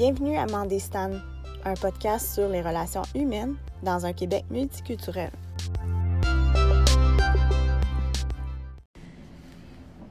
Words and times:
Bienvenue 0.00 0.36
à 0.36 0.46
Mandestan, 0.46 1.10
un 1.64 1.74
podcast 1.74 2.32
sur 2.32 2.48
les 2.48 2.62
relations 2.62 3.02
humaines 3.16 3.56
dans 3.82 4.06
un 4.06 4.12
Québec 4.12 4.44
multiculturel. 4.48 5.32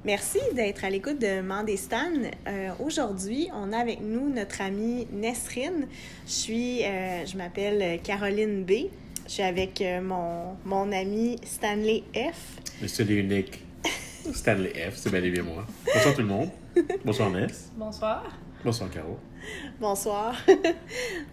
Merci 0.04 0.40
d'être 0.54 0.84
à 0.84 0.90
l'écoute 0.90 1.22
de 1.22 1.40
Mandestan. 1.40 2.12
Euh, 2.48 2.72
Aujourd'hui, 2.84 3.48
on 3.56 3.72
a 3.72 3.78
avec 3.78 4.02
nous 4.02 4.28
notre 4.30 4.60
amie 4.60 5.08
Nesrine. 5.14 5.88
Je 6.26 6.32
suis, 6.34 6.84
euh, 6.84 7.26
je 7.26 7.38
m'appelle 7.38 8.02
Caroline 8.02 8.66
B. 8.66 8.90
Je 9.26 9.32
suis 9.32 9.44
avec 9.44 9.80
euh, 9.80 10.02
mon, 10.02 10.58
mon 10.66 10.92
ami 10.92 11.38
Stanley 11.46 12.04
F. 12.14 12.60
Le 12.82 12.90
seul 12.90 13.10
et 13.10 13.16
unique 13.16 13.64
Stanley 14.34 14.74
F, 14.92 14.98
c'est 14.98 15.10
bel 15.10 15.24
et 15.24 15.32
bien 15.32 15.44
moi. 15.44 15.66
Bonsoir 15.86 16.14
tout 16.14 16.22
le 16.22 16.28
monde. 16.28 16.50
Bonsoir 17.06 17.30
Ness. 17.30 17.72
Bonsoir. 17.78 18.26
Bonsoir 18.64 18.90
Caro. 18.90 19.18
Bonsoir. 19.80 20.36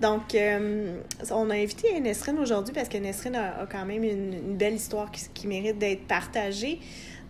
Donc, 0.00 0.34
euh, 0.34 1.00
on 1.30 1.50
a 1.50 1.54
invité 1.54 1.98
Nesrine 2.00 2.38
aujourd'hui 2.38 2.74
parce 2.74 2.88
que 2.88 2.98
Nesrine 2.98 3.36
a, 3.36 3.62
a 3.62 3.66
quand 3.66 3.84
même 3.84 4.04
une, 4.04 4.34
une 4.34 4.56
belle 4.56 4.74
histoire 4.74 5.10
qui, 5.10 5.28
qui 5.32 5.46
mérite 5.46 5.78
d'être 5.78 6.06
partagée. 6.06 6.80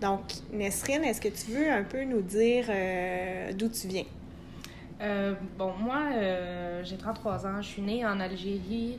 Donc, 0.01 0.21
Nesrine, 0.53 1.05
est-ce 1.05 1.21
que 1.21 1.29
tu 1.29 1.53
veux 1.53 1.71
un 1.71 1.85
peu 1.85 2.05
nous 2.05 2.23
dire 2.23 2.67
euh, 2.69 3.53
d'où 3.53 3.69
tu 3.69 3.87
viens? 3.89 4.05
Euh, 5.01 5.35
bon, 5.59 5.73
moi, 5.79 6.03
euh, 6.15 6.83
j'ai 6.85 6.97
33 6.97 7.47
ans. 7.47 7.63
Je 7.63 7.69
suis 7.69 7.83
née 7.83 8.05
en 8.05 8.19
Algérie. 8.21 8.99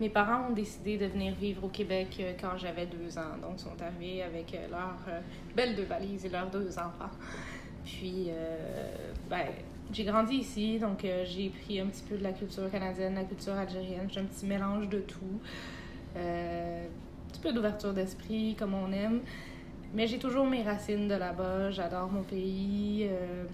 Mes 0.00 0.10
parents 0.10 0.48
ont 0.50 0.52
décidé 0.52 0.98
de 0.98 1.06
venir 1.06 1.34
vivre 1.34 1.64
au 1.64 1.68
Québec 1.68 2.22
quand 2.40 2.56
j'avais 2.58 2.86
deux 2.86 3.18
ans. 3.18 3.36
Donc, 3.40 3.54
ils 3.56 3.62
sont 3.62 3.82
arrivés 3.82 4.22
avec 4.22 4.56
leurs 4.70 4.98
euh, 5.08 5.20
belles 5.54 5.74
deux 5.74 5.84
valises 5.84 6.24
et 6.24 6.28
leurs 6.28 6.50
deux 6.50 6.78
enfants. 6.78 7.10
Puis, 7.84 8.26
euh, 8.28 8.88
ben, 9.30 9.46
j'ai 9.92 10.04
grandi 10.04 10.36
ici. 10.36 10.78
Donc, 10.78 11.04
euh, 11.04 11.24
j'ai 11.26 11.48
pris 11.50 11.80
un 11.80 11.86
petit 11.86 12.02
peu 12.08 12.16
de 12.16 12.22
la 12.22 12.32
culture 12.32 12.70
canadienne, 12.70 13.14
la 13.14 13.24
culture 13.24 13.54
algérienne. 13.54 14.08
J'ai 14.12 14.20
un 14.20 14.24
petit 14.24 14.46
mélange 14.46 14.88
de 14.88 14.98
tout. 15.00 15.40
Euh, 16.16 16.84
un 16.86 17.32
petit 17.32 17.40
peu 17.40 17.52
d'ouverture 17.52 17.92
d'esprit, 17.92 18.54
comme 18.58 18.74
on 18.74 18.90
aime. 18.92 19.20
Mais 19.94 20.06
j'ai 20.06 20.18
toujours 20.18 20.46
mes 20.46 20.62
racines 20.62 21.08
de 21.08 21.14
là-bas. 21.14 21.70
J'adore 21.70 22.10
mon 22.10 22.22
pays. 22.22 23.06
Euh, 23.10 23.44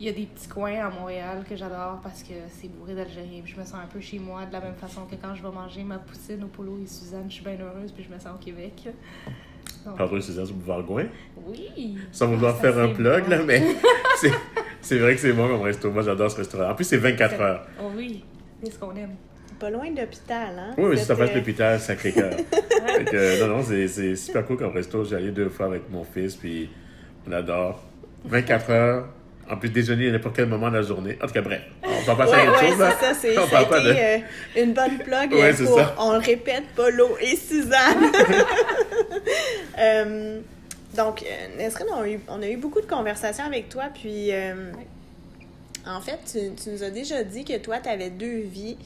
il 0.00 0.06
y 0.06 0.08
a 0.08 0.12
des 0.12 0.26
petits 0.26 0.48
coins 0.48 0.80
à 0.86 0.90
Montréal 0.90 1.44
que 1.48 1.54
j'adore 1.54 2.00
parce 2.02 2.22
que 2.24 2.32
c'est 2.48 2.66
bourré 2.68 2.94
d'Algériens. 2.94 3.42
Je 3.44 3.54
me 3.56 3.64
sens 3.64 3.74
un 3.74 3.86
peu 3.86 4.00
chez 4.00 4.18
moi, 4.18 4.46
de 4.46 4.52
la 4.52 4.60
même 4.60 4.74
façon 4.74 5.02
que 5.06 5.14
quand 5.14 5.34
je 5.34 5.42
vais 5.42 5.50
manger 5.52 5.84
ma 5.84 5.98
poutine 5.98 6.42
au 6.42 6.48
polo 6.48 6.78
et 6.82 6.86
Suzanne, 6.86 7.26
je 7.28 7.34
suis 7.34 7.44
bien 7.44 7.56
heureuse, 7.60 7.92
puis 7.92 8.02
je 8.02 8.12
me 8.12 8.18
sens 8.18 8.32
au 8.34 8.42
Québec. 8.42 8.88
Donc, 9.84 9.96
Pardon, 9.96 10.20
Suzanne, 10.20 10.46
sur 10.46 10.56
Boulevard 10.56 10.82
Gouin? 10.82 11.04
oui! 11.46 11.98
Sans 12.10 12.26
vouloir 12.28 12.56
Ça, 12.56 12.62
faire 12.62 12.78
un 12.78 12.88
c'est 12.88 12.94
plug, 12.94 13.24
bon. 13.24 13.30
là, 13.30 13.42
mais 13.44 13.60
c'est- 14.82 14.98
vrai 14.98 15.14
que 15.14 15.20
c'est 15.20 15.32
bon 15.32 15.48
comme 15.48 15.62
resto. 15.62 15.90
Moi, 15.90 16.02
j'adore 16.02 16.30
ce 16.30 16.36
restaurant. 16.36 16.70
En 16.70 16.74
plus, 16.74 16.84
c'est 16.84 16.96
24 16.98 17.40
heures. 17.40 17.66
Oh 17.80 17.90
oui, 17.96 18.24
c'est 18.62 18.72
ce 18.72 18.78
qu'on 18.78 18.94
aime? 18.94 19.14
Pas 19.58 19.70
loin 19.70 19.90
de 19.90 20.00
l'hôpital, 20.00 20.48
hein? 20.58 20.74
Oui, 20.76 20.84
oui, 20.90 20.98
êtes, 20.98 21.06
face 21.06 21.18
de 21.18 21.22
euh, 21.24 21.34
l'hôpital 21.36 21.80
Sacré-Cœur. 21.80 22.30
Euh, 23.14 23.40
non, 23.46 23.56
non, 23.58 23.62
c'est- 23.62 24.16
super 24.16 24.44
cool 24.44 24.56
comme 24.58 24.72
resto. 24.72 25.04
J'y 25.04 25.14
allais 25.14 25.30
deux 25.30 25.48
fois 25.48 25.66
avec 25.66 25.88
mon 25.90 26.04
fils, 26.04 26.34
puis 26.36 26.68
on 27.28 27.32
adore. 27.32 27.82
24 28.24 28.70
heures. 28.70 29.08
En 29.50 29.56
plus, 29.56 29.68
déjeuner 29.70 30.08
à 30.08 30.12
n'importe 30.12 30.36
quel 30.36 30.46
moment 30.46 30.68
de 30.70 30.76
la 30.76 30.82
journée. 30.82 31.16
En 31.22 31.26
tout 31.26 31.32
cas, 31.32 31.42
bref, 31.42 31.62
on 31.84 32.02
va 32.02 32.14
passer 32.14 32.32
Ouais, 32.34 32.46
à 32.46 32.50
autre 32.50 32.62
ouais, 32.62 32.68
chose. 32.70 32.78
là. 32.78 32.90
ça, 33.00 33.14
c'est, 33.14 33.38
On 33.38 33.46
ça 33.46 33.58
a 33.58 33.64
parle 33.64 33.68
pas 33.68 33.78
été 33.80 33.88
de- 33.88 33.98
euh, 33.98 34.62
une 34.64 34.72
bonne 34.74 34.98
plug 34.98 35.32
Ouais, 35.32 35.52
pour, 35.52 35.78
ça. 35.78 35.94
on 35.98 36.12
le 36.12 36.18
répète, 36.18 36.64
Polo 36.76 37.16
et 37.20 37.36
Suzanne. 37.36 38.12
donc, 40.96 41.22
euh, 41.22 41.56
Nesrine, 41.56 41.86
on 41.90 42.02
a, 42.02 42.08
eu, 42.08 42.20
on 42.28 42.42
a 42.42 42.48
eu 42.48 42.56
beaucoup 42.56 42.80
de 42.80 42.86
conversations 42.86 43.44
avec 43.44 43.68
toi, 43.68 43.84
puis 43.92 44.30
euh, 44.32 44.72
en 45.86 46.00
fait, 46.00 46.18
tu, 46.26 46.54
tu 46.62 46.70
nous 46.70 46.82
as 46.82 46.90
déjà 46.90 47.24
dit 47.24 47.44
que 47.44 47.56
toi, 47.58 47.78
tu 47.78 47.88
avais 47.88 48.10
deux 48.10 48.40
vies, 48.40 48.76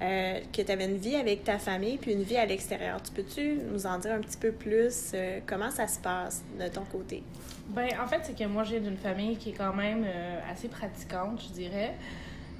euh, 0.00 0.40
que 0.52 0.62
tu 0.62 0.72
avais 0.72 0.86
une 0.86 0.96
vie 0.96 1.14
avec 1.14 1.44
ta 1.44 1.58
famille, 1.58 1.98
puis 1.98 2.12
une 2.12 2.22
vie 2.22 2.38
à 2.38 2.46
l'extérieur. 2.46 3.02
Tu 3.02 3.12
peux-tu 3.12 3.58
nous 3.70 3.86
en 3.86 3.98
dire 3.98 4.12
un 4.12 4.20
petit 4.20 4.38
peu 4.38 4.50
plus 4.50 5.12
euh, 5.12 5.40
comment 5.46 5.70
ça 5.70 5.86
se 5.86 6.00
passe 6.00 6.42
de 6.58 6.68
ton 6.68 6.84
côté? 6.84 7.22
Ben, 7.68 7.88
en 8.02 8.06
fait, 8.06 8.20
c'est 8.22 8.36
que 8.36 8.44
moi, 8.44 8.64
j'ai 8.64 8.80
d'une 8.80 8.96
famille 8.96 9.36
qui 9.36 9.50
est 9.50 9.54
quand 9.54 9.74
même 9.74 10.06
assez 10.50 10.68
pratiquante, 10.68 11.42
je 11.48 11.52
dirais. 11.52 11.94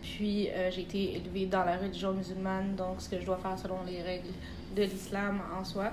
Puis, 0.00 0.48
j'ai 0.70 0.82
été 0.82 1.16
élevée 1.16 1.46
dans 1.46 1.64
la 1.64 1.76
religion 1.76 2.12
musulmane, 2.12 2.76
donc 2.76 3.00
ce 3.00 3.08
que 3.08 3.20
je 3.20 3.26
dois 3.26 3.36
faire 3.38 3.58
selon 3.58 3.82
les 3.84 4.00
règles 4.00 4.30
de 4.76 4.82
l'islam 4.82 5.40
en 5.58 5.64
soi. 5.64 5.92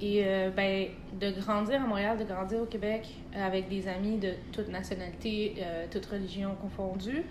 Et 0.00 0.24
euh, 0.26 0.50
ben, 0.50 0.88
de 1.18 1.30
grandir 1.40 1.82
à 1.82 1.86
Montréal, 1.86 2.18
de 2.18 2.24
grandir 2.24 2.60
au 2.60 2.66
Québec 2.66 3.08
euh, 3.34 3.46
avec 3.46 3.68
des 3.68 3.88
amis 3.88 4.18
de 4.18 4.32
toute 4.52 4.68
nationalité, 4.68 5.54
euh, 5.58 5.86
toute 5.90 6.04
religion 6.06 6.54
confondue, 6.60 7.24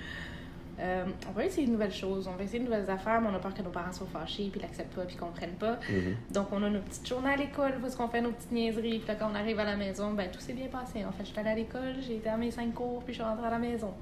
euh, 0.79 1.05
on 1.29 1.31
va 1.31 1.45
essayer 1.45 1.67
de 1.67 1.71
nouvelles 1.71 1.93
choses, 1.93 2.27
on 2.27 2.35
va 2.35 2.43
essayer 2.43 2.59
de 2.59 2.65
nouvelles 2.65 2.89
affaires, 2.89 3.21
mais 3.21 3.29
on 3.31 3.35
a 3.35 3.39
peur 3.39 3.53
que 3.53 3.61
nos 3.61 3.69
parents 3.69 3.93
soient 3.93 4.07
fâchés, 4.11 4.49
puis 4.51 4.59
l'acceptent 4.59 4.93
pas, 4.93 5.05
puis 5.05 5.15
comprennent 5.15 5.55
pas. 5.57 5.79
Mhm. 5.89 6.15
Donc, 6.31 6.47
on 6.51 6.61
a 6.63 6.69
nos 6.69 6.81
petites 6.81 7.07
journées 7.07 7.29
à 7.29 7.35
l'école, 7.37 7.73
est-ce 7.85 7.95
qu'on 7.95 8.09
fait 8.09 8.21
nos 8.21 8.31
petites 8.31 8.51
niaiseries. 8.51 8.99
Puis 8.99 9.07
là, 9.07 9.15
quand 9.15 9.29
on 9.31 9.35
arrive 9.35 9.59
à 9.59 9.63
la 9.63 9.77
maison, 9.77 10.13
ben 10.13 10.29
tout 10.29 10.39
s'est 10.39 10.53
bien 10.53 10.67
passé. 10.67 11.05
En 11.05 11.11
fait, 11.11 11.23
je 11.23 11.29
suis 11.29 11.39
allée 11.39 11.49
à 11.49 11.55
l'école, 11.55 11.95
j'ai 12.01 12.15
été 12.15 12.27
à 12.29 12.35
mes 12.35 12.51
cinq 12.51 12.73
cours, 12.73 13.03
puis 13.03 13.13
je 13.13 13.19
suis 13.19 13.23
rentrée 13.23 13.47
à 13.47 13.51
la 13.51 13.59
maison. 13.59 13.93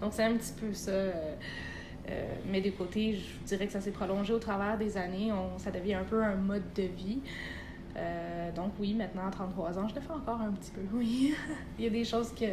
Donc, 0.00 0.12
c'est 0.14 0.24
un 0.24 0.34
petit 0.34 0.52
peu 0.52 0.72
ça. 0.72 0.92
euh, 0.92 1.34
euh, 2.10 2.34
mais 2.50 2.60
des 2.60 2.70
côtés, 2.70 3.14
je 3.14 3.46
dirais 3.46 3.66
que 3.66 3.72
ça 3.72 3.80
s'est 3.80 3.90
prolongé 3.90 4.32
au 4.32 4.38
travers 4.38 4.76
des 4.78 4.96
années. 4.96 5.32
On, 5.32 5.58
ça 5.58 5.70
devient 5.70 5.94
un 5.94 6.04
peu 6.04 6.22
un 6.22 6.36
mode 6.36 6.72
de 6.74 6.82
vie. 6.84 7.20
Euh, 7.96 8.50
donc, 8.52 8.72
oui, 8.78 8.94
maintenant, 8.94 9.26
à 9.28 9.30
33 9.30 9.78
ans, 9.78 9.88
je 9.88 9.94
le 9.94 10.00
fais 10.00 10.12
encore 10.12 10.40
un 10.40 10.52
petit 10.52 10.70
peu, 10.70 10.80
oui. 10.92 11.34
Il 11.78 11.84
y 11.84 11.86
a 11.86 11.90
des 11.90 12.04
choses 12.04 12.32
que, 12.34 12.46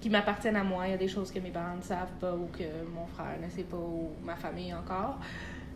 qui 0.00 0.10
m'appartiennent 0.10 0.56
à 0.56 0.64
moi. 0.64 0.86
Il 0.86 0.92
y 0.92 0.94
a 0.94 0.98
des 0.98 1.08
choses 1.08 1.30
que 1.30 1.38
mes 1.38 1.50
parents 1.50 1.76
ne 1.76 1.82
savent 1.82 2.12
pas 2.20 2.34
ou 2.34 2.48
que 2.56 2.64
mon 2.94 3.06
frère 3.06 3.38
ne 3.42 3.48
sait 3.50 3.64
pas 3.64 3.76
ou 3.76 4.10
ma 4.24 4.36
famille 4.36 4.72
encore. 4.72 5.18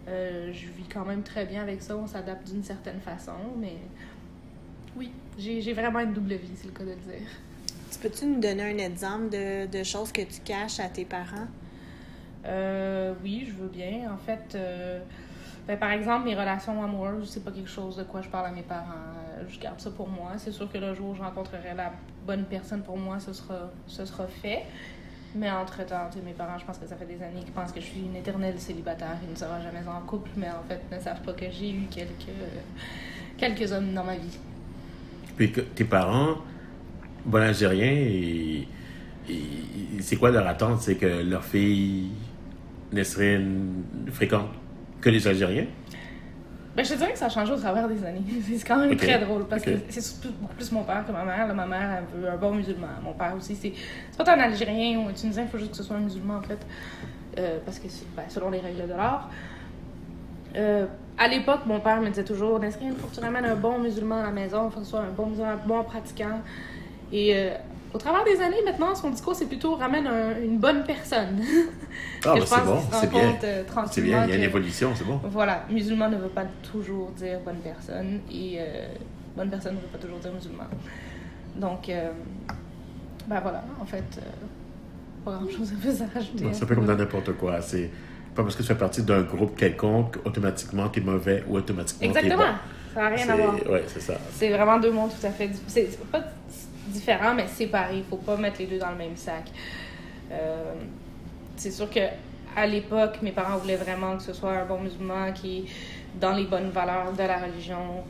Euh, 0.08 0.52
je 0.52 0.66
vis 0.66 0.88
quand 0.92 1.04
même 1.04 1.22
très 1.22 1.46
bien 1.46 1.62
avec 1.62 1.82
ça. 1.82 1.96
On 1.96 2.06
s'adapte 2.06 2.50
d'une 2.50 2.62
certaine 2.62 3.00
façon, 3.00 3.32
mais 3.58 3.76
oui, 4.96 5.10
j'ai 5.38 5.72
vraiment 5.72 6.00
une 6.00 6.12
double 6.12 6.34
vie, 6.34 6.52
c'est 6.54 6.66
le 6.66 6.72
cas 6.72 6.84
de 6.84 6.90
le 6.90 6.96
dire. 6.96 7.28
Tu 7.90 7.98
peux-tu 7.98 8.26
nous 8.26 8.40
donner 8.40 8.62
un 8.62 8.78
exemple 8.78 9.30
de, 9.30 9.66
de 9.66 9.82
choses 9.82 10.12
que 10.12 10.22
tu 10.22 10.40
caches 10.44 10.80
à 10.80 10.88
tes 10.88 11.04
parents? 11.04 11.48
Euh, 12.46 13.14
oui, 13.22 13.44
je 13.46 13.52
veux 13.52 13.68
bien. 13.68 14.12
En 14.12 14.18
fait, 14.18 14.56
ben, 15.66 15.78
par 15.78 15.90
exemple, 15.92 16.26
mes 16.26 16.34
relations 16.34 16.82
amoureuses, 16.82 17.30
c'est 17.30 17.44
pas 17.44 17.50
quelque 17.50 17.70
chose 17.70 17.96
de 17.96 18.02
quoi 18.04 18.20
je 18.22 18.28
parle 18.28 18.46
à 18.46 18.50
mes 18.50 18.62
parents. 18.62 18.84
Euh, 19.38 19.44
Je 19.48 19.58
garde 19.58 19.80
ça 19.80 19.90
pour 19.90 20.08
moi. 20.08 20.32
C'est 20.36 20.52
sûr 20.52 20.70
que 20.70 20.78
le 20.78 20.94
jour 20.94 21.10
où 21.10 21.14
je 21.14 21.22
rencontrerai 21.22 21.74
la 21.76 21.92
bonne 22.26 22.44
personne 22.44 22.82
pour 22.82 22.98
moi, 22.98 23.18
ce 23.20 23.32
sera, 23.32 23.70
ce 23.86 24.04
sera 24.04 24.26
fait. 24.26 24.62
Mais 25.36 25.50
entre-temps, 25.50 26.08
mes 26.24 26.32
parents, 26.32 26.58
je 26.58 26.64
pense 26.64 26.78
que 26.78 26.86
ça 26.86 26.94
fait 26.96 27.06
des 27.06 27.20
années 27.22 27.40
qu'ils 27.42 27.52
pensent 27.52 27.72
que 27.72 27.80
je 27.80 27.86
suis 27.86 28.00
une 28.00 28.14
éternelle 28.14 28.58
célibataire. 28.60 29.16
Ils 29.26 29.30
ne 29.32 29.36
seront 29.36 29.60
jamais 29.60 29.82
en 29.88 30.00
couple, 30.06 30.30
mais 30.36 30.48
en 30.48 30.62
fait, 30.68 30.80
ne 30.94 31.00
savent 31.00 31.22
pas 31.22 31.32
que 31.32 31.50
j'ai 31.50 31.70
eu 31.72 31.86
quelques, 31.90 32.28
quelques 33.36 33.72
hommes 33.72 33.92
dans 33.94 34.04
ma 34.04 34.16
vie. 34.16 34.38
Puis 35.36 35.50
que 35.50 35.60
tes 35.62 35.84
parents, 35.84 36.36
bon 37.24 37.42
Algériens, 37.42 37.90
et, 37.90 38.68
et- 39.28 40.00
c'est 40.00 40.16
quoi 40.16 40.30
leur 40.30 40.46
attente? 40.46 40.80
C'est 40.82 40.94
que 40.96 41.06
leur 41.28 41.42
fille, 41.44 42.10
Nesrine, 42.92 43.82
fréquente 44.12 44.50
que 45.04 45.10
les 45.10 45.28
Algériens? 45.28 45.66
Ben, 46.74 46.84
je 46.84 46.92
te 46.92 46.98
dirais 46.98 47.12
que 47.12 47.18
ça 47.18 47.26
a 47.26 47.28
changé 47.28 47.52
au 47.52 47.56
travers 47.56 47.86
des 47.86 48.02
années. 48.04 48.22
C'est 48.42 48.66
quand 48.66 48.78
même 48.78 48.96
très 48.96 49.18
drôle 49.18 49.46
parce 49.46 49.62
que 49.62 49.70
c'est 49.88 50.26
beaucoup 50.40 50.54
plus 50.54 50.72
mon 50.72 50.82
père 50.82 51.04
que 51.06 51.12
ma 51.12 51.24
mère. 51.24 51.46
Là, 51.46 51.54
ma 51.54 51.66
mère, 51.66 51.98
elle 51.98 52.20
veut 52.20 52.28
un 52.28 52.36
bon 52.36 52.52
musulman. 52.52 52.88
Mon 53.02 53.12
père 53.12 53.34
aussi, 53.36 53.54
c'est 53.54 53.72
pas 54.16 54.34
un 54.34 54.40
Algérien 54.40 54.98
ou 54.98 55.08
un 55.08 55.12
Tunisien, 55.12 55.44
il 55.44 55.48
faut 55.48 55.58
juste 55.58 55.70
que 55.70 55.76
ce 55.76 55.84
soit 55.84 55.96
un 55.96 56.00
musulman 56.00 56.38
en 56.38 56.42
fait. 56.42 56.58
Euh, 57.38 57.58
parce 57.64 57.78
que 57.78 57.86
ben, 58.16 58.24
selon 58.28 58.50
les 58.50 58.58
règles 58.58 58.88
de 58.88 58.94
l'art. 58.94 59.30
Euh, 60.56 60.86
à 61.16 61.28
l'époque, 61.28 61.60
mon 61.66 61.80
père 61.80 62.00
me 62.00 62.08
disait 62.08 62.24
toujours 62.24 62.58
Nesrine, 62.58 62.92
il 62.92 63.00
faut 63.00 63.08
que 63.08 63.14
tu 63.14 63.20
ramènes 63.20 63.44
un 63.44 63.56
bon 63.56 63.78
musulman 63.78 64.20
à 64.20 64.24
la 64.24 64.30
maison, 64.30 64.68
il 64.68 64.72
faut 64.72 64.80
que 64.80 64.84
ce 64.84 64.90
soit 64.90 65.00
un 65.00 65.10
bon 65.10 65.26
musulman, 65.26 65.50
un 65.50 65.66
bon 65.66 65.84
pratiquant. 65.84 66.40
Et 67.12 67.36
euh, 67.36 67.50
au 67.94 67.98
travers 67.98 68.24
des 68.24 68.40
années, 68.42 68.56
maintenant, 68.64 68.94
son 68.94 69.10
discours, 69.10 69.34
c'est 69.36 69.46
plutôt 69.46 69.76
ramène 69.76 70.06
un- 70.06 70.38
une 70.42 70.58
bonne 70.58 70.82
personne. 70.84 71.40
Ah, 72.26 72.34
ben 72.34 72.42
c'est 72.44 72.64
bon, 72.64 72.80
c'est 72.92 73.10
bien. 73.10 73.36
euh, 73.44 73.62
C'est 73.90 74.02
bien, 74.02 74.24
il 74.24 74.30
y 74.30 74.32
a 74.32 74.36
une 74.36 74.42
évolution, 74.42 74.90
c'est 74.94 75.04
bon. 75.04 75.20
voilà, 75.24 75.64
musulman 75.70 76.08
ne 76.10 76.16
veut 76.16 76.28
pas 76.28 76.44
toujours 76.70 77.10
dire 77.12 77.38
bonne 77.44 77.58
personne 77.62 78.20
et 78.32 78.56
euh, 78.58 78.86
bonne 79.36 79.48
personne 79.50 79.76
ne 79.76 79.80
veut 79.80 79.86
pas 79.86 79.98
toujours 79.98 80.18
dire 80.18 80.32
musulman. 80.32 80.64
Donc, 81.56 81.88
euh, 81.88 82.10
ben 83.28 83.40
voilà, 83.40 83.62
en 83.80 83.84
fait, 83.86 84.02
pas 85.24 85.32
grand 85.32 85.48
chose 85.50 85.72
à 85.72 86.04
à 86.04 86.06
rajouter. 86.18 86.46
C'est 86.52 86.64
un 86.64 86.66
peu 86.66 86.74
comme 86.74 86.86
dans 86.86 86.96
n'importe 86.96 87.32
quoi. 87.36 87.60
C'est 87.62 87.90
pas 88.34 88.42
parce 88.42 88.56
que 88.56 88.62
tu 88.62 88.68
fais 88.68 88.74
partie 88.74 89.02
d'un 89.02 89.22
groupe 89.22 89.56
quelconque, 89.56 90.16
automatiquement 90.24 90.88
t'es 90.88 91.00
mauvais 91.00 91.44
ou 91.48 91.56
automatiquement 91.56 92.08
Exactement, 92.08 92.36
bon. 92.38 92.44
ça 92.94 93.00
n'a 93.02 93.08
rien 93.16 93.28
à 93.28 93.36
voir. 93.36 93.54
Ouais, 93.70 93.84
c'est 93.86 94.00
ça. 94.00 94.14
C'est 94.32 94.50
vraiment 94.50 94.78
deux 94.80 94.90
mondes 94.90 95.10
tout 95.18 95.24
à 95.26 95.30
fait. 95.30 95.50
c'est 95.68 95.96
pas 96.10 96.24
différent, 96.94 97.34
mais 97.34 97.46
séparés. 97.46 97.98
Il 97.98 98.04
faut 98.04 98.16
pas 98.16 98.36
mettre 98.36 98.58
les 98.60 98.66
deux 98.66 98.78
dans 98.78 98.90
le 98.90 98.96
même 98.96 99.16
sac. 99.16 99.44
Euh, 100.32 100.74
c'est 101.56 101.70
sûr 101.70 101.90
que 101.90 102.00
à 102.56 102.66
l'époque, 102.66 103.18
mes 103.22 103.32
parents 103.32 103.58
voulaient 103.58 103.76
vraiment 103.76 104.16
que 104.16 104.22
ce 104.22 104.32
soit 104.32 104.52
un 104.52 104.64
bon 104.64 104.80
musulman 104.80 105.32
qui 105.32 105.58
est 105.58 105.64
dans 106.20 106.32
les 106.32 106.44
bonnes 106.44 106.70
valeurs 106.70 107.12
de 107.12 107.22
la 107.22 107.38
religion, 107.38 108.04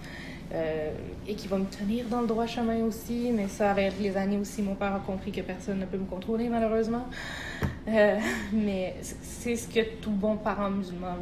euh, 0.53 0.93
et 1.27 1.35
qui 1.35 1.49
va 1.49 1.57
me 1.57 1.65
tenir 1.65 2.05
dans 2.09 2.21
le 2.21 2.27
droit 2.27 2.47
chemin 2.47 2.85
aussi. 2.85 3.31
Mais 3.35 3.49
ça, 3.49 3.71
avec 3.71 3.95
les 3.99 4.17
années 4.17 4.39
aussi, 4.39 4.63
mon 4.63 4.75
père 4.75 4.95
a 4.95 5.01
compris 5.01 5.33
que 5.33 5.41
personne 5.41 5.81
ne 5.81 5.87
peut 5.87 5.97
me 5.97 6.05
contrôler, 6.05 6.49
malheureusement. 6.49 7.09
Euh, 7.89 8.19
mais 8.53 8.95
c'est 9.01 9.57
ce 9.57 9.69
que 9.69 9.81
tout 10.01 10.13
bon 10.13 10.37
parent 10.37 10.71
musulman 10.71 11.17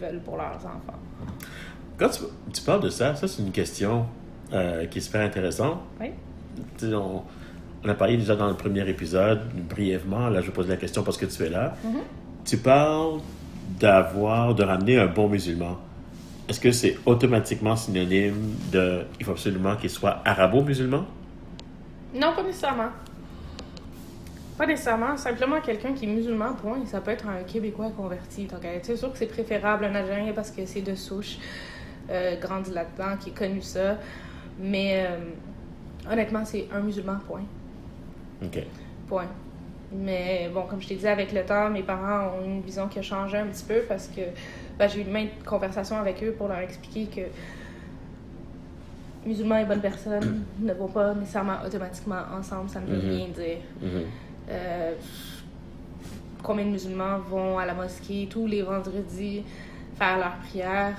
veulent 0.00 0.20
pour 0.20 0.36
leurs 0.36 0.56
enfants. 0.56 1.00
Quand 1.96 2.10
tu, 2.10 2.24
tu 2.52 2.62
parles 2.62 2.82
de 2.82 2.90
ça, 2.90 3.14
ça 3.14 3.26
c'est 3.26 3.40
une 3.40 3.52
question 3.52 4.06
euh, 4.52 4.86
qui 4.86 4.98
est 4.98 5.00
super 5.00 5.22
intéressante. 5.22 5.78
Oui. 5.98 6.10
On, 6.82 7.22
on 7.84 7.88
a 7.88 7.94
parlé 7.94 8.16
déjà 8.16 8.34
dans 8.36 8.48
le 8.48 8.54
premier 8.54 8.88
épisode, 8.88 9.40
brièvement. 9.68 10.28
Là, 10.28 10.40
je 10.40 10.50
pose 10.50 10.68
la 10.68 10.76
question 10.76 11.02
parce 11.02 11.16
que 11.16 11.26
tu 11.26 11.42
es 11.44 11.48
là. 11.48 11.74
Mhm. 11.84 12.00
Tu 12.44 12.56
parles 12.56 13.20
d'avoir, 13.78 14.54
de 14.54 14.64
ramener 14.64 14.98
un 14.98 15.06
bon 15.06 15.28
musulman. 15.28 15.78
Est-ce 16.48 16.60
que 16.60 16.70
c'est 16.70 16.96
automatiquement 17.06 17.74
synonyme 17.74 18.54
de. 18.72 19.02
Il 19.18 19.26
faut 19.26 19.32
absolument 19.32 19.76
qu'il 19.76 19.90
soit 19.90 20.20
arabo-musulman? 20.24 21.04
Non, 22.14 22.32
pas 22.34 22.42
nécessairement. 22.44 22.90
Pas 24.56 24.66
nécessairement. 24.66 25.16
Simplement 25.16 25.60
quelqu'un 25.60 25.92
qui 25.92 26.04
est 26.04 26.08
musulman, 26.08 26.54
point. 26.54 26.78
Ça 26.86 27.00
peut 27.00 27.10
être 27.10 27.26
un 27.28 27.42
Québécois 27.42 27.90
converti. 27.96 28.46
Donc, 28.46 28.64
euh, 28.64 28.78
c'est 28.82 28.96
sûr 28.96 29.12
que 29.12 29.18
c'est 29.18 29.26
préférable 29.26 29.84
un 29.84 29.94
Algérien 29.94 30.32
parce 30.32 30.50
que 30.50 30.64
c'est 30.66 30.82
de 30.82 30.94
souche, 30.94 31.38
euh, 32.10 32.36
grandi 32.40 32.70
là-dedans, 32.70 33.16
qui 33.20 33.30
a 33.30 33.32
connu 33.32 33.60
ça. 33.60 33.98
Mais 34.60 35.04
euh, 35.06 35.18
honnêtement, 36.10 36.44
c'est 36.44 36.66
un 36.72 36.80
musulman, 36.80 37.18
point. 37.26 37.42
OK. 38.42 38.58
Point. 39.08 39.26
Mais 39.92 40.50
bon, 40.52 40.62
comme 40.62 40.82
je 40.82 40.88
t'ai 40.88 40.96
dit, 40.96 41.06
avec 41.06 41.32
le 41.32 41.44
temps, 41.44 41.70
mes 41.70 41.82
parents 41.82 42.32
ont 42.40 42.44
une 42.44 42.60
vision 42.60 42.88
qui 42.88 42.98
a 42.98 43.02
changé 43.02 43.38
un 43.38 43.46
petit 43.46 43.64
peu 43.64 43.82
parce 43.88 44.08
que 44.08 44.22
ben, 44.78 44.88
j'ai 44.88 45.02
eu 45.02 45.04
maintes 45.04 45.44
conversations 45.44 45.96
avec 45.98 46.22
eux 46.24 46.32
pour 46.32 46.48
leur 46.48 46.58
expliquer 46.58 47.06
que 47.06 49.28
musulmans 49.28 49.58
et 49.58 49.64
bonnes 49.64 49.80
personnes 49.80 50.44
ne 50.60 50.72
vont 50.72 50.88
pas 50.88 51.14
nécessairement 51.14 51.58
automatiquement 51.64 52.20
ensemble. 52.36 52.68
Ça 52.68 52.80
ne 52.80 52.86
veut 52.86 52.96
Mhm. 53.02 53.10
rien 53.10 53.28
dire. 53.28 53.58
Mhm. 53.80 54.02
Euh, 54.50 54.92
combien 56.42 56.64
de 56.64 56.70
musulmans 56.70 57.18
vont 57.28 57.58
à 57.58 57.66
la 57.66 57.74
mosquée 57.74 58.28
tous 58.30 58.46
les 58.46 58.62
vendredis 58.62 59.42
faire 59.98 60.18
leur 60.18 60.36
prière 60.48 60.96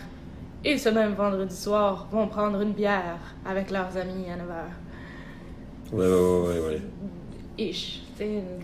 et 0.65 0.77
ce 0.77 0.89
même 0.89 1.13
vendredi 1.13 1.55
soir 1.55 2.07
vont 2.11 2.27
prendre 2.27 2.59
une 2.61 2.73
bière 2.73 3.19
avec 3.45 3.69
leurs 3.71 3.95
amis 3.95 4.25
à 4.31 4.35
9h. 4.35 4.65
Ouais, 5.91 6.05
ouais, 6.05 6.47
ouais, 6.47 6.59
ouais. 6.67 6.81
Ish. 7.57 8.01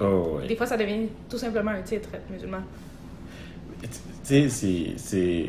Oh, 0.02 0.38
ouais. 0.40 0.48
Des 0.48 0.56
fois, 0.56 0.66
ça 0.66 0.78
devient 0.78 1.08
tout 1.30 1.38
simplement 1.38 1.72
un 1.72 1.82
titre, 1.82 2.10
être 2.14 2.30
musulman. 2.30 2.60
Tu 4.26 4.50
sais, 4.50 4.96
c'est- 4.98 5.46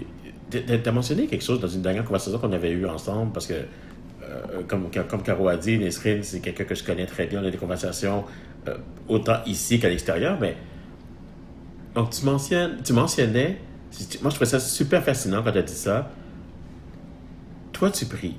T'as 0.83 0.93
mentionné 0.93 1.27
quelque 1.27 1.43
chose 1.43 1.59
dans 1.59 1.69
une 1.69 1.83
dernière 1.83 2.05
conversation 2.05 2.39
qu'on 2.39 2.53
avait 2.53 2.71
eue 2.71 2.87
ensemble 2.87 3.33
parce 3.33 3.47
que, 3.47 3.55
euh, 3.55 4.63
comme, 4.69 4.89
comme 5.09 5.23
Caro 5.23 5.49
a 5.49 5.57
dit, 5.57 5.79
Nesrine, 5.79 6.23
c'est 6.23 6.41
quelqu'un 6.41 6.65
que 6.65 6.75
je 6.75 6.85
connais 6.85 7.07
très 7.07 7.27
bien. 7.27 7.43
On 7.43 7.47
a 7.47 7.51
des 7.51 7.57
conversations 7.59 8.25
euh, 8.69 8.77
autant 9.09 9.39
ici 9.47 9.81
qu'à 9.81 9.89
l'extérieur, 9.89 10.39
mais. 10.41 10.57
Donc, 11.95 12.11
tu, 12.11 12.25
mentionnes, 12.25 12.79
tu 12.85 12.93
mentionnais. 12.93 13.59
Moi, 14.23 14.31
je 14.31 14.35
trouvais 14.37 14.47
ça 14.51 14.61
super 14.61 15.03
fascinant 15.03 15.43
quand 15.43 15.53
tu 15.53 15.59
as 15.59 15.63
dit 15.63 15.73
ça. 15.73 16.11
Toi, 17.73 17.91
tu 17.91 18.05
pries. 18.07 18.37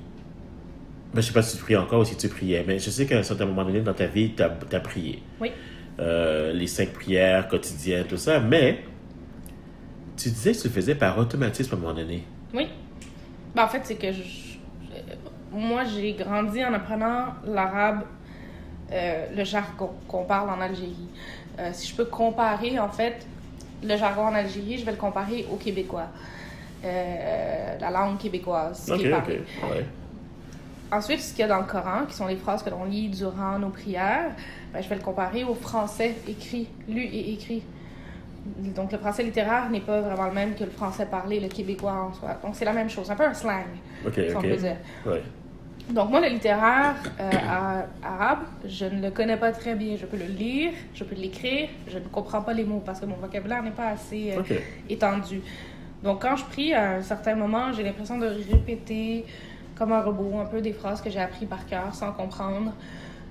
Ben, 1.14 1.20
je 1.22 1.26
sais 1.28 1.32
pas 1.32 1.42
si 1.42 1.56
tu 1.56 1.62
pries 1.62 1.76
encore 1.76 2.00
ou 2.00 2.04
si 2.04 2.16
tu 2.16 2.28
priais, 2.28 2.64
mais 2.66 2.78
je 2.78 2.90
sais 2.90 3.06
qu'à 3.06 3.18
un 3.18 3.22
certain 3.22 3.46
moment 3.46 3.64
donné 3.64 3.80
dans 3.80 3.94
ta 3.94 4.06
vie, 4.06 4.34
tu 4.36 4.42
as, 4.42 4.80
prié. 4.80 5.22
Oui. 5.40 5.50
Euh, 5.98 6.52
les 6.52 6.66
cinq 6.66 6.90
prières 6.92 7.48
quotidiennes, 7.48 8.06
tout 8.06 8.18
ça, 8.18 8.38
mais 8.38 8.84
tu 10.16 10.28
disais 10.28 10.52
que 10.52 10.58
tu 10.58 10.68
le 10.68 10.72
faisais 10.74 10.94
par 10.94 11.16
automatisme 11.18 11.74
à 11.74 11.78
un 11.78 11.80
moment 11.80 11.94
donné. 11.94 12.24
Oui. 12.52 12.68
Ben, 13.54 13.64
en 13.64 13.68
fait, 13.68 13.80
c'est 13.84 13.94
que 13.94 14.12
je- 14.12 14.56
moi, 15.52 15.84
j'ai 15.84 16.12
grandi 16.12 16.62
en 16.64 16.74
apprenant 16.74 17.34
l'arabe, 17.46 18.02
euh, 18.92 19.26
le 19.34 19.44
jargon 19.44 19.90
qu'on 20.06 20.24
parle 20.24 20.50
en 20.50 20.60
Algérie. 20.60 21.08
Euh, 21.58 21.70
si 21.72 21.88
je 21.90 21.94
peux 21.96 22.04
comparer, 22.04 22.78
en 22.78 22.90
fait, 22.90 23.26
le 23.82 23.96
jargon 23.96 24.22
en 24.26 24.34
Algérie, 24.34 24.76
je 24.78 24.84
vais 24.84 24.90
le 24.92 24.98
comparer 24.98 25.46
au 25.50 25.56
québécois. 25.56 26.08
La 26.82 27.90
langue 27.90 28.18
québécoise 28.18 28.84
qui 28.84 28.92
Ok, 28.92 29.00
est. 29.06 29.12
Ouais. 29.12 29.86
Ensuite, 30.92 31.20
ce 31.20 31.30
qu'il 31.30 31.40
y 31.40 31.42
a 31.42 31.48
dans 31.48 31.58
le 31.58 31.64
Coran, 31.66 32.06
qui 32.08 32.14
sont 32.14 32.26
les 32.26 32.36
phrases 32.36 32.62
que 32.62 32.70
l'on 32.70 32.84
lit 32.84 33.08
durant 33.08 33.58
nos 33.58 33.70
prières, 33.70 34.30
ben, 34.72 34.82
je 34.82 34.88
vais 34.88 34.94
le 34.94 35.02
comparer 35.02 35.42
au 35.44 35.54
français 35.54 36.14
écrit, 36.28 36.68
lu 36.88 37.02
et 37.02 37.32
écrit. 37.32 37.62
Donc, 38.58 38.92
le 38.92 38.98
français 38.98 39.24
littéraire 39.24 39.68
n'est 39.70 39.80
pas 39.80 40.00
vraiment 40.00 40.26
le 40.26 40.32
même 40.32 40.54
que 40.54 40.62
le 40.62 40.70
français 40.70 41.06
parlé, 41.06 41.40
le 41.40 41.48
québécois 41.48 41.92
en 41.92 42.12
soi. 42.12 42.38
Donc, 42.42 42.54
c'est 42.54 42.64
la 42.64 42.72
même 42.72 42.88
chose, 42.88 43.10
un 43.10 43.16
peu 43.16 43.24
un 43.24 43.34
slang, 43.34 43.64
Ok, 44.06 44.14
si 44.14 44.34
on 44.34 44.38
ok. 44.38 44.48
peut 44.48 44.56
dire. 44.56 44.76
Ouais. 45.04 45.22
Donc, 45.90 46.10
moi, 46.10 46.20
le 46.20 46.28
littéraire 46.28 46.94
euh, 47.20 47.80
arabe, 48.04 48.40
je 48.64 48.86
ne 48.86 49.02
le 49.02 49.10
connais 49.10 49.36
pas 49.36 49.52
très 49.52 49.74
bien. 49.74 49.96
Je 49.96 50.06
peux 50.06 50.16
le 50.16 50.26
lire, 50.26 50.72
je 50.94 51.02
peux 51.02 51.14
l'écrire, 51.16 51.68
je 51.88 51.98
ne 51.98 52.04
comprends 52.04 52.42
pas 52.42 52.52
les 52.52 52.64
mots 52.64 52.82
parce 52.84 53.00
que 53.00 53.06
mon 53.06 53.16
vocabulaire 53.16 53.62
n'est 53.62 53.70
pas 53.70 53.88
assez 53.88 54.34
euh, 54.36 54.42
étendu. 54.88 55.40
Donc, 56.02 56.22
quand 56.22 56.36
je 56.36 56.44
prie, 56.44 56.72
à 56.74 56.96
un 56.96 57.02
certain 57.02 57.34
moment, 57.34 57.72
j'ai 57.72 57.82
l'impression 57.82 58.18
de 58.18 58.26
répéter 58.26 59.24
comme 59.76 59.92
un 59.92 60.02
robot 60.02 60.38
un 60.40 60.46
peu 60.46 60.60
des 60.60 60.72
phrases 60.72 61.00
que 61.00 61.10
j'ai 61.10 61.20
appris 61.20 61.46
par 61.46 61.66
cœur 61.66 61.94
sans 61.94 62.12
comprendre 62.12 62.72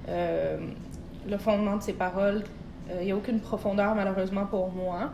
euh, 0.09 0.57
le 1.27 1.37
fondement 1.37 1.77
de 1.77 1.81
ces 1.81 1.93
paroles. 1.93 2.43
Euh, 2.91 2.97
Il 3.01 3.05
n'y 3.05 3.11
a 3.11 3.15
aucune 3.17 3.39
profondeur, 3.39 3.95
malheureusement, 3.95 4.45
pour 4.45 4.71
moi. 4.71 5.11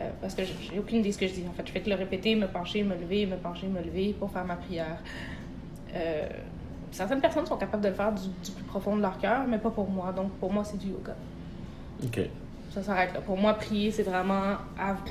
euh, 0.00 0.10
parce 0.20 0.34
que 0.34 0.42
j'ai 0.44 0.78
aucune 0.78 0.98
idée 0.98 1.08
de 1.10 1.14
ce 1.14 1.18
que 1.18 1.26
je 1.26 1.34
dis. 1.34 1.44
En 1.48 1.52
fait, 1.52 1.66
je 1.66 1.72
fais 1.72 1.80
que 1.80 1.90
le 1.90 1.96
répéter, 1.96 2.34
me 2.34 2.46
pencher, 2.46 2.82
me 2.82 2.94
lever, 2.94 3.26
me 3.26 3.36
pencher, 3.36 3.66
me 3.66 3.82
lever 3.82 4.14
pour 4.18 4.30
faire 4.30 4.44
ma 4.44 4.56
prière. 4.56 4.98
Euh, 5.94 6.26
certaines 6.90 7.20
personnes 7.20 7.46
sont 7.46 7.56
capables 7.56 7.82
de 7.82 7.88
le 7.88 7.94
faire 7.94 8.12
du, 8.12 8.28
du 8.44 8.50
plus 8.52 8.64
profond 8.64 8.96
de 8.96 9.02
leur 9.02 9.18
cœur, 9.18 9.44
mais 9.48 9.58
pas 9.58 9.70
pour 9.70 9.88
moi. 9.88 10.12
Donc, 10.12 10.30
pour 10.32 10.52
moi, 10.52 10.64
c'est 10.64 10.76
du 10.78 10.88
yoga. 10.88 11.14
Ok. 12.04 12.20
Ça 12.70 12.82
s'arrête 12.82 13.14
là. 13.14 13.20
Pour 13.20 13.38
moi, 13.38 13.54
prier, 13.54 13.90
c'est 13.90 14.02
vraiment 14.02 14.56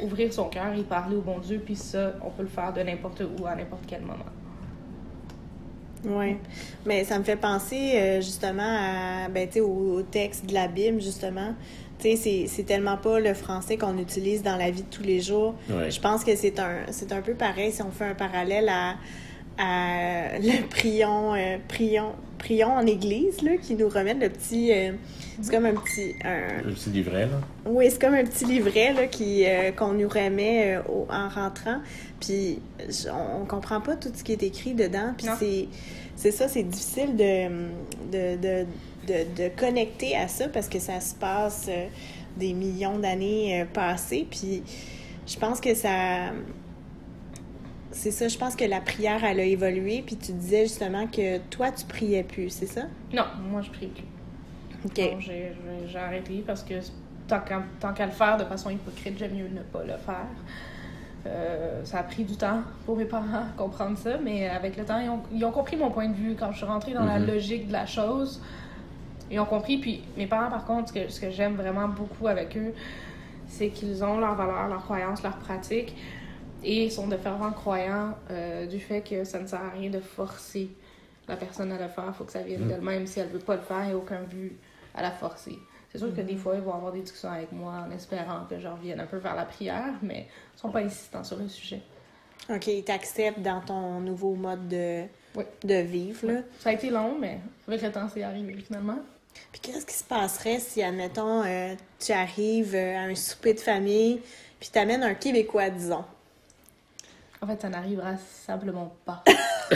ouvrir 0.03 0.31
son 0.31 0.49
cœur 0.49 0.73
et 0.75 0.83
parler 0.83 1.15
au 1.15 1.21
bon 1.21 1.39
Dieu. 1.39 1.61
Puis 1.63 1.75
ça, 1.75 2.13
on 2.21 2.29
peut 2.29 2.43
le 2.43 2.47
faire 2.49 2.71
de 2.73 2.81
n'importe 2.81 3.21
où, 3.39 3.45
à 3.47 3.55
n'importe 3.55 3.83
quel 3.87 4.01
moment. 4.01 4.25
Oui. 6.05 6.37
Mais 6.85 7.03
ça 7.03 7.17
me 7.19 7.23
fait 7.23 7.35
penser 7.35 7.93
euh, 7.95 8.21
justement 8.21 8.61
à, 8.63 9.27
ben, 9.29 9.47
tu 9.47 9.55
sais, 9.55 9.59
au, 9.61 9.95
au 9.97 10.01
texte 10.01 10.45
de 10.45 10.53
la 10.53 10.67
Bible, 10.67 11.01
justement. 11.01 11.53
Tu 11.99 12.09
sais, 12.11 12.15
c'est- 12.15 12.47
c'est 12.47 12.63
tellement 12.63 12.97
pas 12.97 13.19
le 13.19 13.33
français 13.33 13.77
qu'on 13.77 13.97
utilise 13.97 14.43
dans 14.43 14.57
la 14.57 14.69
vie 14.69 14.83
de 14.83 14.89
tous 14.89 15.03
les 15.03 15.21
jours. 15.21 15.55
Ouais. 15.69 15.89
Je 15.89 15.99
pense 15.99 16.23
que 16.23 16.35
c'est 16.35 16.59
un, 16.59 16.79
c'est 16.91 17.11
un 17.13 17.21
peu 17.21 17.33
pareil 17.33 17.71
si 17.71 17.81
on 17.81 17.91
fait 17.91 18.05
un 18.05 18.15
parallèle 18.15 18.69
à, 18.69 18.95
à 19.57 20.37
le 20.39 20.67
prion, 20.69 21.33
euh, 21.35 21.57
prion, 21.67 22.11
prion 22.37 22.67
en 22.73 22.85
église, 22.85 23.41
là, 23.41 23.57
qui 23.57 23.75
nous 23.75 23.89
remet 23.89 24.13
le 24.13 24.29
petit. 24.29 24.71
euh, 24.73 24.91
c'est 25.41 25.51
comme 25.51 25.65
un 25.65 25.73
petit. 25.73 26.13
un- 26.23 26.59
Un 26.69 26.71
petit 26.73 26.89
livret, 26.89 27.25
là. 27.25 27.39
oui, 27.65 27.87
c'est 27.89 27.99
comme 28.01 28.13
un 28.13 28.23
petit 28.23 28.45
livret 28.45 28.93
là, 28.93 29.07
qui, 29.07 29.45
euh, 29.45 29.71
qu'on 29.71 29.93
nous 29.93 30.07
remet 30.07 30.75
euh, 30.77 30.81
au- 30.89 31.07
en 31.09 31.27
rentrant. 31.29 31.79
Puis 32.21 32.59
on, 33.11 33.41
on 33.41 33.45
comprend 33.45 33.81
pas 33.81 33.95
tout 33.95 34.09
ce 34.13 34.23
qui 34.23 34.31
est 34.33 34.43
écrit 34.43 34.73
dedans. 34.73 35.13
Puis 35.17 35.27
c'est, 35.39 35.67
c'est 36.15 36.31
ça, 36.31 36.47
c'est 36.47 36.63
difficile 36.63 37.15
de, 37.15 37.47
de, 38.11 38.37
de, 38.37 38.65
de, 39.07 39.43
de 39.43 39.49
connecter 39.59 40.15
à 40.15 40.27
ça 40.27 40.47
parce 40.47 40.69
que 40.69 40.79
ça 40.79 40.99
se 41.01 41.13
passe 41.15 41.65
euh, 41.69 41.85
des 42.37 42.53
millions 42.53 42.97
d'années 42.99 43.61
euh, 43.61 43.65
passées. 43.65 44.25
Puis 44.29 44.63
je 45.27 45.37
pense 45.37 45.59
que 45.59 45.73
ça. 45.75 46.31
C'est 47.95 48.11
ça, 48.11 48.27
je 48.27 48.37
pense 48.37 48.57
que 48.57 48.65
la 48.65 48.81
prière, 48.81 49.23
elle 49.23 49.39
a 49.39 49.43
évolué. 49.45 50.03
Puis 50.05 50.17
tu 50.17 50.33
disais 50.33 50.63
justement 50.63 51.07
que 51.07 51.37
toi, 51.49 51.71
tu 51.71 51.85
priais 51.85 52.23
plus, 52.23 52.49
c'est 52.49 52.65
ça? 52.65 52.81
Non, 53.13 53.23
moi, 53.49 53.61
je 53.61 53.71
prie 53.71 53.87
plus. 53.87 54.03
OK. 54.85 54.91
J'ai, 54.95 55.17
j'ai- 55.21 55.53
j'ai 55.87 55.97
arrêté 55.97 56.43
parce 56.45 56.61
que 56.61 56.73
tant 57.27 57.39
qu'à, 57.39 57.63
tant 57.79 57.93
qu'à 57.93 58.05
le 58.05 58.11
faire 58.11 58.35
de 58.37 58.43
façon 58.43 58.69
hypocrite, 58.69 59.17
j'aime 59.17 59.33
mieux 59.33 59.47
ne 59.47 59.61
pas 59.61 59.81
le 59.83 59.97
faire. 59.97 60.27
Euh, 61.25 61.83
ça 61.85 61.99
a 61.99 62.03
pris 62.03 62.23
du 62.25 62.35
temps 62.35 62.59
pour 62.85 62.97
mes 62.97 63.05
parents 63.05 63.45
comprendre 63.57 63.97
ça, 63.97 64.17
mais 64.21 64.47
avec 64.49 64.75
le 64.77 64.83
temps, 64.83 64.99
ils 64.99 65.09
ont, 65.09 65.21
ils 65.33 65.43
ont 65.45 65.51
compris 65.51 65.77
mon 65.77 65.89
point 65.89 66.09
de 66.09 66.13
vue. 66.15 66.35
Quand 66.37 66.51
je 66.51 66.57
suis 66.57 66.65
rentrée 66.65 66.93
dans 66.93 67.05
la 67.05 67.17
Mhm. 67.17 67.27
logique 67.27 67.67
de 67.69 67.73
la 67.73 67.85
chose, 67.85 68.41
ils 69.31 69.39
ont 69.39 69.45
compris. 69.45 69.77
Puis 69.77 70.03
mes 70.17 70.27
parents, 70.27 70.49
par 70.51 70.65
contre, 70.65 70.89
ce 70.89 70.93
que, 70.93 71.07
ce 71.09 71.19
que 71.21 71.31
j'aime 71.31 71.55
vraiment 71.55 71.87
beaucoup 71.87 72.27
avec 72.27 72.55
eux, 72.57 72.73
c'est 73.47 73.69
qu'ils 73.69 74.03
ont 74.03 74.19
leurs 74.19 74.35
valeurs, 74.35 74.67
leurs 74.67 74.83
croyances, 74.83 75.23
leurs 75.23 75.37
pratiques 75.37 75.95
et 76.65 76.89
sont 76.89 77.07
de 77.07 77.17
fervents 77.17 77.51
croyants 77.51 78.15
euh, 78.31 78.65
du 78.65 78.79
fait 78.79 79.01
que 79.01 79.23
ça 79.23 79.39
ne 79.39 79.47
sert 79.47 79.61
à 79.61 79.69
rien 79.69 79.89
de 79.89 79.99
forcer 79.99 80.69
la 81.27 81.35
personne 81.35 81.71
à 81.71 81.77
le 81.81 81.87
faire. 81.87 82.05
Il 82.07 82.13
faut 82.13 82.23
que 82.23 82.31
ça 82.31 82.41
vienne 82.41 82.61
Mhm. 82.63 82.67
d'elle-même. 82.69 83.07
Si 83.07 83.19
elle 83.19 83.27
veut 83.29 83.39
pas 83.39 83.55
le 83.55 83.61
faire, 83.61 83.83
il 83.83 83.87
n'y 83.87 83.93
a 83.93 83.97
aucun 83.97 84.21
but 84.23 84.57
à 84.93 85.01
la 85.01 85.11
forcer. 85.11 85.57
C'est 85.91 85.99
sûr 85.99 86.13
que 86.13 86.21
des 86.21 86.35
fois, 86.35 86.55
ils 86.55 86.61
vont 86.61 86.73
avoir 86.73 86.91
des 86.91 87.01
discussions 87.01 87.31
avec 87.31 87.51
moi 87.51 87.85
en 87.87 87.91
espérant 87.91 88.45
que 88.49 88.59
je 88.59 88.67
revienne 88.67 88.99
un 88.99 89.05
peu 89.05 89.17
vers 89.17 89.35
la 89.35 89.45
prière, 89.45 89.93
mais 90.01 90.27
ils 90.55 90.59
sont 90.59 90.69
pas 90.69 90.79
insistants 90.81 91.23
sur 91.23 91.37
le 91.37 91.47
sujet. 91.47 91.81
OK, 92.49 92.67
ils 92.67 92.83
t'acceptent 92.83 93.41
dans 93.41 93.61
ton 93.61 93.99
nouveau 94.01 94.35
mode 94.35 94.67
de, 94.67 95.03
Oui. 95.35 95.43
de 95.63 95.75
vivre, 95.75 96.27
là. 96.27 96.41
Ça 96.59 96.69
a 96.69 96.73
été 96.73 96.89
long, 96.89 97.17
mais 97.19 97.39
avec 97.67 97.81
le 97.81 97.91
temps, 97.91 98.07
c'est 98.13 98.23
arrivé 98.23 98.55
finalement. 98.57 98.99
Puis 99.51 99.61
qu'est-ce 99.61 99.85
qui 99.85 99.93
se 99.95 100.03
passerait 100.03 100.59
si, 100.59 100.83
admettons, 100.83 101.43
euh, 101.43 101.73
tu 101.99 102.11
arrives 102.11 102.75
euh, 102.75 102.97
à 102.97 103.01
un 103.01 103.15
souper 103.15 103.53
de 103.53 103.59
famille, 103.59 104.21
puis 104.59 104.69
t'amènes 104.69 105.03
un 105.03 105.13
Québécois, 105.15 105.69
disons? 105.69 106.03
En 107.45 107.47
fait, 107.47 107.61
ça 107.61 107.69
n'arrivera 107.69 108.13
simplement 108.17 108.95
pas. 109.05 109.23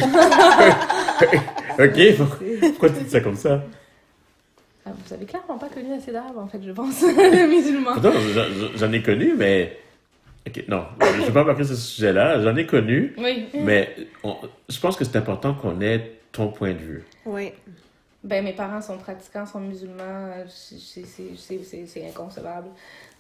ok, 1.80 2.16
pourquoi, 2.18 2.38
pourquoi 2.62 2.90
tu 2.90 3.04
dis 3.04 3.10
ça 3.12 3.20
comme 3.22 3.36
ça? 3.36 3.62
Ah, 4.88 4.90
vous 5.06 5.14
avez 5.14 5.26
clairement 5.28 5.60
pas 5.60 5.70
connu 5.70 5.94
assez 5.94 6.12
d'arabes, 6.12 6.40
en 6.40 6.48
fait, 6.48 6.60
je 6.66 6.72
pense, 6.72 7.00
musulmans. 7.48 7.94
Pourtant, 7.94 8.14
j'en- 8.76 8.92
ai 8.92 9.04
connu, 9.04 9.36
mais. 9.38 9.78
Ok, 10.48 10.64
non, 10.68 10.86
je 11.00 11.22
ne 11.22 11.26
vais 11.28 11.32
pas 11.32 11.44
marquer 11.44 11.64
ce 11.64 11.76
sujet-là. 11.76 12.42
J'en 12.42 12.56
ai 12.56 12.66
connu, 12.66 13.14
Oui. 13.20 13.46
mais 13.54 13.96
on- 14.24 14.38
je 14.68 14.80
pense 14.80 14.96
que 14.98 15.06
c'est 15.06 15.18
important 15.18 15.54
qu'on 15.54 15.80
ait 15.80 16.14
ton 16.32 16.48
point 16.48 16.72
de 16.74 16.80
vue. 16.80 17.04
Oui. 17.28 17.52
Ben, 18.22 18.44
mes 18.44 18.52
parents 18.52 18.82
sont 18.82 18.98
pratiquants, 18.98 19.46
sont 19.46 19.62
musulmans, 19.62 20.02
euh, 20.04 20.44
c'est- 20.48 22.06
inconcevable. 22.06 22.68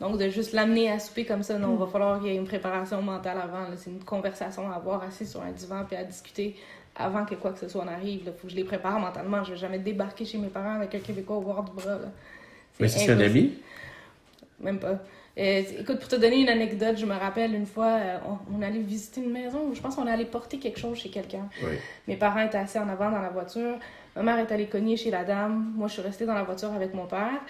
Donc, 0.01 0.17
de 0.17 0.27
juste 0.29 0.51
l'amener 0.51 0.91
à 0.91 0.99
souper 0.99 1.23
comme 1.25 1.41
ça, 1.41 1.57
non, 1.57 1.73
il 1.73 1.79
va 1.79 1.87
falloir 1.87 2.19
qu'il 2.19 2.27
y 2.27 2.35
ait 2.35 2.37
une 2.37 2.45
préparation 2.47 3.01
mentale 3.01 3.37
avant. 3.41 3.65
C'est 3.77 3.89
une 3.91 4.03
conversation 4.03 4.69
à 4.69 4.75
avoir 4.75 5.01
assis 5.03 5.25
sur 5.25 5.41
un 5.41 5.51
divan 5.51 5.85
puis 5.87 5.95
à 5.95 6.03
discuter 6.03 6.57
avant 6.97 7.23
que 7.25 7.35
quoi 7.35 7.51
que 7.51 7.59
ce 7.59 7.69
soit 7.69 7.81
en 7.83 7.87
arrive. 7.87 8.21
Il 8.25 8.33
faut 8.33 8.47
que 8.47 8.49
je 8.49 8.55
les 8.57 8.65
prépare 8.65 8.99
mentalement. 8.99 9.41
Je 9.45 9.51
vais 9.51 9.57
jamais 9.57 9.79
débarquer 9.79 10.25
chez 10.25 10.37
mes 10.37 10.47
parents 10.49 10.75
avec 10.75 10.93
un 10.93 10.99
Québécois 10.99 11.37
au 11.37 11.41
bord 11.41 11.63
du 11.63 11.71
bras. 11.71 11.91
là. 11.95 12.11
Mais 12.79 12.89
c'est 12.89 13.09
un 13.09 13.19
ami, 13.21 13.57
Même 14.59 14.79
pas. 14.79 14.99
Euh, 15.37 15.63
écoute, 15.79 15.99
pour 15.99 16.09
te 16.09 16.17
donner 16.17 16.41
une 16.41 16.49
anecdote, 16.49 16.97
je 16.97 17.05
me 17.05 17.13
rappelle 17.15 17.53
une 17.55 17.65
fois, 17.65 17.85
euh, 17.85 18.17
on, 18.51 18.57
on 18.57 18.61
allait 18.61 18.79
visiter 18.79 19.21
une 19.21 19.31
maison 19.31 19.73
je 19.73 19.79
pense 19.81 19.95
qu'on 19.95 20.07
allait 20.07 20.25
porter 20.25 20.59
quelque 20.59 20.79
chose 20.79 20.97
chez 20.97 21.09
quelqu'un. 21.09 21.47
oui. 21.63 21.77
Mes 22.09 22.17
parents 22.17 22.41
étaient 22.41 22.57
assis 22.57 22.77
en 22.79 22.89
avant 22.89 23.09
dans 23.09 23.21
la 23.21 23.29
voiture. 23.29 23.77
Ma 24.15 24.23
mère 24.23 24.39
est 24.39 24.51
allée 24.51 24.67
cogner 24.67 24.97
chez 24.97 25.11
la 25.11 25.23
dame. 25.23 25.73
Moi, 25.75 25.87
je 25.87 25.93
suis 25.93 26.01
restée 26.01 26.25
dans 26.25 26.33
la 26.33 26.43
voiture 26.43 26.73
avec 26.73 26.93
mon 26.93 27.05
père. 27.05 27.41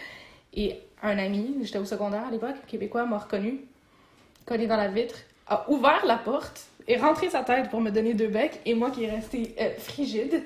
Et 0.54 0.80
un 1.01 1.18
ami, 1.18 1.58
j'étais 1.62 1.80
au 1.80 1.86
secondaire 1.86 2.25
à 2.28 2.32
l'époque, 2.32 2.56
québécois, 2.68 3.06
m'a 3.06 3.18
reconnu, 3.18 3.62
collé 4.46 4.68
dans 4.68 4.78
la 4.78 4.88
vitre, 4.88 5.16
a 5.48 5.70
ouvert 5.70 6.06
la 6.06 6.18
porte 6.18 6.68
et 6.88 6.98
rentré 6.98 7.30
sa 7.30 7.44
tête 7.44 7.70
pour 7.70 7.82
me 7.82 7.92
donner 7.92 8.13
deux 8.13 8.28
becs. 8.28 8.60
Et 8.66 8.74
moi 8.74 8.92
qui 8.92 9.04
est 9.04 9.12
resté 9.12 9.56
euh, 9.60 9.72
frigide. 9.78 10.44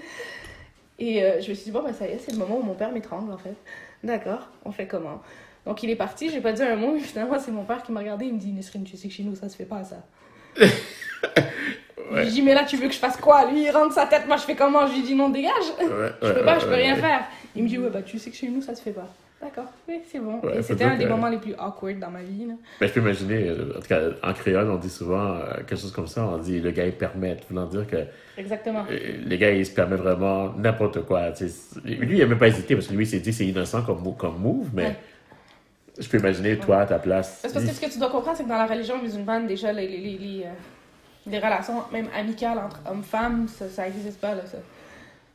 Et 1.00 1.24
euh, 1.24 1.42
je 1.42 1.50
me 1.50 1.56
suis 1.56 1.66
dit, 1.66 1.72
bon, 1.72 1.84
ben 1.84 1.94
ça 1.94 2.08
y 2.08 2.12
est, 2.12 2.20
c'est 2.20 2.32
le 2.32 2.38
moment 2.38 2.60
où 2.60 2.64
mon 2.64 2.76
père 2.76 2.92
m'étrangle, 2.92 3.32
en 3.32 3.38
fait. 3.38 3.56
D'accord, 4.04 4.50
on 4.66 4.72
fait 4.72 4.88
comment? 4.88 5.22
Donc 5.66 5.82
il 5.82 5.90
est 5.90 5.96
parti, 5.96 6.30
j'ai 6.30 6.42
pas 6.42 6.52
dit 6.52 6.62
un 6.62 6.76
mot, 6.76 6.96
et 6.96 7.00
finalement 7.00 7.40
c'est 7.40 7.52
mon 7.52 7.64
père 7.64 7.84
qui 7.84 7.92
m'a 7.92 8.02
regardé, 8.02 8.26
il 8.26 8.34
me 8.34 8.40
dit, 8.40 8.52
Nesrine, 8.52 8.84
tu 8.84 8.98
sais 8.98 9.08
que 9.08 9.14
chez 9.14 9.24
nous 9.24 9.36
ça 9.36 9.48
se 9.48 9.56
fait 9.56 9.66
pas 9.66 9.84
ça. 9.84 10.04
Ouais. 12.12 12.20
Je 12.22 12.26
lui 12.26 12.32
dis, 12.32 12.42
mais 12.42 12.54
là 12.54 12.64
tu 12.66 12.78
veux 12.78 12.88
que 12.88 12.94
je 12.94 13.00
fasse 13.00 13.18
quoi? 13.18 13.50
Lui 13.52 13.64
il 13.64 13.72
rentre 13.72 13.94
sa 13.94 14.06
tête, 14.06 14.28
moi 14.28 14.38
je 14.38 14.44
fais 14.44 14.56
comment? 14.56 14.86
Je 14.88 14.94
lui 14.94 15.02
dis, 15.04 15.16
non, 15.16 15.30
dégage! 15.30 15.52
Ouais, 15.80 15.88
Je 16.22 16.28
ouais, 16.28 16.34
peux 16.34 16.44
pas, 16.46 16.60
je 16.60 16.66
peux 16.66 16.74
rien 16.74 16.96
faire. 16.96 17.22
Il 17.56 17.64
me 17.64 17.68
dit, 17.70 17.78
ouais, 17.78 17.90
bah 17.90 18.02
tu 18.02 18.18
sais 18.20 18.30
que 18.30 18.36
chez 18.36 18.48
nous 18.50 18.62
ça 18.62 18.76
se 18.76 18.82
fait 18.82 18.92
pas. 18.92 19.08
D'accord, 19.42 19.66
oui, 19.90 20.00
c'est 20.10 20.20
bon. 20.20 20.40
Et 20.58 20.62
c'était 20.62 20.86
un 20.86 20.96
des 20.96 21.06
moments 21.06 21.28
les 21.28 21.38
plus 21.38 21.54
awkward 21.60 22.00
dans 22.00 22.10
ma 22.10 22.22
vie. 22.22 22.46
Là. 22.48 22.54
Ben, 22.80 22.88
je 22.88 22.94
peux 22.94 23.02
imaginer, 23.02 23.50
euh, 23.50 23.74
en 23.78 23.82
tout 23.82 23.88
cas, 23.90 24.00
en 24.24 24.32
créole, 24.34 24.70
on 24.70 24.78
dit 24.78 24.90
souvent 24.90 25.34
euh, 25.36 25.56
quelque 25.68 25.76
chose 25.76 25.92
comme 25.92 26.08
ça. 26.08 26.26
On 26.26 26.38
dit 26.38 26.62
le 26.62 26.72
gars, 26.72 26.86
il 26.86 26.94
permet, 26.94 27.36
voulant 27.50 27.66
dire 27.66 27.86
que 27.86 27.98
Exactement. 28.38 28.86
euh, 28.90 28.98
les 29.26 29.38
gars, 29.38 29.52
il 29.52 29.66
se 29.66 29.72
permet 29.74 29.98
vraiment 29.98 30.54
n'importe 30.58 31.02
quoi. 31.06 31.32
Lui, 31.84 32.16
il 32.16 32.20
n'a 32.20 32.26
même 32.26 32.38
pas 32.38 32.48
hésité 32.48 32.74
parce 32.74 32.88
que 32.88 32.94
lui, 32.94 33.04
il 33.04 33.08
s'est 33.08 33.20
dit 33.20 33.34
c'est 33.34 33.46
innocent 33.46 33.82
comme, 33.84 34.16
comme 34.16 34.38
move, 34.40 34.70
mais 34.74 34.96
je 36.00 36.08
peux 36.08 36.20
imaginer, 36.20 36.58
toi, 36.58 36.80
à 36.80 36.86
ta 36.86 37.00
place. 37.00 37.40
Parce 37.42 37.54
que 37.54 37.60
ce 37.60 37.82
que 37.82 37.92
tu 37.92 38.00
dois 38.00 38.10
comprendre, 38.10 38.38
c'est 38.38 38.46
que 38.46 38.50
dans 38.50 38.58
la 38.58 38.66
religion 38.66 38.98
musulmane, 39.02 39.46
déjà, 39.46 39.74
les, 39.74 39.88
les, 39.90 39.98
les, 39.98 40.18
les, 40.18 40.44
euh, 40.46 40.50
les 41.28 41.38
relations, 41.40 41.84
même 41.92 42.08
amicales 42.16 42.58
entre 42.58 42.80
hommes-femmes, 42.90 43.48
ça, 43.48 43.70
ça 43.70 43.88
existe 43.88 44.20
pas, 44.20 44.36
là, 44.36 44.46
ça. 44.46 44.58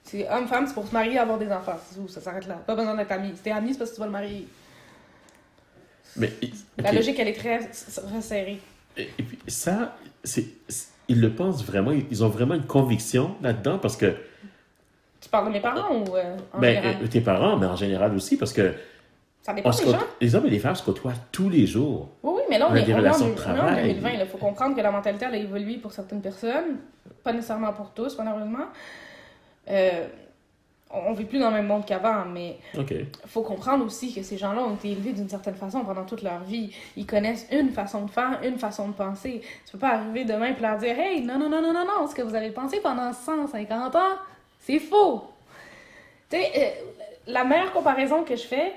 C'est 0.05 0.29
homme-femme, 0.31 0.67
c'est 0.67 0.75
pour 0.75 0.87
se 0.87 0.93
marier 0.93 1.15
et 1.15 1.19
avoir 1.19 1.39
des 1.39 1.51
enfants. 1.53 1.77
C'est 1.89 1.97
tout, 2.01 2.09
ça 2.09 2.21
s'arrête 2.21 2.47
là. 2.47 2.55
Pas 2.55 2.75
besoin 2.75 2.95
d'être 2.95 3.13
ami. 3.13 3.33
Si 3.37 3.43
t'es 3.43 3.51
ami, 3.51 3.73
c'est 3.73 3.79
parce 3.79 3.91
que 3.91 3.97
tu 3.97 4.01
vas 4.01 4.07
le 4.07 4.13
marier. 4.13 4.49
Mais, 6.17 6.33
La 6.79 6.93
logique, 6.93 7.19
elle 7.19 7.29
est 7.29 7.35
très 7.39 7.61
resserrée. 8.15 8.61
Et, 8.97 9.03
et 9.19 9.23
puis 9.23 9.39
ça, 9.47 9.97
c'est, 10.25 10.47
ils 11.09 11.21
le 11.21 11.31
pensent 11.31 11.65
vraiment, 11.65 11.93
ils 11.93 12.25
ont 12.25 12.29
vraiment 12.29 12.55
une 12.55 12.67
conviction 12.67 13.37
là-dedans 13.43 13.79
parce 13.79 13.97
que, 13.97 14.15
Tu 15.21 15.29
parles 15.29 15.49
de 15.49 15.53
mes 15.53 15.61
parents 15.61 15.95
ou 15.95 16.17
euh, 16.17 16.37
en 16.53 16.59
ben, 16.59 16.75
général? 16.77 16.97
euh, 17.03 17.07
tes 17.07 17.21
parents, 17.21 17.57
mais 17.57 17.67
en 17.67 17.77
général 17.77 18.15
aussi, 18.15 18.37
parce 18.37 18.53
que 18.53 18.75
ça 19.49 19.55
dépend 19.55 19.71
des 19.71 19.91
gens. 19.91 19.99
les 20.21 20.35
hommes 20.35 20.47
et 20.47 20.51
les 20.51 20.59
femmes 20.59 20.75
se 20.75 20.83
côtoient 20.83 21.15
tous 21.33 21.49
les 21.49 21.67
jours. 21.67 22.09
Oui, 22.23 22.35
oui, 22.37 22.43
mais 22.51 22.59
là, 22.59 22.67
on, 22.69 22.73
On 22.73 22.77
est, 22.77 22.83
des 22.83 22.93
on 22.93 22.99
en, 22.99 23.29
de 23.29 23.35
travail. 23.35 23.95
2020. 23.95 24.11
Il 24.11 24.27
faut 24.27 24.37
comprendre 24.37 24.77
que 24.77 24.81
la 24.83 24.91
mentalité, 24.91 25.25
elle 25.27 25.35
a 25.35 25.39
évolué 25.39 25.79
pour 25.79 25.93
certaines 25.93 26.21
personnes. 26.21 26.77
Pas 27.25 27.33
nécessairement 27.33 27.73
pour 27.73 27.91
tous, 27.91 28.17
malheureusement. 28.19 28.67
Euh, 29.71 30.07
on 30.91 31.13
ne 31.13 31.17
vit 31.17 31.25
plus 31.25 31.39
dans 31.39 31.49
le 31.49 31.57
même 31.57 31.67
monde 31.67 31.87
qu'avant, 31.87 32.25
mais 32.27 32.59
il 32.75 33.07
faut 33.27 33.43
comprendre 33.43 33.85
aussi 33.85 34.15
que 34.15 34.23
ces 34.23 34.37
gens-là 34.37 34.63
ont 34.63 34.75
été 34.75 34.93
élevés 34.93 35.13
d'une 35.13 35.29
certaine 35.29 35.55
façon 35.55 35.83
pendant 35.85 36.05
toute 36.05 36.23
leur 36.23 36.43
vie. 36.45 36.75
Ils 36.97 37.07
connaissent 37.07 37.47
une 37.51 37.71
façon 37.71 38.05
de 38.05 38.11
faire, 38.11 38.41
une 38.43 38.59
façon 38.59 38.89
de 38.89 38.95
penser. 38.95 39.43
Tu 39.65 39.73
peux 39.73 39.79
pas 39.79 39.95
arriver 39.95 40.25
demain 40.25 40.55
et 40.57 40.61
leur 40.61 40.79
dire 40.79 40.99
Hey, 40.99 41.23
non, 41.23 41.39
non, 41.39 41.49
non, 41.49 41.63
non, 41.63 41.73
non, 41.73 41.85
non, 41.87 42.07
ce 42.07 42.15
que 42.15 42.23
vous 42.23 42.35
avez 42.35 42.51
pensé 42.51 42.81
pendant 42.81 43.13
150 43.15 43.97
ans, 43.97 44.01
c'est 44.61 44.79
faux. 44.79 45.25
Tu 46.31 46.37
sais, 46.37 46.53
euh, 46.57 46.71
la 47.27 47.45
meilleure 47.45 47.73
comparaison 47.73 48.25
que 48.25 48.37
je 48.37 48.45
fais, 48.47 48.73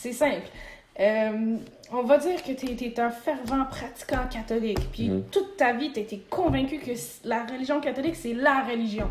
c'est 0.00 0.12
simple. 0.12 0.48
Euh, 0.98 1.56
on 1.92 2.02
va 2.02 2.18
dire 2.18 2.42
que 2.42 2.52
tu 2.52 2.66
es, 2.66 3.00
un 3.00 3.10
fervent 3.10 3.64
pratiquant 3.66 4.26
catholique, 4.30 4.90
puis 4.92 5.08
Mhm. 5.10 5.24
toute 5.30 5.56
ta 5.56 5.72
vie, 5.72 5.92
tu 5.92 6.00
été 6.00 6.18
convaincu 6.30 6.78
que 6.78 6.92
la 7.24 7.44
religion 7.44 7.80
catholique, 7.80 8.16
c'est 8.16 8.34
la 8.34 8.62
religion. 8.62 9.10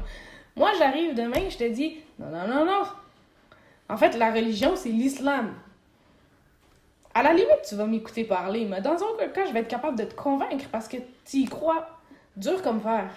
Moi, 0.56 0.72
j'arrive 0.78 1.14
demain, 1.16 1.48
je 1.50 1.58
te 1.58 1.70
dis, 1.70 1.98
non, 2.18 2.28
non, 2.32 2.48
non, 2.48 2.66
non. 2.66 2.84
En 3.88 3.98
fait, 3.98 4.18
la 4.18 4.32
religion, 4.32 4.76
c'est 4.76 4.90
l'islam. 4.90 5.54
À 7.14 7.24
la 7.24 7.34
limite, 7.34 7.64
tu 7.68 7.76
vas 7.76 7.86
m'écouter 7.86 8.24
parler, 8.24 8.66
mais 8.66 8.82
dans 8.82 8.96
aucun 8.96 9.28
cas, 9.30 9.46
je 9.46 9.54
vais 9.54 9.60
être 9.62 9.68
capable 9.68 9.98
de 9.98 10.04
te 10.04 10.14
convaincre 10.14 10.66
parce 10.72 10.88
que 10.88 10.98
tu 11.26 11.38
y 11.38 11.46
crois 11.46 11.88
dur 12.36 12.62
comme 12.62 12.82
fer. 12.82 13.10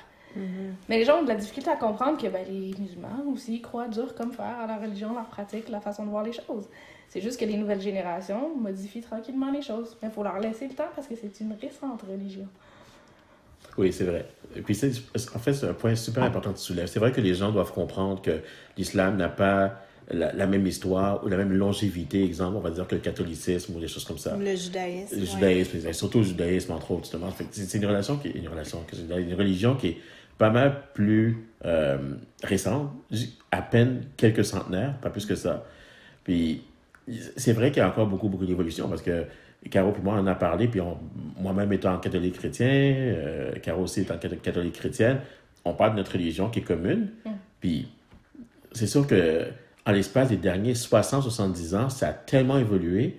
Mais 0.89 0.97
les 0.97 1.05
gens 1.05 1.19
ont 1.19 1.23
de 1.25 1.29
la 1.29 1.35
difficulté 1.35 1.69
à 1.71 1.77
comprendre 1.77 2.17
que 2.17 2.27
ben, 2.27 2.43
les 2.49 2.75
musulmans 2.79 3.23
aussi 3.31 3.61
croient 3.61 3.89
dur 3.89 4.15
comme 4.15 4.33
fer 4.33 4.57
à 4.63 4.67
la 4.67 4.77
religion, 4.79 5.13
leur 5.15 5.27
pratique, 5.27 5.69
la 5.69 5.81
façon 5.81 6.07
de 6.07 6.11
voir 6.11 6.23
les 6.25 6.33
choses. 6.33 6.69
C'est 7.13 7.21
juste 7.21 7.39
que 7.39 7.45
les 7.45 7.59
nouvelles 7.59 7.83
générations 7.83 8.57
modifient 8.57 9.03
tranquillement 9.03 9.51
les 9.53 9.61
choses. 9.61 9.99
Mais 10.01 10.09
il 10.09 10.15
faut 10.15 10.23
leur 10.23 10.39
laisser 10.39 10.67
le 10.67 10.73
temps 10.73 10.89
parce 10.97 11.07
que 11.07 11.15
c'est 11.15 11.41
une 11.41 11.53
récente 11.61 12.01
religion. 12.11 12.47
Oui, 13.77 13.93
c'est 13.93 14.05
vrai. 14.05 14.25
Et 14.57 14.63
puis, 14.63 14.75
c'est, 14.75 14.93
en 15.35 15.39
fait, 15.39 15.53
c'est 15.53 15.69
un 15.69 15.75
point 15.75 15.95
super 15.95 16.23
important 16.23 16.55
que 16.55 16.57
tu 16.57 16.65
soulèves. 16.65 16.87
C'est 16.87 17.01
vrai 17.01 17.13
que 17.13 17.21
les 17.21 17.35
gens 17.35 17.53
doivent 17.53 17.75
comprendre 17.75 18.23
que 18.23 18.41
l'islam 18.79 19.19
n'a 19.19 19.29
pas 19.29 19.83
la, 20.11 20.33
la 20.33 20.47
même 20.47 20.67
histoire 20.67 21.23
ou 21.23 21.29
la 21.29 21.37
même 21.37 21.53
longévité, 21.53 22.25
exemple, 22.25 22.57
on 22.57 22.61
va 22.61 22.71
dire 22.71 22.89
que 22.89 22.95
le 22.95 23.03
catholicisme 23.03 23.77
ou 23.77 23.81
des 23.81 23.89
choses 23.89 24.07
comme 24.07 24.17
ça. 24.17 24.35
Le 24.35 24.57
judaïsme. 24.57 25.21
Le 25.21 25.27
judaïsme, 25.27 25.93
surtout 25.93 26.19
le 26.21 26.25
judaïsme, 26.25 26.73
entre 26.73 26.93
autres, 26.93 27.03
justement. 27.03 27.29
C'est 27.51 27.77
une 27.77 27.87
relation 27.87 28.17
qui 28.17 28.29
est 28.29 28.37
une 28.37 28.49
relation, 28.49 28.83
une 29.19 29.35
religion 29.35 29.77
qui 29.77 29.89
est 29.89 29.99
pas 30.39 30.49
mal 30.49 30.85
plus 30.95 31.47
euh, 31.67 31.99
récente, 32.43 32.91
à 33.51 33.61
peine 33.61 34.07
quelques 34.17 34.47
centenaires, 34.47 34.97
pas 35.03 35.11
plus 35.11 35.27
que 35.27 35.35
ça. 35.35 35.67
Puis 36.25 36.63
c'est 37.37 37.53
vrai 37.53 37.71
qu'il 37.71 37.79
y 37.79 37.85
a 37.85 37.89
encore 37.89 38.07
beaucoup, 38.07 38.29
beaucoup 38.29 38.47
d'évolution 38.47 38.89
parce 38.89 39.03
que 39.03 39.25
Caro 39.71 39.93
et 39.97 40.03
moi, 40.03 40.15
on 40.15 40.19
en 40.21 40.27
a 40.27 40.35
parlé, 40.35 40.67
puis 40.69 40.81
moi-même 41.41 41.73
étant 41.73 41.97
catholique 41.99 42.39
chrétien, 42.39 42.67
euh, 42.69 43.53
Caro 43.63 43.83
aussi 43.83 44.01
étant 44.01 44.17
catho- 44.17 44.37
catholique 44.41 44.75
chrétienne, 44.75 45.19
on 45.65 45.73
parle 45.75 45.93
de 45.93 45.97
notre 45.99 46.13
religion 46.13 46.49
qui 46.51 46.61
est 46.61 46.63
commune. 46.63 47.09
Puis 47.61 47.89
c'est 48.73 48.87
sûr 48.89 49.07
que 49.07 49.45
en 49.87 49.93
l'espace 49.93 50.29
des 50.31 50.37
derniers 50.37 50.75
60-70 50.75 51.75
ans, 51.77 51.89
ça 51.91 52.09
a 52.09 52.13
tellement 52.13 52.59
évolué, 52.59 53.19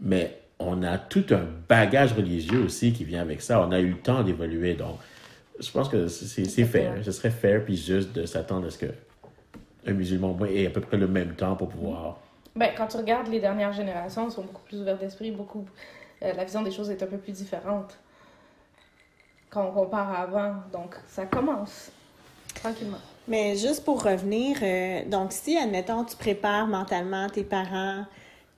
mais 0.00 0.38
on 0.58 0.82
a 0.82 0.96
tout 0.98 1.24
un 1.30 1.44
bagage 1.68 2.12
religieux 2.14 2.62
aussi 2.64 2.92
qui 2.92 3.04
vient 3.04 3.20
avec 3.22 3.42
ça. 3.42 3.60
On 3.66 3.72
a 3.72 3.80
eu 3.80 3.88
le 3.90 3.96
temps 3.98 4.22
d'évoluer, 4.22 4.74
donc 4.74 4.96
je 5.60 5.70
pense 5.70 5.88
que 5.88 6.06
c'est 6.08 6.64
fair. 6.64 6.94
Ce 7.02 7.12
serait 7.12 7.30
fair 7.30 7.62
puis 7.64 7.76
juste 7.76 8.14
de 8.14 8.24
s'attendre 8.26 8.66
à 8.66 8.70
ce 8.70 8.78
que 8.78 8.86
un 9.86 9.92
musulman 9.92 10.36
ait 10.46 10.66
à 10.66 10.70
peu 10.70 10.80
près 10.80 10.96
le 10.96 11.06
même 11.06 11.34
temps 11.34 11.54
pour 11.56 11.68
pouvoir. 11.68 12.18
Ben, 12.56 12.72
quand 12.76 12.86
tu 12.86 12.96
regardes 12.96 13.28
les 13.28 13.40
dernières 13.40 13.72
générations, 13.72 14.24
elles 14.26 14.32
sont 14.32 14.42
beaucoup 14.42 14.62
plus 14.62 14.80
ouvertes 14.80 15.00
d'esprit, 15.00 15.30
beaucoup. 15.30 15.64
euh, 16.22 16.32
la 16.32 16.44
vision 16.44 16.62
des 16.62 16.70
choses 16.70 16.88
est 16.90 17.02
un 17.02 17.06
peu 17.06 17.18
plus 17.18 17.32
différente 17.32 17.98
quand 19.50 19.66
on 19.68 19.72
compare 19.72 20.10
à 20.10 20.22
avant. 20.22 20.54
Donc, 20.72 20.94
ça 21.08 21.26
commence 21.26 21.90
tranquillement. 22.54 22.98
Mais 23.28 23.56
juste 23.56 23.84
pour 23.84 24.02
revenir, 24.02 24.56
euh, 24.62 25.04
donc 25.06 25.32
si, 25.32 25.56
admettons, 25.58 26.04
tu 26.04 26.16
prépares 26.16 26.66
mentalement 26.66 27.28
tes 27.28 27.44
parents, 27.44 28.04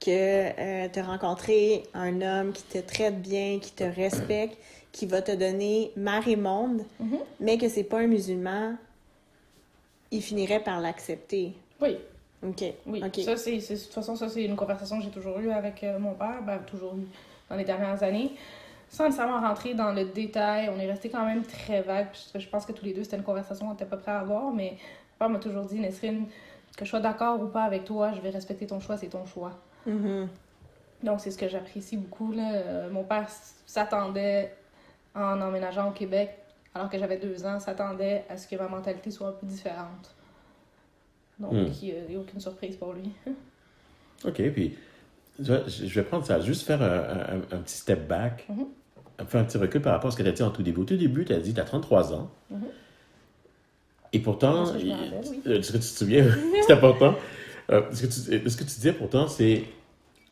que 0.00 0.86
tu 0.88 0.98
as 1.00 1.04
rencontré 1.04 1.82
un 1.92 2.22
homme 2.22 2.52
qui 2.52 2.62
te 2.62 2.78
traite 2.78 3.20
bien, 3.20 3.58
qui 3.58 3.72
te 3.72 3.82
respecte, 3.82 4.56
qui 4.92 5.06
va 5.06 5.22
te 5.22 5.32
donner 5.32 5.90
mar 5.96 6.26
et 6.28 6.36
monde, 6.36 6.82
Mhm. 7.00 7.18
mais 7.40 7.58
que 7.58 7.68
c'est 7.68 7.82
pas 7.82 7.98
un 7.98 8.06
musulman, 8.06 8.74
il 10.12 10.22
finirait 10.22 10.60
par 10.62 10.80
l'accepter. 10.80 11.52
Oui, 11.80 11.98
OK. 12.46 12.64
oui. 12.86 13.02
OK. 13.04 13.20
Ça, 13.24 13.36
c'est, 13.36 13.60
c'est- 13.60 13.74
de 13.74 13.80
toute 13.80 13.92
façon, 13.92 14.14
ça, 14.16 14.28
c'est 14.28 14.44
une 14.44 14.56
conversation 14.56 14.98
que 14.98 15.04
j'ai 15.04 15.10
toujours 15.10 15.38
eue 15.40 15.50
avec 15.50 15.82
euh, 15.84 15.98
mon 15.98 16.14
père, 16.14 16.42
ben, 16.42 16.58
toujours 16.58 16.94
dans 17.50 17.56
les 17.56 17.64
dernières 17.64 18.02
années. 18.02 18.32
Sans 18.90 19.04
nécessairement 19.04 19.40
rentrer 19.40 19.74
dans 19.74 19.92
le 19.92 20.04
détail, 20.06 20.70
on 20.74 20.78
est 20.78 20.86
resté 20.90 21.10
quand 21.10 21.24
même 21.26 21.42
très 21.44 21.82
vague. 21.82 22.08
puisque 22.10 22.38
Je 22.38 22.48
pense 22.48 22.64
que 22.64 22.72
tous 22.72 22.84
les 22.84 22.94
deux, 22.94 23.04
c'était 23.04 23.16
une 23.16 23.22
conversation 23.22 23.66
qu'on 23.66 23.74
était 23.74 23.84
à 23.84 23.86
peu 23.88 23.98
près 23.98 24.12
à 24.12 24.20
avoir, 24.20 24.50
mais 24.52 24.70
mon 24.72 25.18
père 25.18 25.28
m'a 25.30 25.38
toujours 25.38 25.64
dit, 25.64 25.78
Nesrine, 25.80 26.26
que 26.76 26.84
je 26.84 26.90
sois 26.90 27.00
d'accord 27.00 27.40
ou 27.42 27.48
pas 27.48 27.64
avec 27.64 27.84
toi, 27.84 28.12
je 28.14 28.20
vais 28.20 28.30
respecter 28.30 28.66
ton 28.66 28.80
choix, 28.80 28.96
c'est 28.96 29.08
ton 29.08 29.26
choix. 29.26 29.52
Mhm. 29.86 30.28
Donc, 31.02 31.20
c'est 31.20 31.30
ce 31.30 31.38
que 31.38 31.48
j'apprécie 31.48 31.96
beaucoup. 31.96 32.32
Là. 32.32 32.52
Euh, 32.54 32.90
mon 32.90 33.04
père 33.04 33.28
s'attendait, 33.66 34.54
en 35.14 35.40
emménageant 35.40 35.88
au 35.88 35.92
Québec, 35.92 36.30
alors 36.74 36.88
que 36.88 36.98
j'avais 36.98 37.16
deux 37.18 37.44
ans, 37.44 37.58
s'attendait 37.60 38.24
à 38.30 38.36
ce 38.36 38.46
que 38.48 38.56
ma 38.56 38.68
mentalité 38.68 39.10
soit 39.10 39.28
un 39.28 39.32
peu 39.32 39.46
différente. 39.46 40.14
Donc, 41.40 41.52
Hmm. 41.52 41.66
il 41.82 41.94
n'y 42.08 42.16
a 42.16 42.18
aucune 42.20 42.40
surprise 42.40 42.76
pour 42.76 42.92
lui. 42.94 43.10
OK, 44.24 44.42
puis 44.52 44.74
je 45.40 45.94
vais 45.94 46.02
prendre 46.02 46.26
ça, 46.26 46.40
juste 46.40 46.62
faire 46.66 46.82
un, 46.82 47.36
un- 47.36 47.56
un 47.56 47.60
petit 47.60 47.76
step 47.76 48.08
back, 48.08 48.44
Mhm. 48.48 48.66
faire 49.28 49.40
un 49.40 49.44
petit 49.44 49.58
recul 49.58 49.80
par 49.80 49.92
rapport 49.92 50.08
à 50.08 50.10
ce 50.10 50.16
que 50.16 50.22
tu 50.24 50.28
as 50.28 50.32
dit 50.32 50.42
en 50.42 50.50
tout 50.50 50.62
début. 50.64 50.80
Au 50.80 50.84
tout 50.84 50.96
début, 50.96 51.24
tu 51.24 51.32
as 51.32 51.38
dit 51.38 51.54
tu 51.54 51.60
as 51.60 51.64
33 51.64 52.12
ans. 52.12 52.28
Mhm. 52.50 52.62
Et 54.12 54.18
pourtant, 54.20 54.64
oui. 54.74 54.92
euh, 55.46 55.62
ce 55.62 55.72
que 55.72 55.76
tu 55.76 55.82
te 55.82 55.84
souviens, 55.84 56.26
c'est 56.66 56.72
important. 56.72 57.14
Euh, 57.70 57.82
ce, 57.92 58.02
que 58.02 58.06
tu, 58.06 58.50
ce 58.50 58.56
que 58.56 58.64
tu 58.64 58.74
disais 58.74 58.92
pourtant, 58.92 59.28
c'est 59.28 59.64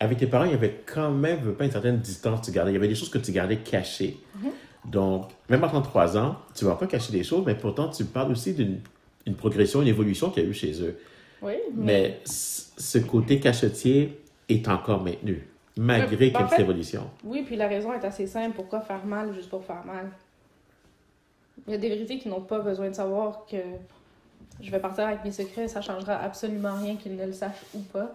avec 0.00 0.18
tes 0.18 0.26
parents, 0.26 0.44
il 0.46 0.52
y 0.52 0.54
avait 0.54 0.82
quand 0.86 1.10
même 1.10 1.54
pas 1.54 1.64
une 1.66 1.70
certaine 1.70 1.98
distance 1.98 2.40
que 2.40 2.46
tu 2.46 2.52
gardais. 2.52 2.72
Il 2.72 2.74
y 2.74 2.78
avait 2.78 2.88
des 2.88 2.94
choses 2.94 3.10
que 3.10 3.18
tu 3.18 3.32
gardais 3.32 3.58
cachées. 3.58 4.18
Mhm. 4.42 4.50
Donc, 4.90 5.30
même 5.48 5.62
à 5.64 5.68
33 5.68 6.16
ans, 6.16 6.36
tu 6.54 6.64
ne 6.64 6.70
vas 6.70 6.76
pas 6.76 6.86
cacher 6.86 7.12
des 7.12 7.22
choses, 7.24 7.44
mais 7.46 7.54
pourtant, 7.54 7.88
tu 7.88 8.04
parles 8.04 8.32
aussi 8.32 8.54
d'une 8.54 8.80
une 9.26 9.34
progression, 9.34 9.82
une 9.82 9.88
évolution 9.88 10.30
qu'il 10.30 10.44
y 10.44 10.46
a 10.46 10.48
eu 10.48 10.54
chez 10.54 10.82
eux. 10.82 10.98
Oui, 11.42 11.54
Mais 11.74 12.20
ce 12.24 12.98
côté 12.98 13.40
cachetier 13.40 14.20
est 14.48 14.66
encore 14.68 15.02
maintenu, 15.02 15.46
malgré 15.76 16.30
ben, 16.30 16.36
en 16.36 16.38
quelques 16.40 16.56
fait- 16.56 16.62
évolutions. 16.62 17.10
Oui, 17.24 17.42
puis 17.44 17.56
la 17.56 17.68
raison 17.68 17.92
est 17.92 18.04
assez 18.04 18.26
simple. 18.26 18.54
Pourquoi 18.56 18.80
faire 18.80 19.04
mal 19.04 19.34
juste 19.34 19.50
pour 19.50 19.64
faire 19.64 19.84
mal? 19.84 20.10
Il 21.66 21.72
y 21.72 21.74
a 21.74 21.78
des 21.78 21.88
vérités 21.88 22.18
qui 22.18 22.28
n'ont 22.28 22.40
pas 22.40 22.60
besoin 22.60 22.88
de 22.88 22.94
savoir 22.94 23.44
que 23.50 23.56
je 24.60 24.70
vais 24.70 24.78
partir 24.78 25.06
avec 25.06 25.24
mes 25.24 25.32
secrets, 25.32 25.68
ça 25.68 25.80
changera 25.82 26.14
absolument 26.16 26.74
rien 26.80 26.96
qu'ils 26.96 27.16
ne 27.16 27.26
le 27.26 27.32
sachent 27.32 27.64
ou 27.74 27.80
pas. 27.80 28.14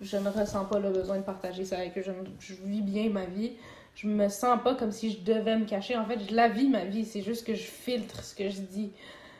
Je 0.00 0.16
ne 0.16 0.28
ressens 0.28 0.64
pas 0.64 0.78
le 0.78 0.90
besoin 0.90 1.18
de 1.18 1.22
partager 1.22 1.64
ça 1.64 1.78
avec 1.78 1.98
eux. 1.98 2.02
Je, 2.04 2.12
je 2.40 2.54
vis 2.64 2.80
bien 2.82 3.10
ma 3.10 3.24
vie. 3.24 3.52
Je 3.96 4.06
me 4.06 4.28
sens 4.28 4.58
pas 4.62 4.74
comme 4.76 4.92
si 4.92 5.10
je 5.10 5.20
devais 5.20 5.56
me 5.58 5.64
cacher. 5.64 5.96
En 5.96 6.04
fait, 6.04 6.20
je 6.28 6.34
la 6.34 6.48
vis 6.48 6.68
ma 6.68 6.84
vie. 6.84 7.04
C'est 7.04 7.20
juste 7.22 7.44
que 7.44 7.54
je 7.54 7.62
filtre 7.64 8.22
ce 8.22 8.34
que 8.34 8.48
je 8.48 8.60
dis. 8.60 8.90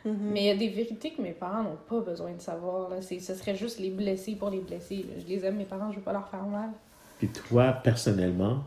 Mhm. 0.05 0.15
Mais 0.31 0.41
il 0.41 0.45
y 0.45 0.49
a 0.49 0.55
des 0.55 0.69
vérités 0.69 1.11
que 1.11 1.21
mes 1.21 1.31
parents 1.33 1.63
n'ont 1.63 1.77
pas 1.87 1.99
besoin 1.99 2.31
de 2.33 2.41
savoir. 2.41 2.89
Là. 2.89 3.01
C'est- 3.01 3.19
Ce 3.19 3.33
serait 3.35 3.55
juste 3.55 3.79
les 3.79 3.89
blesser 3.89 4.35
pour 4.35 4.49
les 4.49 4.59
blesser. 4.61 4.97
là. 4.97 5.13
Je 5.19 5.25
les 5.27 5.43
aime, 5.45 5.57
mes 5.57 5.65
parents, 5.65 5.91
je 5.91 5.97
veux 5.97 6.01
pas 6.03 6.13
leur 6.13 6.27
faire 6.29 6.43
mal. 6.45 6.69
Puis 7.17 7.27
toi, 7.27 7.73
personnellement, 7.83 8.63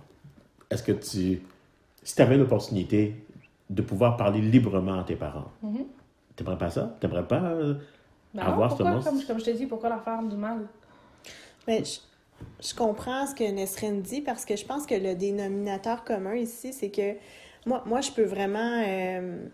est-ce 0.70 0.82
que 0.82 0.92
tu, 0.92 1.40
si 2.02 2.14
tu 2.14 2.22
avais 2.22 2.36
l'opportunité 2.36 3.14
de 3.70 3.80
pouvoir 3.82 4.16
parler 4.18 4.40
librement 4.42 5.00
à 5.00 5.04
tes 5.04 5.16
parents, 5.16 5.50
Mhm. 5.62 5.86
t'aimerais 6.36 6.58
pas 6.58 6.70
ça? 6.70 6.94
T'aimerais 7.00 7.26
pas 7.26 7.42
euh, 7.42 7.74
Ben 8.34 8.42
avoir 8.42 8.68
non, 8.70 8.76
ce 8.76 8.82
pourquoi, 8.82 8.94
monstre? 8.96 9.10
comme, 9.10 9.22
comme 9.24 9.38
je 9.40 9.44
te 9.44 9.50
dis, 9.50 9.66
pourquoi 9.66 9.88
leur 9.88 10.02
faire 10.02 10.22
du 10.22 10.36
mal? 10.36 10.66
Mais 11.66 11.82
je, 11.84 12.00
je 12.68 12.74
comprends 12.74 13.26
ce 13.26 13.34
que 13.34 13.44
Nesrine 13.50 14.02
dit 14.02 14.20
parce 14.20 14.44
que 14.44 14.56
je 14.56 14.64
pense 14.66 14.84
que 14.84 14.94
le 14.94 15.14
dénominateur 15.14 16.04
commun 16.04 16.34
ici, 16.34 16.72
c'est 16.74 16.90
que 16.90 17.14
moi, 17.64 17.82
moi, 17.86 18.00
je 18.02 18.10
peux 18.10 18.24
vraiment. 18.24 18.82
euh, 18.86 19.46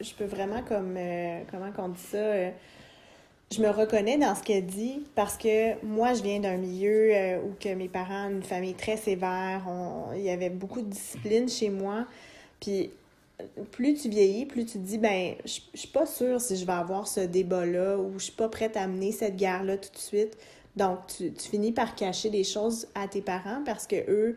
je, 0.00 0.14
peux- 0.14 0.24
vraiment, 0.24 0.62
comme. 0.62 0.94
euh, 0.96 1.42
comment 1.50 1.70
qu'on 1.72 1.88
dit 1.90 2.00
ça? 2.00 2.16
euh, 2.18 2.50
je 3.50 3.62
me 3.62 3.70
reconnais 3.70 4.18
dans 4.18 4.34
ce 4.34 4.42
qu'elle 4.42 4.66
dit 4.66 5.02
parce 5.14 5.38
que 5.38 5.82
moi, 5.84 6.12
je 6.12 6.22
viens 6.22 6.38
d'un 6.40 6.58
milieu 6.58 7.14
euh, 7.14 7.38
où 7.40 7.54
que 7.58 7.74
mes 7.74 7.88
parents, 7.88 8.28
une 8.28 8.42
famille 8.42 8.74
très 8.74 8.96
sévère, 8.98 9.62
il 10.14 10.22
y 10.22 10.30
avait 10.30 10.50
beaucoup 10.50 10.82
de 10.82 10.88
discipline 10.90 11.48
chez 11.48 11.70
moi. 11.70 12.06
Puis 12.60 12.90
plus 13.72 13.94
tu 13.94 14.08
vieillis, 14.10 14.44
plus 14.46 14.66
tu 14.66 14.72
te 14.72 14.78
dis, 14.78 14.98
ben, 14.98 15.34
je 15.46 15.60
je 15.72 15.78
suis 15.78 15.88
pas 15.88 16.06
sûre 16.06 16.40
si 16.40 16.56
je 16.56 16.66
vais 16.66 16.72
avoir 16.72 17.06
ce 17.08 17.20
débat-là 17.20 17.96
ou 17.98 18.18
je 18.18 18.24
suis 18.24 18.32
pas 18.32 18.48
prête 18.48 18.76
à 18.76 18.86
mener 18.86 19.12
cette 19.12 19.36
guerre-là 19.36 19.78
tout 19.78 19.92
de 19.92 19.98
suite. 19.98 20.36
Donc, 20.76 20.98
tu, 21.16 21.32
tu 21.32 21.48
finis 21.48 21.72
par 21.72 21.94
cacher 21.94 22.30
des 22.30 22.44
choses 22.44 22.86
à 22.94 23.08
tes 23.08 23.22
parents 23.22 23.62
parce 23.64 23.86
que 23.86 23.96
eux, 24.10 24.36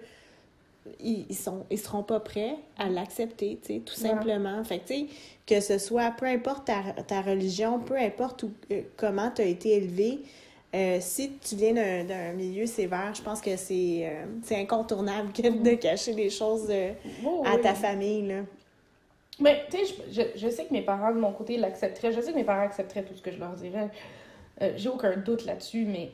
ils, 1.00 1.26
ils 1.30 1.36
sont, 1.36 1.66
ils 1.70 1.80
seront 1.80 2.04
pas 2.04 2.20
prêts 2.20 2.56
à 2.78 2.90
l'accepter, 2.90 3.60
tu 3.62 3.74
sais, 3.76 3.80
tout 3.80 3.94
simplement. 3.94 4.64
Fait 4.64 4.80
que, 4.80 4.88
tu 4.88 4.94
sais, 4.96 5.06
que 5.46 5.60
ce 5.60 5.78
soit, 5.78 6.12
peu 6.12 6.26
importe 6.26 6.66
ta, 6.66 6.82
ta 7.04 7.22
religion, 7.22 7.80
peu 7.80 7.96
importe 7.98 8.44
où, 8.44 8.52
euh, 8.72 8.82
comment 8.98 9.30
tu 9.32 9.42
as 9.42 9.46
été 9.46 9.76
élevé, 9.76 10.20
euh, 10.74 10.98
si 11.02 11.34
tu 11.34 11.56
viens 11.56 11.74
d'un 12.04 12.32
milieu 12.34 12.66
sévère, 12.66 13.14
je 13.14 13.22
pense 13.22 13.42
que 13.42 13.56
c'est 13.58 14.04
euh, 14.10 14.26
c'est 14.42 14.56
incontournable 14.56 15.34
que 15.34 15.42
de 15.42 15.76
cacher 15.76 16.14
des 16.14 16.30
choses 16.30 16.68
euh, 16.70 16.94
Oh, 17.26 17.44
à 17.46 17.56
oui. 17.56 17.62
ta 17.62 17.74
famille, 17.74 18.28
là. 18.28 18.42
Mais, 19.40 19.66
tu 19.70 19.78
sais, 19.86 19.96
je, 20.12 20.22
je, 20.22 20.40
je 20.40 20.50
sais 20.50 20.66
que 20.66 20.74
mes 20.74 20.84
parents, 20.84 21.12
de 21.14 21.20
mon 21.20 21.32
côté, 21.34 21.58
l'accepteraient. 21.58 22.14
Je 22.14 22.22
sais 22.22 22.32
que 22.32 22.38
mes 22.38 22.44
parents 22.44 22.64
accepteraient 22.64 23.04
tout 23.04 23.16
ce 23.16 23.22
que 23.22 23.32
je 23.32 23.40
leur 23.40 23.54
dirais. 23.54 23.90
J'ai 24.76 24.90
aucun 24.90 25.18
doute 25.18 25.46
là-dessus, 25.46 25.86
mais 25.86 26.12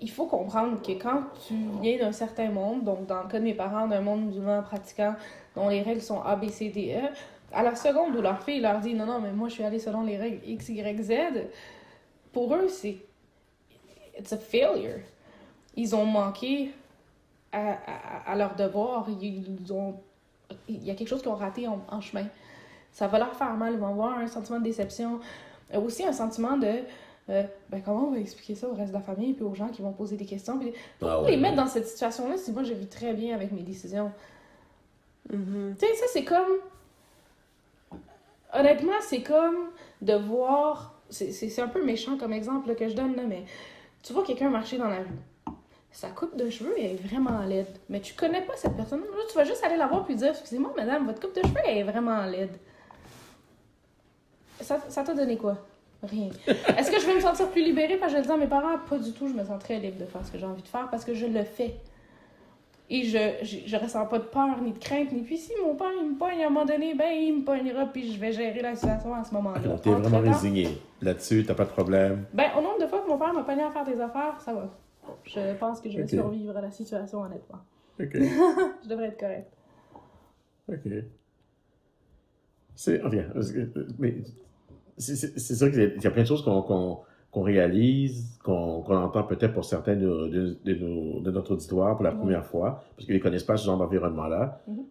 il 0.00 0.10
faut 0.10 0.26
comprendre 0.26 0.80
que 0.82 0.92
quand 0.92 1.24
tu 1.46 1.54
viens 1.82 1.98
d'un 1.98 2.12
certain 2.12 2.50
monde, 2.50 2.84
donc 2.84 3.06
dans 3.06 3.22
le 3.22 3.28
cas 3.28 3.38
de 3.38 3.44
mes 3.44 3.54
parents, 3.54 3.86
d'un 3.86 4.00
monde 4.00 4.26
musulman 4.26 4.62
pratiquant, 4.62 5.14
dont 5.54 5.68
les 5.68 5.82
règles 5.82 6.00
sont 6.00 6.22
A, 6.22 6.36
B, 6.36 6.48
C, 6.48 6.70
D, 6.70 6.96
E, 6.96 7.08
à 7.52 7.62
la 7.62 7.74
seconde 7.74 8.16
où 8.16 8.22
leur 8.22 8.42
fille 8.42 8.60
leur 8.60 8.80
dit 8.80 8.94
non, 8.94 9.06
non, 9.06 9.20
mais 9.20 9.32
moi 9.32 9.48
je 9.48 9.54
suis 9.54 9.64
allée 9.64 9.78
selon 9.78 10.02
les 10.02 10.16
règles 10.16 10.40
X, 10.46 10.68
Y, 10.68 11.02
Z, 11.02 11.12
pour 12.32 12.54
eux, 12.54 12.68
c'est. 12.68 12.96
It's 14.18 14.32
a 14.32 14.36
failure. 14.36 15.00
Ils 15.76 15.94
ont 15.94 16.04
manqué 16.04 16.72
à, 17.52 18.34
leur 18.36 18.54
devoir. 18.54 19.06
Il 19.08 20.84
y 20.84 20.90
a 20.90 20.94
quelque 20.94 21.08
chose 21.08 21.22
qu'ils 21.22 21.30
ont 21.30 21.36
raté 21.36 21.66
en, 21.66 21.80
en 21.88 22.00
chemin. 22.00 22.26
Ça 22.92 23.06
va 23.06 23.18
leur 23.18 23.34
faire 23.34 23.54
mal, 23.54 23.74
ils 23.74 23.78
vont 23.78 23.88
avoir 23.88 24.18
un 24.18 24.26
sentiment 24.26 24.58
de 24.58 24.64
déception. 24.64 25.20
Euh, 25.72 25.80
aussi 25.80 26.04
un 26.04 26.12
sentiment 26.12 26.56
de 26.56 26.80
euh, 27.30 27.42
ben 27.68 27.80
comment 27.82 28.08
on 28.08 28.10
va 28.10 28.18
expliquer 28.18 28.54
ça 28.54 28.68
au 28.68 28.74
reste 28.74 28.88
de 28.88 28.94
la 28.96 29.00
famille 29.02 29.32
puis 29.34 29.44
aux 29.44 29.54
gens 29.54 29.68
qui 29.68 29.80
vont 29.82 29.92
poser 29.92 30.16
des 30.16 30.26
questions. 30.26 30.58
Puis, 30.58 30.72
pourquoi 30.98 31.18
Ah 31.18 31.22
ouais, 31.22 31.30
les 31.30 31.36
mettre 31.36 31.56
ouais. 31.56 31.62
dans 31.62 31.68
cette 31.68 31.86
situation-là 31.86 32.36
si 32.36 32.52
moi 32.52 32.62
je 32.64 32.74
vis 32.74 32.88
très 32.88 33.12
bien 33.14 33.34
avec 33.34 33.52
mes 33.52 33.62
décisions? 33.62 34.10
Mhm. 35.32 35.76
Tu 35.78 35.86
sais, 35.86 35.94
ça 35.94 36.06
c'est 36.12 36.24
comme. 36.24 36.58
Honnêtement, 38.52 38.92
c'est 39.00 39.22
comme 39.22 39.70
de 40.02 40.14
voir. 40.14 40.94
C'est 41.08 41.32
c'est- 41.32 41.48
c'est 41.48 41.62
un 41.62 41.68
peu 41.68 41.84
méchant 41.84 42.16
comme 42.18 42.32
exemple 42.32 42.68
là, 42.68 42.74
que 42.74 42.88
je 42.88 42.94
donne, 42.94 43.14
là, 43.16 43.22
mais 43.28 43.44
tu 44.02 44.12
vois 44.12 44.24
quelqu'un 44.24 44.48
marcher 44.50 44.78
dans 44.78 44.88
la 44.88 44.98
rue. 44.98 45.54
Sa 45.92 46.08
coupe 46.10 46.36
de 46.36 46.48
cheveux 46.50 46.74
elle 46.78 46.84
est 46.92 46.94
vraiment 46.94 47.40
laide. 47.44 47.66
Mais 47.88 48.00
tu 48.00 48.14
connais 48.14 48.42
pas 48.42 48.54
cette 48.56 48.76
personne. 48.76 49.00
Là, 49.00 49.06
tu 49.28 49.36
vas 49.36 49.44
juste 49.44 49.64
aller 49.64 49.76
la 49.76 49.86
voir 49.88 50.04
puis 50.04 50.14
dire 50.16 50.30
Excusez-moi, 50.30 50.72
madame, 50.76 51.06
votre 51.06 51.20
coupe 51.20 51.34
de 51.36 51.42
cheveux 51.42 51.60
elle 51.64 51.78
est 51.78 51.82
vraiment 51.82 52.24
laide. 52.26 52.56
Ça 54.60 54.78
ça 54.88 55.02
t'a 55.02 55.14
donné 55.14 55.36
quoi? 55.36 55.56
Rien. 56.02 56.30
Est-ce 56.46 56.90
que 56.90 56.98
je 57.00 57.06
vais 57.06 57.14
me 57.16 57.20
sentir 57.20 57.48
plus 57.50 57.62
libérée? 57.62 57.96
Parce 57.98 58.12
que 58.12 58.18
je 58.18 58.22
le 58.22 58.26
dis 58.26 58.32
à 58.32 58.36
mes 58.38 58.46
parents 58.46 58.78
Pas 58.88 58.98
du 58.98 59.12
tout, 59.12 59.28
je 59.28 59.34
me 59.34 59.44
sens 59.44 59.58
très 59.62 59.78
libre 59.78 59.98
de 59.98 60.06
faire 60.06 60.24
ce 60.24 60.32
que 60.32 60.38
j'ai 60.38 60.46
envie 60.46 60.62
de 60.62 60.68
faire 60.68 60.88
parce 60.90 61.04
que 61.04 61.12
je 61.14 61.26
le 61.26 61.42
fais. 61.44 61.74
Et 62.92 63.04
je, 63.04 63.18
je, 63.42 63.58
je 63.66 63.76
ressens 63.76 64.04
pas 64.06 64.18
de 64.18 64.24
peur, 64.24 64.60
ni 64.62 64.72
de 64.72 64.78
crainte, 64.78 65.12
ni 65.12 65.22
puis 65.22 65.36
si 65.36 65.52
mon 65.64 65.76
père 65.76 65.92
il 66.00 66.10
me 66.10 66.18
pogne 66.18 66.42
à 66.42 66.46
un 66.46 66.50
moment 66.50 66.64
donné, 66.66 66.94
ben 66.94 67.12
il 67.12 67.38
me 67.38 67.44
pognera, 67.44 67.86
puis 67.86 68.12
je 68.12 68.18
vais 68.18 68.32
gérer 68.32 68.60
la 68.62 68.74
situation 68.74 69.14
à 69.14 69.22
ce 69.22 69.32
moment-là. 69.34 69.60
Ok, 69.74 69.82
T'es 69.82 69.90
vraiment 69.90 70.18
résigné. 70.20 70.76
Là-dessus, 71.00 71.44
t'as 71.46 71.54
pas 71.54 71.66
de 71.66 71.70
problème. 71.70 72.24
Ben, 72.34 72.46
au 72.58 72.62
nombre 72.62 72.80
de 72.80 72.86
fois 72.88 73.00
que 73.02 73.08
mon 73.08 73.16
père 73.16 73.32
m'a 73.32 73.44
pogné 73.44 73.62
à 73.62 73.70
faire 73.70 73.84
des 73.84 74.00
affaires, 74.00 74.40
ça 74.40 74.52
va. 74.54 74.68
Je 75.24 75.54
pense 75.54 75.80
que 75.80 75.88
je 75.90 75.98
vais 75.98 76.06
survivre 76.08 76.56
à 76.56 76.60
la 76.62 76.70
situation, 76.72 77.20
honnêtement. 77.20 77.58
OK. 78.00 78.10
Je 78.82 78.88
devrais 78.88 79.06
être 79.08 79.20
correcte. 79.20 79.52
OK. 80.68 80.92
C'est. 82.74 82.98
Parce 82.98 83.52
que- 83.52 83.86
mais 83.98 84.16
c'est 85.00 85.54
sûr 85.54 85.70
qu'il 85.70 85.96
y 86.02 86.06
a 86.06 86.10
plein 86.10 86.22
de 86.22 86.28
choses 86.28 86.44
qu'on 86.44 87.42
réalise, 87.42 88.38
qu'on 88.44 88.82
entend 88.86 89.22
peut-être 89.24 89.52
pour 89.54 89.64
certains 89.64 89.96
de, 89.96 90.28
de, 90.28 90.56
de 90.64 90.74
nos- 90.74 91.20
de 91.20 91.30
notre 91.30 91.52
auditoire 91.52 91.96
pour 91.96 92.04
la 92.04 92.12
première 92.12 92.44
fois, 92.44 92.84
parce 92.96 93.06
qu'ils 93.06 93.14
ne 93.14 93.20
connaissent 93.20 93.44
pas 93.44 93.56
ce 93.56 93.66
genre 93.66 93.78
d'environnement-là. 93.78 94.60
Mhm. 94.68 94.84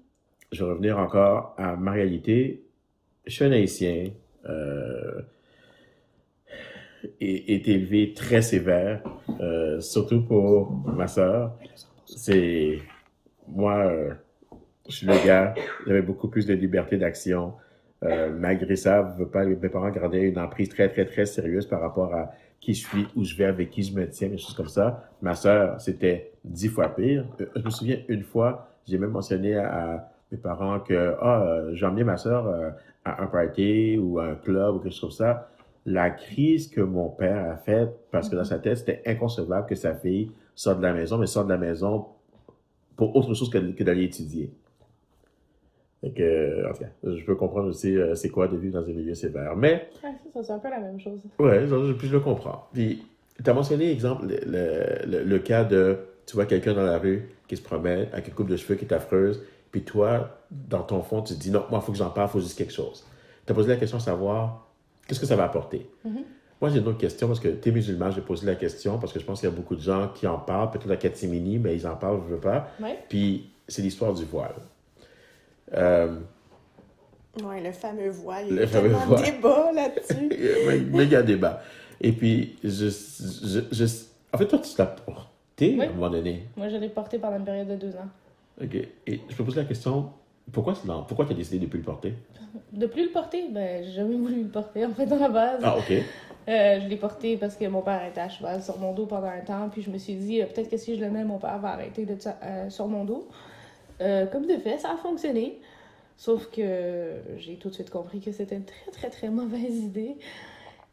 Je 0.51 0.63
vais 0.65 0.71
revenir 0.71 0.97
encore 0.97 1.53
à 1.57 1.75
ma 1.75 1.91
réalité. 1.91 2.63
Je 3.25 3.31
suis 3.33 3.45
un 3.45 3.51
haïtien. 3.51 4.07
Euh, 4.47 5.21
et 7.21 7.55
est 7.55 7.67
élevé 7.67 8.13
très 8.13 8.41
sévère, 8.41 9.01
euh, 9.39 9.79
surtout 9.79 10.21
pour 10.21 10.71
ma 10.71 11.07
sœur. 11.07 11.55
C'est 12.05 12.79
moi, 13.47 13.77
euh, 13.85 14.11
je 14.89 14.95
suis 14.97 15.07
le 15.07 15.13
gars, 15.25 15.53
j'avais 15.87 16.01
beaucoup 16.01 16.27
plus 16.27 16.45
de 16.45 16.53
liberté 16.53 16.97
d'action. 16.97 17.53
Euh, 18.03 18.31
malgré 18.31 18.75
ça, 18.75 19.03
pas, 19.31 19.45
mes 19.45 19.55
parents 19.55 19.89
gardaient 19.89 20.21
une 20.21 20.39
emprise 20.39 20.69
très, 20.69 20.87
très, 20.89 21.05
très 21.05 21.25
sérieuse 21.25 21.65
par 21.65 21.81
rapport 21.81 22.13
à 22.13 22.31
qui 22.61 22.73
je 22.73 22.87
suis, 22.87 23.07
où 23.15 23.23
je 23.23 23.35
vais, 23.35 23.45
avec 23.45 23.69
qui 23.71 23.83
je 23.83 23.93
me 23.93 24.07
tiens, 24.09 24.29
des 24.29 24.37
choses 24.37 24.53
comme 24.53 24.67
ça. 24.67 25.09
Ma 25.21 25.35
sœur, 25.35 25.79
c'était 25.81 26.31
dix 26.43 26.69
fois 26.69 26.89
pire. 26.95 27.25
Euh, 27.41 27.45
Je 27.55 27.61
me 27.61 27.69
souviens 27.69 27.97
une 28.07 28.23
fois, 28.23 28.69
j'ai 28.87 28.97
même 28.97 29.11
mentionné 29.11 29.55
à, 29.55 30.09
mes 30.31 30.37
parents 30.37 30.79
que 30.79 31.15
ah, 31.19 31.43
euh, 31.43 31.73
j'ai 31.73 31.85
emmené 31.85 32.03
ma 32.03 32.15
sœur 32.15 32.47
à 33.03 33.23
un 33.23 33.27
party 33.27 33.97
ou 33.97 34.19
à 34.19 34.25
un 34.25 34.35
club 34.35 34.75
ou 34.75 34.79
quelque 34.79 34.91
chose 34.91 35.01
comme 35.01 35.11
ça. 35.11 35.49
La 35.85 36.11
crise 36.11 36.67
que 36.67 36.81
mon 36.81 37.09
père 37.09 37.49
a 37.49 37.55
faite, 37.55 37.89
parce 38.11 38.29
que 38.29 38.35
dans 38.35 38.43
sa 38.43 38.59
tête, 38.59 38.77
c'était 38.77 39.01
inconcevable 39.07 39.67
que 39.67 39.75
sa 39.75 39.95
fille 39.95 40.31
sorte 40.53 40.79
de 40.79 40.83
la 40.83 40.93
maison, 40.93 41.17
mais 41.17 41.25
sorte 41.25 41.47
de 41.47 41.53
la 41.53 41.57
maison 41.57 42.05
pour 42.95 43.15
autre 43.15 43.33
chose 43.33 43.49
que, 43.49 43.57
que 43.57 43.83
d'aller 43.83 44.03
étudier. 44.03 44.51
Fait 46.01 46.11
que, 46.11 46.69
en 46.69 46.73
tout 46.73 46.79
cas, 46.79 46.89
je 47.03 47.25
peux 47.25 47.35
comprendre 47.35 47.67
aussi 47.67 47.97
euh, 47.97 48.15
c'est 48.15 48.29
quoi 48.29 48.47
de 48.47 48.55
vivre 48.55 48.79
dans 48.81 48.87
un 48.87 48.93
milieu 48.93 49.15
sévère. 49.15 49.55
Mais, 49.55 49.89
ça, 50.01 50.07
c'est 50.43 50.51
un 50.51 50.59
peu 50.59 50.69
la 50.69 50.79
même 50.79 50.99
chose. 50.99 51.19
ouais, 51.39 51.67
je, 51.67 51.93
puis 51.93 52.07
je 52.07 52.13
le 52.13 52.21
comprends. 52.21 52.67
Puis, 52.73 53.03
tu 53.43 53.49
as 53.49 53.53
mentionné, 53.53 53.91
exemple, 53.91 54.25
le, 54.27 55.23
le, 55.23 55.39
cas 55.39 55.65
de, 55.65 55.97
tu 56.25 56.35
vois 56.35 56.45
quelqu'un 56.45 56.73
dans 56.73 56.83
la 56.83 56.97
rue 56.99 57.29
qui 57.47 57.57
se 57.57 57.61
promène 57.61 58.07
avec 58.13 58.29
une 58.29 58.33
coupe 58.33 58.47
de 58.49 58.55
cheveux 58.55 58.75
qui 58.75 58.85
est 58.85 58.93
affreuse, 58.93 59.41
puis 59.71 59.83
toi, 59.83 60.39
dans 60.49 60.83
ton 60.83 61.01
fond, 61.01 61.21
tu 61.21 61.33
te 61.33 61.39
dis 61.39 61.51
non, 61.51 61.65
moi, 61.69 61.79
il 61.81 61.85
faut 61.85 61.91
que 61.91 61.97
j'en 61.97 62.09
parle, 62.09 62.29
il 62.29 62.31
faut 62.31 62.39
juste 62.39 62.57
quelque 62.57 62.73
chose. 62.73 63.05
Tu 63.45 63.51
as 63.51 63.55
posé 63.55 63.67
la 63.67 63.75
question 63.75 63.97
de 63.97 64.03
savoir 64.03 64.67
qu'est-ce 65.07 65.19
que 65.19 65.25
ça 65.25 65.35
va 65.35 65.43
apporter? 65.43 65.89
Moi, 66.61 66.69
j'ai 66.69 66.79
une 66.79 66.87
autre 66.87 66.97
question 66.97 67.27
parce 67.27 67.39
que 67.39 67.47
tu 67.47 67.69
es 67.69 67.71
musulman, 67.71 68.11
j'ai 68.11 68.21
posé 68.21 68.45
la 68.45 68.55
question 68.55 68.99
parce 68.99 69.13
que 69.13 69.19
je 69.19 69.25
pense 69.25 69.39
qu'il 69.39 69.49
y 69.49 69.51
a 69.51 69.55
beaucoup 69.55 69.75
de 69.75 69.81
gens 69.81 70.09
qui 70.13 70.27
en 70.27 70.37
parlent, 70.37 70.71
peut-être 70.71 70.91
à 70.91 70.97
Katimini, 70.97 71.57
mais 71.57 71.75
ils 71.75 71.87
en 71.87 71.95
parlent, 71.95 72.19
je 72.27 72.33
veux 72.33 72.39
pas. 72.39 72.67
Ouais. 72.81 72.99
Puis 73.07 73.49
c'est 73.67 73.81
l'histoire 73.81 74.13
du 74.13 74.25
voile. 74.25 74.55
Euh, 75.73 76.15
Oui, 77.43 77.61
le 77.63 77.71
fameux 77.71 78.09
voile. 78.09 78.45
Il 78.49 78.55
Le 78.55 78.61
y 78.61 78.63
a 78.63 78.81
de 78.81 79.23
débats 79.23 79.71
là-dessus. 79.73 80.29
il 80.31 80.45
y 80.45 80.67
a 80.67 80.71
un 80.71 80.79
méga 80.97 81.21
débat. 81.21 81.61
Et 82.01 82.11
puis, 82.11 82.57
je, 82.63 82.87
je, 82.89 83.59
je- 83.71 84.03
en 84.33 84.37
fait, 84.37 84.47
toi, 84.47 84.59
tu 84.59 84.71
l'as 84.77 84.85
porté 84.85 85.75
Oui. 85.77 85.81
à 85.85 85.89
un 85.89 85.93
moment 85.93 86.09
donné. 86.09 86.43
Moi, 86.55 86.69
je 86.69 86.77
l'ai 86.77 86.89
porté 86.89 87.17
pendant 87.19 87.37
une 87.37 87.43
période 87.45 87.67
de 87.67 87.75
deux 87.75 87.95
ans. 87.95 88.09
OK. 88.61 88.75
Et 88.75 89.21
je 89.29 89.35
me 89.41 89.45
pose 89.45 89.55
la 89.55 89.63
question, 89.65 90.09
pourquoi, 90.51 90.73
dans- 90.85 91.03
pourquoi 91.03 91.25
tu 91.25 91.33
as 91.33 91.35
décidé 91.35 91.57
de 91.59 91.65
ne 91.65 91.69
plus 91.69 91.79
le 91.79 91.85
porter? 91.85 92.13
De 92.73 92.87
plus 92.87 93.03
le 93.05 93.11
porter, 93.11 93.47
ben, 93.49 93.83
j'ai 93.85 93.91
jamais 93.91 94.15
voulu 94.15 94.43
le 94.43 94.49
porter, 94.49 94.85
en 94.85 94.91
fait, 94.91 95.11
à 95.11 95.17
la 95.17 95.29
base. 95.29 95.61
Ah, 95.63 95.77
OK. 95.77 95.91
Euh, 95.91 96.79
je 96.81 96.87
l'ai 96.87 96.95
porté 96.95 97.37
parce 97.37 97.55
que 97.55 97.65
mon 97.65 97.81
père 97.81 98.03
était 98.05 98.21
à 98.21 98.29
cheval 98.29 98.63
sur 98.63 98.77
mon 98.79 98.91
dos 98.93 99.05
pendant 99.05 99.27
un 99.27 99.41
temps, 99.41 99.69
puis 99.71 99.83
je 99.83 99.91
me 99.91 99.99
suis 99.99 100.15
dit, 100.15 100.41
euh, 100.41 100.45
peut-être 100.47 100.69
que 100.69 100.77
si 100.77 100.95
je 100.97 101.01
le 101.03 101.11
mets, 101.11 101.23
mon 101.23 101.37
père 101.37 101.59
va 101.59 101.69
arrêter 101.73 102.05
d'être 102.05 102.27
euh, 102.43 102.69
sur 102.71 102.87
mon 102.87 103.03
dos. 103.05 103.27
Euh, 104.01 104.25
comme 104.25 104.45
de 104.45 104.57
fait, 104.57 104.77
ça 104.77 104.91
a 104.91 104.97
fonctionné. 104.97 105.59
Sauf 106.17 106.49
que 106.51 107.13
j'ai 107.37 107.55
tout 107.55 107.69
de 107.69 107.73
suite 107.73 107.89
compris 107.89 108.19
que 108.19 108.31
c'était 108.31 108.55
une 108.55 108.65
très, 108.65 108.91
très, 108.91 109.09
très 109.09 109.29
mauvaise 109.29 109.77
idée. 109.77 110.17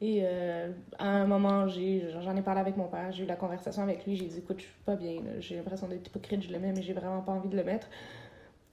Et 0.00 0.20
euh, 0.22 0.70
à 0.98 1.08
un 1.08 1.26
moment, 1.26 1.68
j'ai, 1.68 2.04
j'en 2.22 2.36
ai 2.36 2.42
parlé 2.42 2.60
avec 2.60 2.76
mon 2.76 2.86
père, 2.86 3.12
j'ai 3.12 3.24
eu 3.24 3.26
la 3.26 3.36
conversation 3.36 3.82
avec 3.82 4.04
lui, 4.04 4.16
j'ai 4.16 4.26
dit, 4.26 4.38
écoute, 4.38 4.58
je 4.58 4.64
suis 4.64 4.74
pas 4.84 4.94
bien, 4.94 5.22
j'ai 5.40 5.56
l'impression 5.56 5.88
d'être 5.88 6.06
hypocrite, 6.06 6.42
je 6.42 6.52
le 6.52 6.58
mets, 6.58 6.72
mais 6.72 6.82
j'ai 6.82 6.92
vraiment 6.92 7.22
pas 7.22 7.32
envie 7.32 7.48
de 7.48 7.56
le 7.56 7.64
mettre. 7.64 7.88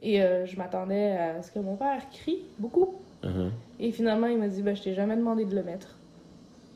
Et 0.02 0.22
euh, 0.22 0.46
je 0.46 0.58
m'attendais 0.58 1.12
à 1.12 1.42
ce 1.42 1.50
que 1.50 1.60
mon 1.60 1.78
père 1.78 2.10
crie 2.10 2.40
beaucoup. 2.60 2.96
Uh-huh. 3.24 3.52
Et 3.80 3.94
finalement, 3.94 4.28
il 4.28 4.38
m'a 4.38 4.50
dit, 4.50 4.62
ben, 4.62 4.76
je 4.76 4.84
t'ai 4.84 4.94
jamais 4.94 5.16
demandé 5.16 5.46
de 5.46 5.56
le 5.56 5.64
mettre. 5.64 5.96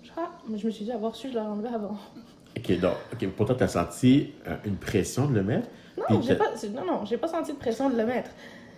Je, 0.01 0.11
ah, 0.15 0.31
mais 0.47 0.57
je 0.57 0.65
me 0.65 0.71
suis 0.71 0.85
dit, 0.85 0.93
avoir 0.93 1.13
su, 1.13 1.29
je 1.29 1.33
l'aurais 1.35 1.47
enlevé 1.47 1.67
avant. 1.67 1.97
OK, 2.57 2.79
donc, 2.79 2.93
OK, 3.13 3.27
pourtant, 3.35 3.55
tu 3.55 3.63
as 3.63 3.67
senti 3.67 4.33
euh, 4.47 4.55
une 4.65 4.75
pression 4.77 5.27
de 5.27 5.35
le 5.35 5.43
mettre? 5.43 5.69
Non, 6.09 6.21
j'ai 6.21 6.35
pas, 6.35 6.51
non, 6.73 6.85
non, 6.85 7.05
j'ai 7.05 7.17
pas 7.17 7.27
senti 7.27 7.53
de 7.53 7.57
pression 7.57 7.89
de 7.89 7.97
le 7.97 8.05
mettre. 8.05 8.31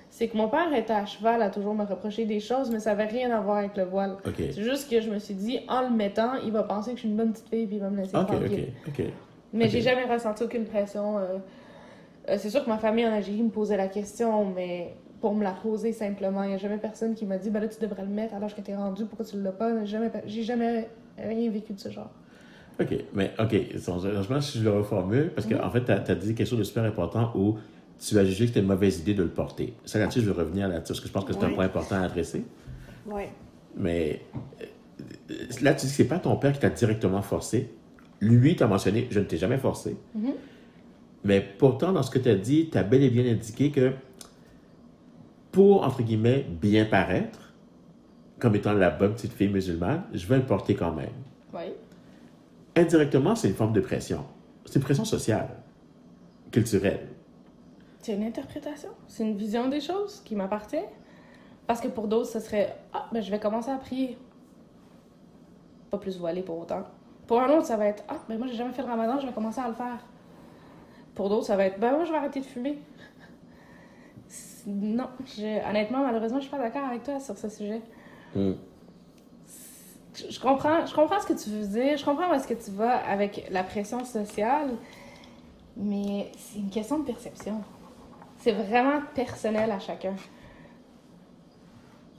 C'est 0.09 0.27
que 0.27 0.37
mon 0.37 0.47
père 0.47 0.73
était 0.73 0.93
à 0.93 1.05
cheval 1.05 1.41
à 1.41 1.49
toujours 1.49 1.75
me 1.75 1.83
reprocher 1.83 2.25
des 2.25 2.39
choses, 2.39 2.71
mais 2.71 2.79
ça 2.79 2.91
avait 2.91 3.05
rien 3.05 3.29
à 3.31 3.39
voir 3.41 3.57
avec 3.57 3.77
le 3.77 3.83
voile. 3.83 4.17
C'est 4.35 4.63
juste 4.63 4.89
que 4.89 5.01
je 5.01 5.09
me 5.09 5.19
suis 5.19 5.35
dit, 5.35 5.59
en 5.67 5.81
le 5.83 5.89
mettant, 5.91 6.33
il 6.43 6.51
va 6.51 6.63
penser 6.63 6.91
que 6.91 6.95
je 6.97 7.01
suis 7.01 7.09
une 7.09 7.15
bonne 7.15 7.31
petite 7.31 7.49
fille 7.49 7.67
puis 7.67 7.75
il 7.75 7.81
va 7.81 7.89
me 7.89 7.97
laisser 7.97 8.15
OK, 8.17 8.25
tranquille. 8.27 8.73
Mais 9.53 9.69
j'ai 9.69 9.81
jamais 9.81 10.05
ressenti 10.05 10.43
aucune 10.43 10.65
pression. 10.65 11.17
euh. 11.19 11.37
Euh, 12.27 12.35
c'est 12.37 12.49
sûr 12.49 12.63
que 12.63 12.69
ma 12.69 12.77
famille 12.77 13.07
en 13.07 13.13
Algérie 13.13 13.41
me 13.41 13.49
posait 13.49 13.77
la 13.77 13.87
question, 13.87 14.45
mais 14.45 14.93
pour 15.21 15.33
me 15.35 15.43
la 15.43 15.51
poser 15.51 15.93
simplement, 15.93 16.43
il 16.43 16.49
n'y 16.49 16.55
a 16.55 16.57
jamais 16.57 16.77
personne 16.77 17.13
qui 17.15 17.25
m'a 17.25 17.37
dit, 17.37 17.49
ben 17.49 17.59
là, 17.59 17.67
tu 17.67 17.79
devrais 17.79 18.03
le 18.03 18.09
mettre 18.09 18.35
alors 18.35 18.53
que 18.53 18.61
t'es 18.61 18.75
rendu, 18.75 19.05
pourquoi 19.05 19.25
tu 19.25 19.41
l'as 19.41 19.51
pas? 19.51 19.83
J'ai 19.83 19.97
jamais, 19.97 20.11
jamais 20.43 20.89
rien 21.17 21.49
vécu 21.49 21.73
de 21.73 21.79
ce 21.79 21.89
genre. 21.89 22.09
OK, 22.79 22.95
mais 23.13 23.33
OK, 23.39 23.55
pense 23.85 24.03
que 24.53 24.59
je 24.59 24.63
le 24.63 24.71
reformule 24.71 25.31
parce 25.35 25.47
qu'en 25.47 25.65
en 25.65 25.69
fait, 25.69 25.83
tu 25.83 25.91
as, 25.91 26.15
dit 26.15 26.33
quelque 26.33 26.47
chose 26.47 26.59
de 26.59 26.63
super 26.63 26.83
important 26.83 27.31
où 27.35 27.57
tu 27.99 28.17
as 28.17 28.23
jugé 28.23 28.45
que 28.45 28.47
c'était 28.47 28.61
une 28.61 28.67
mauvaise 28.67 28.99
idée 28.99 29.13
de 29.13 29.23
le 29.23 29.29
porter. 29.29 29.73
Ça, 29.83 29.99
là-dessus, 29.99 30.21
je 30.21 30.31
vais 30.31 30.41
revenir 30.41 30.69
là-dessus 30.69 30.93
parce 30.93 30.99
que 31.01 31.07
je 31.07 31.11
pense 31.11 31.25
que 31.25 31.33
c'est 31.33 31.43
un 31.43 31.49
point 31.49 31.65
important 31.65 31.95
à 31.95 32.03
adresser. 32.03 32.45
Oui. 33.05 33.23
Mais 33.75 34.21
euh, 34.61 35.33
là, 35.61 35.73
tu 35.73 35.85
dis 35.85 35.91
que 35.91 35.97
c'est 35.97 36.07
pas 36.07 36.19
ton 36.19 36.37
père 36.37 36.53
qui 36.53 36.59
t'a 36.59 36.69
directement 36.69 37.21
forcé. 37.21 37.69
Lui, 38.21 38.55
t'a 38.55 38.67
mentionné, 38.67 39.07
je 39.11 39.19
ne 39.19 39.25
t'ai 39.25 39.37
jamais 39.37 39.57
forcé. 39.57 39.97
Mhm. 40.15 40.31
Mais 41.25 41.41
pourtant, 41.41 41.91
dans 41.91 42.03
ce 42.03 42.11
que 42.11 42.19
tu 42.19 42.29
as 42.29 42.35
dit, 42.35 42.69
tu 42.71 42.77
as 42.77 42.83
bel 42.83 43.03
et 43.03 43.09
bien 43.09 43.25
indiqué 43.25 43.71
que 43.71 43.91
pour, 45.51 45.83
entre 45.83 46.01
guillemets, 46.01 46.45
bien 46.61 46.85
paraître, 46.85 47.53
comme 48.39 48.55
étant 48.55 48.71
la 48.71 48.89
bonne 48.89 49.13
petite 49.13 49.33
fille 49.33 49.49
musulmane, 49.49 50.03
je 50.13 50.25
vais 50.27 50.37
le 50.37 50.45
porter 50.45 50.75
quand 50.75 50.93
même. 50.93 51.09
Oui. 51.53 51.73
Indirectement, 52.75 53.35
c'est 53.35 53.49
une 53.49 53.55
forme 53.55 53.73
de 53.73 53.81
pression. 53.81 54.23
C'est 54.65 54.75
une 54.75 54.81
pression 54.83 55.05
sociale, 55.05 55.49
culturelle. 56.51 57.07
C'est 58.01 58.13
une 58.15 58.23
interprétation, 58.23 58.89
c'est 59.07 59.23
une 59.23 59.35
vision 59.35 59.67
des 59.67 59.81
choses 59.81 60.21
qui 60.23 60.35
m'appartient? 60.35 60.77
Parce 61.67 61.81
que 61.81 61.87
pour 61.87 62.07
d'autres, 62.07 62.29
ce 62.29 62.39
serait 62.39 62.75
Ah, 62.93 63.07
ben 63.11 63.21
je 63.21 63.29
vais 63.29 63.39
commencer 63.39 63.69
à 63.69 63.77
prier. 63.77 64.17
Pas 65.91 65.97
plus 65.97 66.17
voilé 66.17 66.41
pour 66.41 66.59
autant. 66.59 66.83
Pour 67.27 67.41
un 67.41 67.49
autre, 67.49 67.65
ça 67.65 67.77
va 67.77 67.85
être 67.87 68.03
Ah, 68.07 68.17
ben 68.27 68.37
moi 68.37 68.47
j'ai 68.47 68.55
jamais 68.55 68.71
fait 68.73 68.81
le 68.81 68.87
ramadan, 68.87 69.19
je 69.19 69.27
vais 69.27 69.33
commencer 69.33 69.59
à 69.59 69.67
le 69.67 69.73
faire. 69.73 69.99
Pour 71.15 71.29
d'autres, 71.29 71.45
ça 71.47 71.57
va 71.57 71.65
être 71.65 71.79
Ben 71.79 71.91
moi 71.91 72.05
je 72.05 72.11
vais 72.11 72.17
arrêter 72.17 72.39
de 72.39 72.45
fumer. 72.45 72.77
Non, 74.65 75.07
je- 75.25 75.67
honnêtement, 75.69 76.03
malheureusement, 76.03 76.37
je 76.39 76.43
suis 76.43 76.51
pas 76.51 76.59
d'accord 76.59 76.83
avec 76.85 77.03
toi 77.03 77.19
sur 77.19 77.37
ce 77.37 77.49
sujet. 77.49 77.81
Hmm. 78.35 78.53
Je, 80.29 80.39
comprends, 80.39 80.85
je 80.85 80.93
comprends 80.93 81.19
ce 81.19 81.27
que 81.27 81.33
tu 81.33 81.49
veux 81.49 81.67
dire, 81.67 81.97
je 81.97 82.05
comprends 82.05 82.29
où 82.29 82.33
est-ce 82.33 82.47
que 82.47 82.53
tu 82.53 82.71
vas 82.71 82.97
avec 82.97 83.47
la 83.51 83.63
pression 83.63 84.03
sociale, 84.05 84.71
mais 85.77 86.31
c'est 86.37 86.59
une 86.59 86.69
question 86.69 86.99
de 86.99 87.05
perception. 87.05 87.61
C'est 88.37 88.51
vraiment 88.51 89.01
personnel 89.13 89.71
à 89.71 89.79
chacun. 89.79 90.15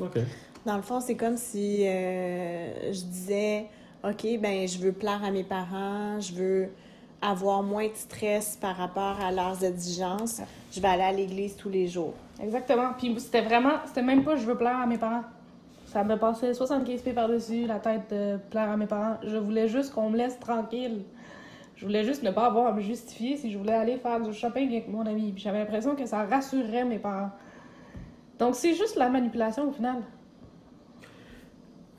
OK. 0.01 0.19
Dans 0.67 0.77
le 0.77 0.83
fond, 0.83 1.01
c'est 1.01 1.17
comme 1.17 1.37
si 1.37 1.87
euh, 1.87 2.93
je 2.93 3.03
disais, 3.03 3.67
OK, 4.05 4.27
ben 4.39 4.69
je 4.69 4.79
veux 4.79 4.93
plaire 4.93 5.23
à 5.25 5.31
mes 5.31 5.45
parents, 5.45 6.21
je 6.21 6.35
veux 6.35 6.69
avoir 7.23 7.63
moins 7.63 7.87
de 7.87 7.95
stress 7.95 8.57
par 8.57 8.77
rapport 8.77 9.21
à 9.21 9.31
leurs 9.31 9.63
exigences, 9.63 10.41
je 10.73 10.81
vais 10.81 10.89
aller 10.89 11.03
à 11.03 11.13
l'église 11.13 11.57
tous 11.57 11.69
les 11.69 11.87
jours. 11.87 12.15
Exactement. 12.43 12.93
Puis 12.97 13.15
c'était 13.19 13.43
vraiment, 13.43 13.75
c'était 13.87 14.03
même 14.03 14.25
pas 14.25 14.37
je 14.37 14.47
veux 14.47 14.57
plaire 14.57 14.79
à 14.79 14.87
mes 14.87 14.99
parents. 14.99 15.25
Ça 15.93 16.05
me 16.05 16.17
passait 16.17 16.55
75 16.55 17.03
pieds 17.03 17.13
par-dessus 17.13 17.67
la 17.67 17.81
tête 17.81 18.03
de 18.13 18.37
plaire 18.51 18.71
à 18.71 18.77
mes 18.77 18.87
parents. 18.87 19.17
Je 19.27 19.37
voulais 19.37 19.67
juste 19.67 19.93
qu'on 19.93 20.09
me 20.11 20.17
laisse 20.17 20.39
tranquille. 20.39 21.03
Je 21.75 21.85
voulais 21.85 22.05
juste 22.05 22.23
ne 22.23 22.31
pas 22.31 22.47
avoir 22.47 22.67
à 22.69 22.73
me 22.73 22.81
justifier 22.81 23.37
si 23.37 23.51
je 23.51 23.59
voulais 23.59 23.73
aller 23.73 23.97
faire 23.97 24.21
du 24.21 24.33
shopping 24.33 24.69
avec 24.69 24.89
mon 24.89 25.05
ami. 25.05 25.33
Puis 25.33 25.43
j'avais 25.43 25.59
l'impression 25.59 25.97
que 25.97 26.07
ça 26.07 26.25
rassurerait 26.27 26.85
mes 26.85 26.99
parents. 27.01 27.31
Donc 28.39 28.55
c'est 28.55 28.75
juste 28.75 28.95
la 28.97 29.09
manipulation 29.09 29.69
au 29.69 29.73
final. 29.73 29.97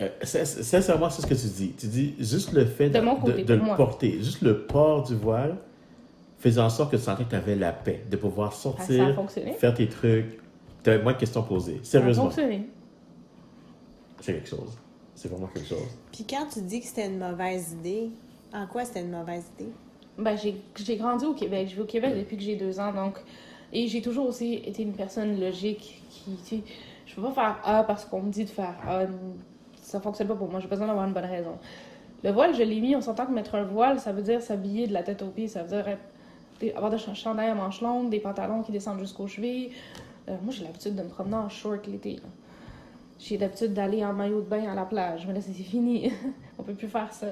Euh, 0.01 0.07
sin- 0.23 0.45
sincèrement, 0.45 1.09
c'est 1.09 1.23
ce 1.23 1.27
que 1.27 1.33
tu 1.33 1.47
dis. 1.47 1.73
Tu 1.77 1.87
dis 1.87 2.15
juste 2.19 2.53
le 2.53 2.63
fait 2.65 2.89
De 2.89 2.99
côté, 3.01 3.43
le 3.43 3.57
moi. 3.57 3.75
porter, 3.75 4.13
juste 4.21 4.41
le 4.41 4.59
port 4.59 5.03
du 5.03 5.15
voile 5.15 5.57
faisait 6.39 6.61
en 6.61 6.69
sorte 6.69 6.91
que 6.91 6.95
tu 6.95 7.03
sentais 7.03 7.25
que 7.25 7.29
tu 7.31 7.35
avais 7.35 7.55
la 7.55 7.73
paix, 7.73 8.05
de 8.09 8.15
pouvoir 8.15 8.49
Ah, 8.53 8.55
Ça 8.55 8.61
sortir, 8.61 9.15
faire 9.59 9.73
tes 9.73 9.87
trucs. 9.89 10.39
Tu 10.83 10.89
avais 10.89 11.03
moins 11.03 11.13
de 11.13 11.17
questions 11.17 11.43
posées. 11.43 11.81
Ça 11.83 11.97
a 11.97 12.01
Sérieusement, 12.01 12.23
fonctionné. 12.25 12.69
C'est 14.21 14.33
quelque 14.33 14.49
chose. 14.49 14.77
C'est 15.15 15.27
vraiment 15.29 15.47
quelque 15.47 15.67
chose. 15.67 15.87
Puis 16.11 16.25
quand 16.27 16.45
tu 16.51 16.61
dis 16.61 16.79
que 16.79 16.85
c'était 16.87 17.07
une 17.07 17.19
mauvaise 17.19 17.73
idée, 17.73 18.09
en 18.53 18.65
quoi 18.67 18.85
c'était 18.85 19.01
une 19.01 19.11
mauvaise 19.11 19.43
idée? 19.59 19.71
Ben, 20.17 20.37
j'ai 20.37 20.55
j'ai 20.75 20.97
grandi 20.97 21.25
au 21.25 21.33
Québec. 21.33 21.67
Je 21.69 21.75
vis 21.75 21.81
au 21.81 21.85
Québec 21.85 22.13
depuis 22.17 22.37
que 22.37 22.43
j'ai 22.43 22.55
deux 22.55 22.79
ans, 22.79 22.93
donc... 22.93 23.19
Et 23.73 23.87
j'ai 23.87 24.01
toujours 24.01 24.27
aussi 24.27 24.55
été 24.55 24.83
une 24.83 24.91
personne 24.93 25.39
logique 25.39 26.03
qui, 26.09 26.31
tu 26.43 26.57
sais, 26.57 26.63
je 27.05 27.15
peux 27.15 27.21
pas 27.21 27.31
faire 27.31 27.57
A 27.63 27.83
parce 27.85 28.03
qu'on 28.03 28.21
me 28.21 28.29
dit 28.29 28.43
de 28.43 28.49
faire 28.49 28.75
A. 28.85 29.03
Ça 29.81 30.01
fonctionne 30.01 30.27
pas 30.27 30.35
pour 30.35 30.49
moi. 30.49 30.59
J'ai 30.59 30.67
besoin 30.67 30.87
d'avoir 30.87 31.05
une 31.07 31.13
bonne 31.13 31.23
raison. 31.25 31.57
Le 32.23 32.31
voile, 32.31 32.53
je 32.53 32.63
l'ai 32.63 32.81
mis. 32.81 32.95
On 32.97 33.01
s'entend 33.01 33.25
que 33.25 33.31
mettre 33.31 33.55
un 33.55 33.63
voile, 33.63 33.99
ça 34.01 34.11
veut 34.11 34.21
dire 34.21 34.41
s'habiller 34.41 34.87
de 34.87 34.93
la 34.93 35.03
tête 35.03 35.21
aux 35.21 35.29
pieds. 35.29 35.47
Ça 35.47 35.63
veut 35.63 35.69
dire 35.69 35.87
être- 35.87 36.75
avoir 36.75 36.91
des 36.91 36.97
ch- 36.97 37.17
chandails 37.17 37.49
à 37.49 37.55
manches 37.55 37.79
longues, 37.81 38.09
des 38.09 38.19
pantalons 38.19 38.61
qui 38.61 38.73
descendent 38.73 38.99
jusqu'aux 38.99 39.27
chevilles. 39.27 39.71
Euh, 40.27 40.35
moi, 40.43 40.53
j'ai 40.53 40.65
l'habitude 40.65 40.95
de 40.95 41.03
me 41.03 41.07
promener 41.09 41.35
en 41.37 41.47
short 41.49 41.87
l'été. 41.87 42.19
J'ai 43.23 43.37
l'habitude 43.37 43.73
d'aller 43.73 44.03
en 44.03 44.13
maillot 44.13 44.41
de 44.41 44.47
bain 44.49 44.67
à 44.67 44.73
la 44.73 44.85
plage. 44.85 45.25
Mais 45.27 45.33
là, 45.33 45.41
c'est 45.41 45.51
fini. 45.53 46.11
On 46.57 46.63
peut 46.63 46.73
plus 46.73 46.87
faire 46.87 47.11
ça. 47.13 47.27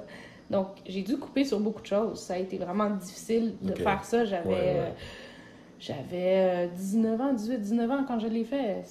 Donc, 0.50 0.68
j'ai 0.86 1.02
dû 1.02 1.18
couper 1.18 1.44
sur 1.44 1.60
beaucoup 1.60 1.82
de 1.82 1.88
choses. 1.88 2.20
Ça 2.20 2.36
a 2.36 2.38
été 2.38 2.58
vraiment 2.58 2.90
difficile 2.92 3.56
de 3.62 3.74
faire 3.74 4.04
ça. 4.04 4.24
J'avais 4.26 4.48
Ouais, 4.48 4.54
ouais. 4.56 4.76
euh, 4.78 4.90
j'avais 5.80 6.68
euh, 6.68 6.68
19 6.76 7.22
ans, 7.22 7.34
18, 7.34 7.58
19 7.60 7.92
ans 7.92 8.04
quand 8.08 8.20
je 8.20 8.28
l'ai 8.28 8.44
fait. 8.44 8.84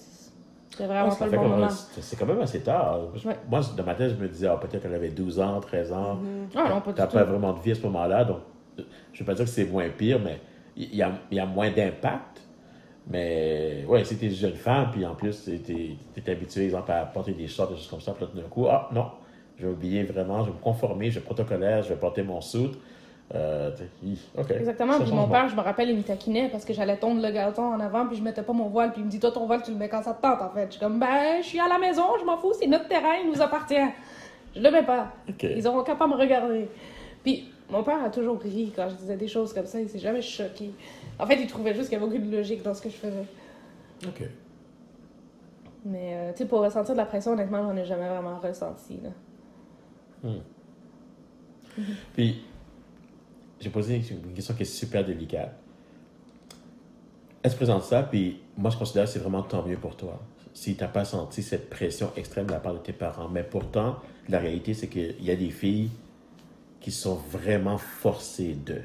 C'était 0.70 0.86
vraiment 0.86 1.08
Ah, 1.12 1.16
pas 1.16 1.26
le 1.26 1.36
bon 1.38 1.48
moment. 1.48 1.68
c'est 1.70 2.16
quand 2.18 2.26
même 2.26 2.40
assez 2.40 2.60
tard. 2.60 3.00
Ouais. 3.24 3.36
Moi, 3.50 3.60
dans 3.76 3.84
ma 3.84 3.94
tête, 3.94 4.10
je 4.10 4.22
me 4.22 4.28
disais, 4.28 4.46
ah, 4.48 4.56
peut-être 4.56 4.82
qu'elle 4.82 4.94
avait 4.94 5.08
12 5.10 5.38
ans, 5.40 5.60
13 5.60 5.92
ans. 5.92 6.18
Ah 6.54 6.68
non, 6.68 6.80
pas 6.80 6.92
T'as 6.92 7.06
pas 7.06 7.22
tout. 7.24 7.30
vraiment 7.30 7.52
de 7.52 7.60
vie 7.60 7.72
à 7.72 7.74
ce 7.74 7.82
moment-là, 7.82 8.24
donc 8.24 8.38
euh, 8.78 8.82
je 9.12 9.16
ne 9.16 9.18
veux 9.20 9.24
pas 9.24 9.34
dire 9.34 9.44
que 9.44 9.50
c'est 9.50 9.64
moins 9.64 9.88
pire, 9.88 10.20
mais 10.22 10.40
il 10.76 10.94
y 10.94 11.02
a, 11.02 11.10
il 11.30 11.36
y 11.36 11.40
a 11.40 11.46
moins 11.46 11.70
d'impact. 11.70 12.42
Mais 13.10 13.84
ouais, 13.88 14.04
si 14.04 14.16
t'es 14.16 14.26
une 14.26 14.32
jeune 14.32 14.54
femme, 14.54 14.90
puis 14.92 15.04
en 15.06 15.14
plus, 15.14 15.44
t'es 15.44 15.96
es 16.16 16.30
habitué, 16.30 16.64
exemple, 16.64 16.92
à 16.92 17.06
porter 17.06 17.32
des 17.32 17.48
shorts, 17.48 17.70
des 17.70 17.76
choses 17.76 17.88
comme 17.88 18.00
ça, 18.00 18.12
puis 18.12 18.24
là, 18.24 18.30
tout 18.30 18.38
d'un 18.38 18.48
coup, 18.48 18.66
ah 18.68 18.88
non, 18.92 19.06
je 19.58 19.66
vais 19.66 19.72
oublier 19.72 20.04
vraiment, 20.04 20.44
je 20.44 20.50
vais 20.50 20.56
me 20.56 20.62
conformer, 20.62 21.10
je 21.10 21.18
vais 21.18 21.24
protocolaire, 21.24 21.82
je 21.82 21.88
vais 21.88 21.96
porter 21.96 22.22
mon 22.22 22.40
soute. 22.40 22.78
Euh. 23.34 23.70
Exactement. 24.50 24.94
Ça 24.94 25.00
Puis 25.00 25.12
mon 25.12 25.28
père, 25.28 25.48
je 25.48 25.56
me 25.56 25.60
rappelle, 25.60 25.90
il 25.90 25.96
me 25.98 26.02
taquinait 26.02 26.48
parce 26.48 26.64
que 26.64 26.72
j'allais 26.72 26.96
tondre 26.96 27.20
le 27.20 27.30
gâteau 27.30 27.62
en 27.62 27.78
avant, 27.78 28.06
puis 28.06 28.16
je 28.16 28.22
mettais 28.22 28.42
pas 28.42 28.54
mon 28.54 28.68
voile, 28.68 28.92
puis 28.92 29.02
il 29.02 29.04
me 29.04 29.10
dit 29.10 29.20
Toi, 29.20 29.30
ton 29.30 29.46
voile, 29.46 29.62
tu 29.62 29.70
le 29.70 29.76
mets 29.76 29.88
quand 29.88 30.02
ça 30.02 30.14
te 30.14 30.22
tente, 30.22 30.40
en 30.40 30.50
fait. 30.50 30.66
Je 30.66 30.72
suis 30.72 30.80
comme 30.80 30.98
Ben, 30.98 31.42
je 31.42 31.46
suis 31.46 31.60
à 31.60 31.68
la 31.68 31.78
maison, 31.78 32.04
je 32.20 32.24
m'en 32.24 32.38
fous, 32.38 32.52
c'est 32.58 32.66
notre 32.66 32.88
terrain, 32.88 33.16
il 33.22 33.30
nous 33.30 33.42
appartient. 33.42 33.74
Je 34.56 34.62
le 34.62 34.70
mets 34.70 34.82
pas. 34.82 35.12
Ils 35.42 35.66
auront 35.68 35.82
qu'à 35.82 35.94
pas 35.94 36.06
me 36.06 36.14
regarder. 36.14 36.68
Puis 37.22 37.50
mon 37.70 37.82
père 37.82 38.02
a 38.02 38.08
toujours 38.08 38.40
ri 38.40 38.72
quand 38.74 38.88
je 38.88 38.94
disais 38.94 39.16
des 39.16 39.28
choses 39.28 39.52
comme 39.52 39.66
ça, 39.66 39.80
il 39.80 39.88
s'est 39.88 39.98
jamais 39.98 40.22
choqué. 40.22 40.70
En 41.18 41.26
fait, 41.26 41.40
il 41.40 41.46
trouvait 41.46 41.74
juste 41.74 41.88
qu'il 41.88 41.98
y 41.98 42.02
avait 42.02 42.10
aucune 42.10 42.30
logique 42.30 42.62
dans 42.62 42.74
ce 42.74 42.82
que 42.82 42.90
je 42.90 42.96
faisais. 42.96 43.24
OK. 44.06 44.22
Mais, 45.84 46.14
euh, 46.14 46.32
tu 46.32 46.38
sais, 46.38 46.46
pour 46.46 46.60
ressentir 46.60 46.94
de 46.94 46.98
la 46.98 47.06
pression, 47.06 47.32
honnêtement, 47.32 47.62
j'en 47.62 47.76
ai 47.76 47.84
jamais 47.84 48.08
vraiment 48.08 48.38
ressenti. 48.38 49.00
Là. 49.02 49.10
Puis, 52.14 52.42
j'ai 53.60 53.70
posé 53.70 54.02
une 54.10 54.34
question 54.34 54.54
qui 54.54 54.62
est 54.62 54.66
super 54.66 55.04
délicate. 55.04 55.54
Elle 57.42 57.50
se 57.50 57.56
présente 57.56 57.84
ça, 57.84 58.02
puis 58.02 58.40
moi, 58.56 58.70
je 58.70 58.76
considère 58.76 59.04
que 59.04 59.10
c'est 59.10 59.18
vraiment 59.18 59.42
tant 59.42 59.64
mieux 59.64 59.76
pour 59.76 59.96
toi. 59.96 60.20
Si 60.52 60.74
tu 60.74 60.82
n'as 60.82 60.88
pas 60.88 61.04
senti 61.04 61.42
cette 61.42 61.70
pression 61.70 62.10
extrême 62.16 62.46
de 62.46 62.52
la 62.52 62.58
part 62.58 62.74
de 62.74 62.78
tes 62.78 62.92
parents. 62.92 63.28
Mais 63.28 63.44
pourtant, 63.44 63.96
la 64.28 64.40
réalité, 64.40 64.74
c'est 64.74 64.88
qu'il 64.88 65.22
y 65.22 65.30
a 65.30 65.36
des 65.36 65.50
filles 65.50 65.90
qui 66.80 66.90
sont 66.90 67.14
vraiment 67.14 67.78
forcées 67.78 68.54
de. 68.54 68.80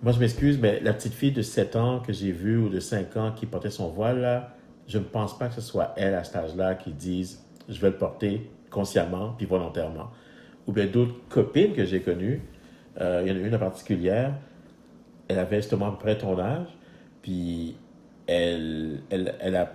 Moi, 0.00 0.12
je 0.12 0.20
m'excuse, 0.20 0.58
mais 0.60 0.78
la 0.80 0.92
petite 0.92 1.12
fille 1.12 1.32
de 1.32 1.42
7 1.42 1.74
ans 1.74 2.00
que 2.00 2.12
j'ai 2.12 2.30
vue 2.30 2.56
ou 2.56 2.68
de 2.68 2.78
5 2.78 3.16
ans 3.16 3.32
qui 3.32 3.46
portait 3.46 3.70
son 3.70 3.88
voile, 3.88 4.20
là, 4.20 4.54
je 4.86 4.98
ne 4.98 5.04
pense 5.04 5.36
pas 5.36 5.48
que 5.48 5.54
ce 5.54 5.60
soit 5.60 5.92
elle 5.96 6.14
à 6.14 6.22
cet 6.22 6.36
âge-là 6.36 6.74
qui 6.76 6.92
dise 6.92 7.44
je 7.68 7.80
vais 7.80 7.90
le 7.90 7.96
porter 7.96 8.48
consciemment 8.70 9.34
puis 9.36 9.44
volontairement. 9.44 10.10
Ou 10.66 10.72
bien 10.72 10.86
d'autres 10.86 11.14
copines 11.28 11.72
que 11.72 11.84
j'ai 11.84 12.00
connues, 12.00 12.42
euh, 13.00 13.22
il 13.24 13.32
y 13.32 13.32
en 13.32 13.42
a 13.42 13.46
une 13.46 13.54
en 13.54 13.58
particulière, 13.58 14.34
elle 15.26 15.38
avait 15.38 15.56
justement 15.56 15.88
à 15.88 15.90
peu 15.90 15.98
près 15.98 16.16
ton 16.16 16.38
âge, 16.38 16.68
puis 17.20 17.76
elle, 18.26 19.00
elle, 19.10 19.34
elle 19.40 19.56
a 19.56 19.72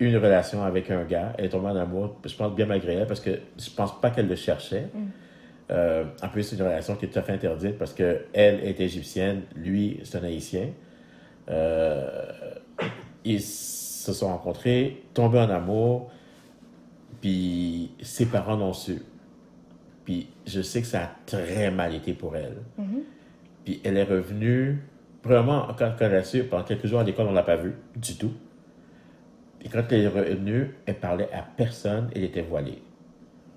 une 0.00 0.16
relation 0.16 0.64
avec 0.64 0.90
un 0.90 1.04
gars, 1.04 1.34
elle 1.38 1.46
est 1.46 1.50
tombée 1.50 1.68
en 1.68 1.76
amour, 1.76 2.16
je 2.24 2.34
pense 2.34 2.54
bien 2.54 2.66
malgré 2.66 2.94
elle, 2.94 3.06
parce 3.06 3.20
que 3.20 3.38
je 3.58 3.70
pense 3.70 4.00
pas 4.00 4.10
qu'elle 4.10 4.28
le 4.28 4.36
cherchait. 4.36 4.88
Euh, 5.72 6.04
en 6.22 6.28
plus, 6.28 6.42
c'est 6.42 6.56
une 6.56 6.62
relation 6.62 6.96
qui 6.96 7.06
est 7.06 7.08
tout 7.08 7.18
à 7.18 7.22
fait 7.22 7.32
interdite 7.32 7.78
parce 7.78 7.94
que 7.94 8.26
elle 8.32 8.60
est 8.60 8.78
égyptienne, 8.80 9.42
lui, 9.56 10.00
c'est 10.04 10.18
un 10.18 10.24
haïtien. 10.24 10.68
Euh, 11.48 12.32
ils 13.24 13.40
se 13.40 14.12
sont 14.12 14.28
rencontrés, 14.28 15.02
tombés 15.14 15.38
en 15.38 15.48
amour, 15.48 16.10
puis 17.20 17.92
ses 18.02 18.26
parents 18.26 18.56
l'ont 18.56 18.72
su. 18.72 19.02
Puis 20.04 20.28
je 20.46 20.60
sais 20.60 20.82
que 20.82 20.86
ça 20.86 21.04
a 21.04 21.10
très 21.24 21.70
mal 21.70 21.94
été 21.94 22.12
pour 22.12 22.36
elle. 22.36 22.58
Puis 23.64 23.80
elle 23.84 23.96
est 23.96 24.04
revenue, 24.04 24.82
vraiment, 25.24 25.68
quand, 25.78 25.92
quand 25.98 26.06
elle 26.06 26.16
a 26.16 26.24
su, 26.24 26.44
pendant 26.44 26.64
quelques 26.64 26.86
jours 26.86 27.00
à 27.00 27.04
l'école, 27.04 27.28
on 27.28 27.30
ne 27.30 27.36
l'a 27.36 27.44
pas 27.44 27.56
vue 27.56 27.74
du 27.96 28.16
tout. 28.16 28.32
Et 29.64 29.68
quand 29.68 29.84
elle 29.90 30.00
est 30.00 30.08
revenue, 30.08 30.74
elle 30.84 30.98
parlait 30.98 31.30
à 31.32 31.42
personne, 31.56 32.10
elle 32.14 32.24
était 32.24 32.42
voilée. 32.42 32.82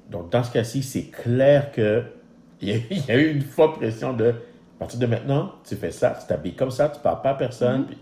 Donc, 0.10 0.30
dans 0.32 0.44
ce 0.44 0.52
cas-ci, 0.52 0.84
c'est 0.84 1.06
clair 1.06 1.72
que 1.72 2.04
il 2.62 2.70
y, 2.70 2.74
a, 2.74 2.78
il 2.90 3.06
y 3.06 3.12
a 3.12 3.18
eu 3.18 3.32
une 3.32 3.42
forte 3.42 3.78
pression 3.78 4.14
de, 4.14 4.30
à 4.30 4.34
partir 4.80 5.00
de 5.00 5.06
maintenant, 5.06 5.54
tu 5.68 5.76
fais 5.76 5.92
ça, 5.92 6.18
tu 6.20 6.28
t'habilles 6.28 6.56
comme 6.56 6.72
ça, 6.72 6.90
tu 6.90 7.00
parles 7.00 7.22
pas 7.22 7.32
à 7.32 7.36
personne. 7.36 7.86
puis- 7.86 7.98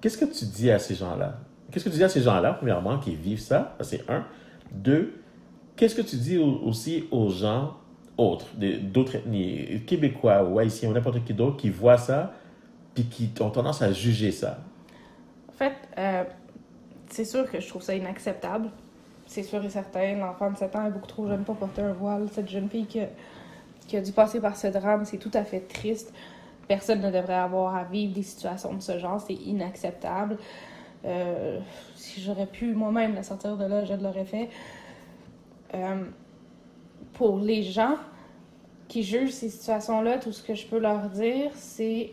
Qu'est-ce 0.00 0.18
que 0.18 0.24
tu 0.24 0.44
dis 0.46 0.70
à 0.70 0.78
ces 0.78 0.94
gens-là? 0.94 1.38
Qu'est-ce 1.70 1.84
que 1.84 1.90
tu 1.90 1.96
dis 1.96 2.04
à 2.04 2.08
ces 2.08 2.20
gens-là, 2.22 2.54
premièrement, 2.54 2.98
qui 2.98 3.14
vivent 3.14 3.40
ça? 3.40 3.74
Ça, 3.78 3.84
C'est 3.84 4.10
un. 4.10 4.24
Deux, 4.72 5.20
qu'est-ce 5.76 5.94
que 5.94 6.02
tu 6.02 6.16
dis 6.16 6.38
au- 6.38 6.60
aussi 6.64 7.04
aux 7.10 7.28
gens 7.28 7.76
autres, 8.16 8.46
d'autres 8.82 9.16
ethnies, 9.16 9.82
québécois 9.86 10.42
ou 10.44 10.58
haïtiens 10.58 10.90
ou 10.90 10.92
n'importe 10.92 11.24
qui 11.24 11.32
d'autre, 11.34 11.56
qui 11.56 11.70
voient 11.70 11.98
ça, 11.98 12.34
puis 12.94 13.04
qui 13.04 13.30
ont 13.40 13.50
tendance 13.50 13.80
à 13.82 13.92
juger 13.92 14.32
ça? 14.32 14.58
En 15.48 15.52
fait, 15.52 15.74
euh, 15.98 16.24
c'est 17.08 17.24
sûr 17.24 17.50
que 17.50 17.60
je 17.60 17.68
trouve 17.68 17.82
ça 17.82 17.94
inacceptable. 17.94 18.68
C'est 19.32 19.44
sûr 19.44 19.64
et 19.64 19.70
certain. 19.70 20.14
L'enfant 20.16 20.50
de 20.50 20.58
7 20.58 20.76
ans 20.76 20.86
est 20.86 20.90
beaucoup 20.90 21.06
trop 21.06 21.26
jeune 21.26 21.42
pour 21.42 21.56
porter 21.56 21.80
un 21.80 21.94
voile. 21.94 22.28
Cette 22.30 22.50
jeune 22.50 22.68
fille 22.68 22.84
qui 22.84 23.96
a, 23.96 24.00
dû 24.02 24.12
passer 24.12 24.40
par 24.42 24.58
ce 24.58 24.66
drame, 24.66 25.06
c'est 25.06 25.16
tout 25.16 25.30
à 25.32 25.42
fait 25.42 25.60
triste. 25.60 26.12
Personne 26.68 27.00
ne 27.00 27.10
devrait 27.10 27.32
avoir 27.32 27.74
à 27.74 27.84
vivre 27.84 28.12
des 28.12 28.22
situations 28.22 28.74
de 28.74 28.82
ce 28.82 28.98
genre. 28.98 29.18
C'est 29.26 29.32
inacceptable. 29.32 30.36
Euh, 31.06 31.60
si 31.94 32.20
j'aurais 32.20 32.44
pu 32.44 32.74
moi-même 32.74 33.14
la 33.14 33.22
sortir 33.22 33.56
de 33.56 33.64
là, 33.64 33.86
je 33.86 33.94
l'aurais 33.94 34.26
fait. 34.26 34.50
Euh, 35.72 36.04
pour 37.14 37.38
les 37.38 37.62
gens 37.62 37.96
qui 38.86 39.02
jugent 39.02 39.32
ces 39.32 39.48
situations-là, 39.48 40.18
tout 40.18 40.32
ce 40.32 40.42
que 40.42 40.54
je 40.54 40.66
peux 40.66 40.78
leur 40.78 41.08
dire, 41.08 41.52
c'est 41.54 42.12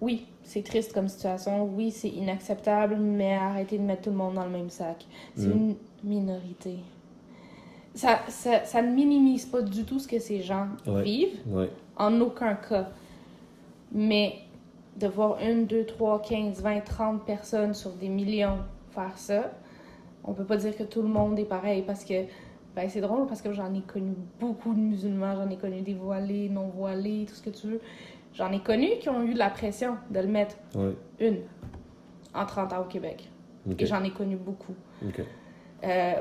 oui, 0.00 0.28
c'est 0.48 0.62
triste 0.62 0.94
comme 0.94 1.08
situation, 1.08 1.64
oui, 1.76 1.90
c'est 1.90 2.08
inacceptable, 2.08 2.96
mais 2.96 3.34
arrêtez 3.34 3.76
de 3.76 3.82
mettre 3.82 4.02
tout 4.02 4.10
le 4.10 4.16
monde 4.16 4.34
dans 4.34 4.44
le 4.44 4.50
même 4.50 4.70
sac. 4.70 5.06
C'est 5.36 5.46
Mm. 5.48 5.52
une 5.52 5.76
minorité. 6.04 6.76
Ça, 7.94 8.20
ça, 8.28 8.64
ça 8.64 8.80
ne 8.80 8.92
minimise 8.94 9.44
pas 9.44 9.60
du 9.60 9.84
tout 9.84 9.98
ce 9.98 10.08
que 10.08 10.18
ces 10.18 10.40
gens 10.40 10.68
Ouais. 10.86 11.02
vivent, 11.02 11.68
en 11.96 12.20
aucun 12.20 12.54
cas. 12.54 12.88
Mais 13.92 14.36
de 14.98 15.06
voir 15.06 15.38
une, 15.42 15.66
deux, 15.66 15.84
trois, 15.84 16.20
quinze, 16.22 16.60
vingt, 16.62 16.80
trente 16.80 17.24
personnes 17.24 17.74
sur 17.74 17.90
des 17.92 18.08
millions 18.08 18.58
faire 18.90 19.16
ça, 19.16 19.52
on 20.24 20.32
peut 20.32 20.44
pas 20.44 20.56
dire 20.56 20.76
que 20.76 20.82
tout 20.82 21.02
le 21.02 21.08
monde 21.08 21.38
est 21.38 21.44
pareil 21.44 21.82
parce 21.86 22.04
que 22.04 22.24
ben, 22.74 22.88
c'est 22.88 23.00
drôle 23.00 23.26
parce 23.26 23.42
que 23.42 23.52
j'en 23.52 23.72
ai 23.74 23.80
connu 23.80 24.14
beaucoup 24.40 24.72
de 24.72 24.78
musulmans, 24.78 25.34
j'en 25.36 25.48
ai 25.50 25.56
connu 25.56 25.80
des 25.82 25.94
voilés, 25.94 26.48
non 26.48 26.68
voilés, 26.68 27.26
tout 27.28 27.34
ce 27.34 27.42
que 27.42 27.50
tu 27.50 27.66
veux. 27.68 27.80
J'en 28.34 28.52
ai 28.52 28.60
connu 28.60 28.88
qui 29.00 29.08
ont 29.08 29.22
eu 29.22 29.34
de 29.34 29.38
la 29.38 29.50
pression 29.50 29.96
de 30.10 30.20
le 30.20 30.26
mettre 30.28 30.56
Oui. 30.74 30.92
une 31.20 31.38
en 32.34 32.46
30 32.46 32.72
ans 32.72 32.80
au 32.82 32.84
Québec. 32.84 33.28
Et 33.78 33.86
j'en 33.86 34.02
ai 34.04 34.10
connu 34.10 34.36
beaucoup. 34.36 34.74
Euh, 35.84 36.12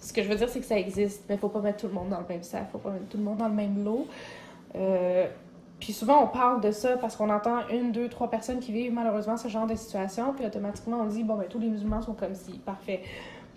ce 0.00 0.12
que 0.12 0.22
je 0.22 0.28
veux 0.28 0.36
dire, 0.36 0.48
c'est 0.48 0.60
que 0.60 0.66
ça 0.66 0.78
existe, 0.78 1.24
mais 1.28 1.36
il 1.36 1.38
faut 1.38 1.48
pas 1.48 1.60
mettre 1.60 1.78
tout 1.80 1.86
le 1.88 1.92
monde 1.94 2.08
dans 2.10 2.20
le 2.20 2.26
même 2.28 2.42
sac, 2.42 2.68
faut 2.70 2.78
pas 2.78 2.90
mettre 2.90 3.08
tout 3.08 3.18
le 3.18 3.22
monde 3.24 3.38
dans 3.38 3.48
le 3.48 3.54
même 3.54 3.82
lot. 3.84 4.06
Euh, 4.76 5.26
puis 5.78 5.92
souvent, 5.92 6.22
on 6.24 6.26
parle 6.26 6.60
de 6.60 6.70
ça 6.72 6.96
parce 6.98 7.16
qu'on 7.16 7.30
entend 7.30 7.66
une, 7.72 7.92
deux, 7.92 8.08
trois 8.08 8.28
personnes 8.30 8.60
qui 8.60 8.72
vivent 8.72 8.92
malheureusement 8.92 9.36
ce 9.36 9.48
genre 9.48 9.66
de 9.66 9.74
situation, 9.74 10.32
puis 10.34 10.44
automatiquement, 10.44 11.00
on 11.00 11.06
dit, 11.06 11.24
bon, 11.24 11.36
ben, 11.36 11.46
tous 11.48 11.58
les 11.58 11.68
musulmans 11.68 12.02
sont 12.02 12.12
comme 12.14 12.34
ci, 12.34 12.58
parfait. 12.58 13.02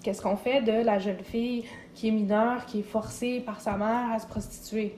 Qu'est-ce 0.03 0.21
qu'on 0.21 0.35
fait 0.37 0.61
de 0.61 0.71
la 0.85 0.99
jeune 0.99 1.19
fille 1.19 1.65
qui 1.95 2.09
est 2.09 2.11
mineure, 2.11 2.65
qui 2.65 2.79
est 2.79 2.83
forcée 2.83 3.39
par 3.41 3.59
sa 3.61 3.75
mère 3.77 4.11
à 4.13 4.19
se 4.19 4.27
prostituer? 4.27 4.95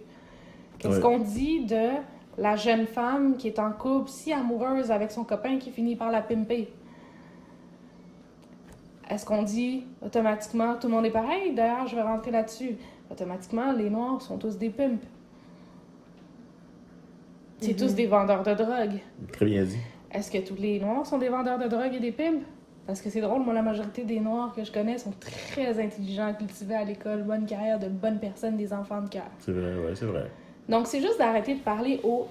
Qu'est-ce 0.79 0.95
Ouais. 0.95 1.01
qu'on 1.01 1.19
dit 1.19 1.65
de 1.65 1.89
la 2.37 2.55
jeune 2.55 2.85
femme 2.85 3.37
qui 3.37 3.47
est 3.47 3.59
en 3.59 3.71
couple, 3.71 4.09
si 4.09 4.33
amoureuse 4.33 4.91
avec 4.91 5.11
son 5.11 5.23
copain 5.23 5.57
qui 5.57 5.71
finit 5.71 5.95
par 5.95 6.11
la 6.11 6.21
pimper? 6.21 6.67
Est-ce 9.09 9.25
qu'on 9.25 9.43
dit 9.43 9.85
automatiquement 10.01 10.75
tout 10.75 10.87
le 10.87 10.93
monde 10.93 11.05
est 11.05 11.11
pareil? 11.11 11.53
D'ailleurs, 11.53 11.87
je 11.87 11.95
vais 11.95 12.01
rentrer 12.01 12.31
là-dessus. 12.31 12.75
Automatiquement, 13.11 13.71
les 13.71 13.89
Noirs 13.89 14.21
sont 14.21 14.37
tous 14.37 14.57
des 14.57 14.69
pimps. 14.69 14.99
C'est 17.59 17.71
Mhm. 17.71 17.77
tous 17.77 17.93
des 17.95 18.07
vendeurs 18.07 18.43
de 18.43 18.53
drogue. 18.53 18.99
Très 19.31 19.45
bien 19.45 19.63
dit. 19.63 19.77
Est-ce 20.11 20.31
que 20.31 20.39
tous 20.39 20.55
les 20.55 20.79
Noirs 20.79 21.05
sont 21.05 21.17
des 21.19 21.29
vendeurs 21.29 21.59
de 21.59 21.67
drogue 21.67 21.93
et 21.93 21.99
des 21.99 22.11
pimps? 22.11 22.43
Parce 22.87 23.01
que 23.01 23.09
c'est 23.09 23.21
drôle, 23.21 23.41
moi, 23.43 23.53
la 23.53 23.61
majorité 23.63 24.03
des 24.03 24.19
Noirs 24.19 24.53
que 24.55 24.63
je 24.63 24.71
connais 24.71 24.97
sont 24.97 25.13
très 25.19 25.79
intelligents, 25.83 26.33
cultivés 26.37 26.75
à 26.75 26.83
l'école, 26.83 27.23
bonne 27.23 27.45
carrière, 27.45 27.79
de 27.79 27.87
bonnes 27.87 28.19
personnes, 28.19 28.57
des 28.57 28.71
enfants 28.73 29.01
de 29.01 29.09
cœur. 29.09 29.23
C'est 29.39 29.51
vrai, 29.51 29.75
ouais, 29.75 29.95
c'est 29.95 30.05
vrai. 30.05 30.29
Donc, 30.67 30.87
c'est 30.87 31.01
juste 31.01 31.19
d'arrêter 31.19 31.55
de 31.55 31.59
parler 31.59 31.99
au 32.03 32.27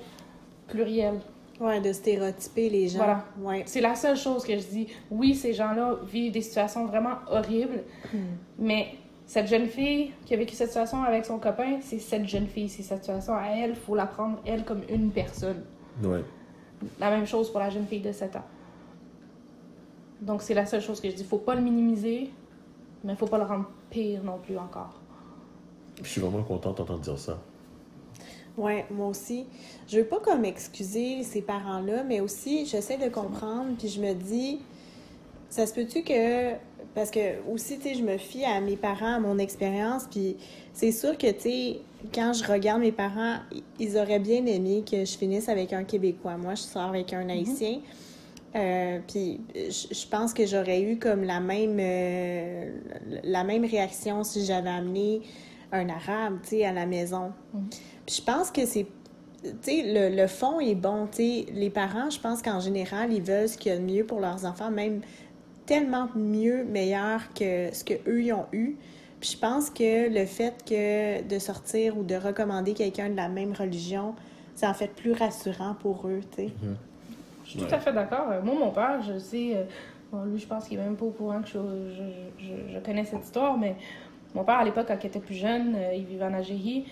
pluriel. 0.68 1.20
Ouais, 1.60 1.80
de 1.80 1.92
stéréotyper 1.92 2.68
les 2.68 2.88
gens. 2.88 2.98
Voilà. 2.98 3.24
Ouais. 3.40 3.62
C'est 3.66 3.80
la 3.80 3.94
seule 3.94 4.16
chose 4.16 4.44
que 4.44 4.58
je 4.58 4.66
dis. 4.66 4.88
Oui, 5.10 5.34
ces 5.34 5.52
gens-là 5.52 5.96
vivent 6.04 6.32
des 6.32 6.40
situations 6.40 6.84
vraiment 6.86 7.16
horribles, 7.30 7.84
mais 8.58 8.88
cette 9.26 9.46
jeune 9.46 9.66
fille 9.66 10.10
qui 10.26 10.34
a 10.34 10.36
vécu 10.36 10.54
cette 10.54 10.68
situation 10.68 11.02
avec 11.04 11.24
son 11.24 11.38
copain, 11.38 11.78
c'est 11.80 12.00
cette 12.00 12.26
jeune 12.26 12.48
fille, 12.48 12.68
c'est 12.68 12.82
cette 12.82 13.04
situation 13.04 13.34
à 13.34 13.46
elle, 13.46 13.70
il 13.70 13.76
faut 13.76 13.94
la 13.94 14.06
prendre, 14.06 14.38
elle, 14.44 14.64
comme 14.64 14.82
une 14.88 15.10
personne. 15.10 15.62
Ouais. 16.02 16.24
La 16.98 17.10
même 17.10 17.26
chose 17.26 17.50
pour 17.50 17.60
la 17.60 17.70
jeune 17.70 17.86
fille 17.86 18.00
de 18.00 18.12
7 18.12 18.36
ans. 18.36 18.44
Donc, 20.20 20.42
c'est 20.42 20.54
la 20.54 20.66
seule 20.66 20.80
chose 20.80 21.00
que 21.00 21.08
je 21.08 21.14
dis. 21.14 21.24
faut 21.24 21.38
pas 21.38 21.54
le 21.54 21.62
minimiser, 21.62 22.30
mais 23.04 23.14
faut 23.14 23.26
pas 23.26 23.38
le 23.38 23.44
rendre 23.44 23.70
pire 23.90 24.24
non 24.24 24.38
plus 24.38 24.58
encore. 24.58 25.00
Je 26.02 26.08
suis 26.08 26.20
vraiment 26.20 26.42
content 26.42 26.72
d'entendre 26.72 27.00
dire 27.00 27.18
ça. 27.18 27.38
Ouais, 28.56 28.84
moi 28.90 29.08
aussi. 29.08 29.46
Je 29.88 29.98
veux 29.98 30.06
pas 30.06 30.20
comme 30.20 30.44
excuser 30.44 31.22
ces 31.24 31.42
parents-là, 31.42 32.04
mais 32.04 32.20
aussi 32.20 32.66
j'essaie 32.66 32.96
de 32.96 33.08
comprendre, 33.08 33.76
puis 33.78 33.88
je 33.88 34.00
me 34.00 34.12
dis, 34.14 34.60
ça 35.50 35.66
se 35.66 35.74
peut-tu 35.74 36.02
que, 36.02 36.52
parce 36.94 37.10
que 37.10 37.40
aussi, 37.50 37.78
tu 37.78 37.88
sais, 37.88 37.94
je 37.94 38.02
me 38.02 38.16
fie 38.16 38.44
à 38.44 38.60
mes 38.60 38.76
parents, 38.76 39.14
à 39.14 39.18
mon 39.18 39.38
expérience, 39.38 40.04
puis 40.08 40.36
c'est 40.72 40.92
sûr 40.92 41.18
que, 41.18 41.30
tu 41.32 41.40
sais, 41.40 41.80
quand 42.12 42.32
je 42.32 42.44
regarde 42.44 42.80
mes 42.80 42.92
parents, 42.92 43.38
ils 43.80 43.96
auraient 43.96 44.20
bien 44.20 44.44
aimé 44.46 44.84
que 44.88 45.04
je 45.04 45.16
finisse 45.16 45.48
avec 45.48 45.72
un 45.72 45.84
Québécois. 45.84 46.36
Moi, 46.36 46.54
je 46.54 46.62
sors 46.62 46.88
avec 46.88 47.12
un 47.12 47.28
Haïtien. 47.28 47.80
Euh, 48.54 49.00
puis 49.08 49.40
je 49.54 50.06
pense 50.08 50.32
que 50.32 50.46
j'aurais 50.46 50.80
eu 50.82 50.96
comme 50.96 51.24
la 51.24 51.40
même 51.40 51.76
euh, 51.80 52.70
la 53.24 53.42
même 53.42 53.64
réaction 53.64 54.22
si 54.22 54.44
j'avais 54.44 54.70
amené 54.70 55.22
un 55.72 55.88
arabe, 55.88 56.38
tu 56.42 56.50
sais, 56.50 56.64
à 56.64 56.72
la 56.72 56.86
maison. 56.86 57.32
Puis 58.06 58.16
je 58.16 58.22
pense 58.22 58.50
que 58.50 58.66
c'est 58.66 58.86
tu 59.42 59.50
sais 59.60 59.82
le, 59.84 60.16
le 60.16 60.26
fond 60.26 60.58
est 60.58 60.74
bon, 60.74 61.06
tu 61.06 61.16
sais, 61.16 61.46
les 61.52 61.68
parents, 61.68 62.08
je 62.08 62.18
pense 62.18 62.40
qu'en 62.40 62.60
général, 62.60 63.12
ils 63.12 63.22
veulent 63.22 63.48
ce 63.48 63.58
qu'il 63.58 63.72
y 63.72 63.74
a 63.74 63.78
de 63.78 63.84
mieux 63.84 64.04
pour 64.04 64.20
leurs 64.20 64.46
enfants, 64.46 64.70
même 64.70 65.02
tellement 65.66 66.08
mieux, 66.14 66.64
meilleur 66.64 67.20
que 67.34 67.74
ce 67.74 67.84
que 67.84 67.94
eux 68.08 68.22
ils 68.22 68.32
ont 68.32 68.46
eu. 68.52 68.76
Puis 69.20 69.30
je 69.32 69.38
pense 69.38 69.70
que 69.70 70.08
le 70.12 70.26
fait 70.26 70.54
que 70.66 71.22
de 71.22 71.38
sortir 71.38 71.96
ou 71.96 72.02
de 72.04 72.14
recommander 72.14 72.74
quelqu'un 72.74 73.08
de 73.08 73.16
la 73.16 73.28
même 73.28 73.52
religion, 73.52 74.14
c'est 74.54 74.66
en 74.66 74.74
fait 74.74 74.88
plus 74.88 75.12
rassurant 75.12 75.74
pour 75.80 76.06
eux, 76.06 76.20
tu 76.36 76.44
sais. 76.44 76.52
Je 77.44 77.50
suis 77.50 77.58
tout 77.58 77.74
à 77.74 77.78
fait 77.78 77.92
d'accord. 77.92 78.28
Euh, 78.30 78.40
moi, 78.42 78.54
mon 78.54 78.70
père, 78.70 79.02
je 79.02 79.18
sais. 79.18 79.52
Euh, 79.54 79.64
bon, 80.10 80.24
lui, 80.24 80.38
je 80.38 80.46
pense 80.46 80.66
qu'il 80.66 80.78
est 80.78 80.82
même 80.82 80.96
pas 80.96 81.04
au 81.04 81.10
courant 81.10 81.42
que 81.42 81.48
je, 81.48 81.58
je, 81.58 82.44
je, 82.44 82.74
je 82.74 82.78
connais 82.80 83.04
cette 83.04 83.24
histoire, 83.24 83.58
mais 83.58 83.76
mon 84.34 84.44
père, 84.44 84.58
à 84.58 84.64
l'époque, 84.64 84.86
quand 84.88 84.96
il 85.02 85.06
était 85.06 85.20
plus 85.20 85.34
jeune, 85.34 85.74
euh, 85.76 85.94
il 85.94 86.04
vivait 86.04 86.24
en 86.24 86.34
Algérie. 86.34 86.86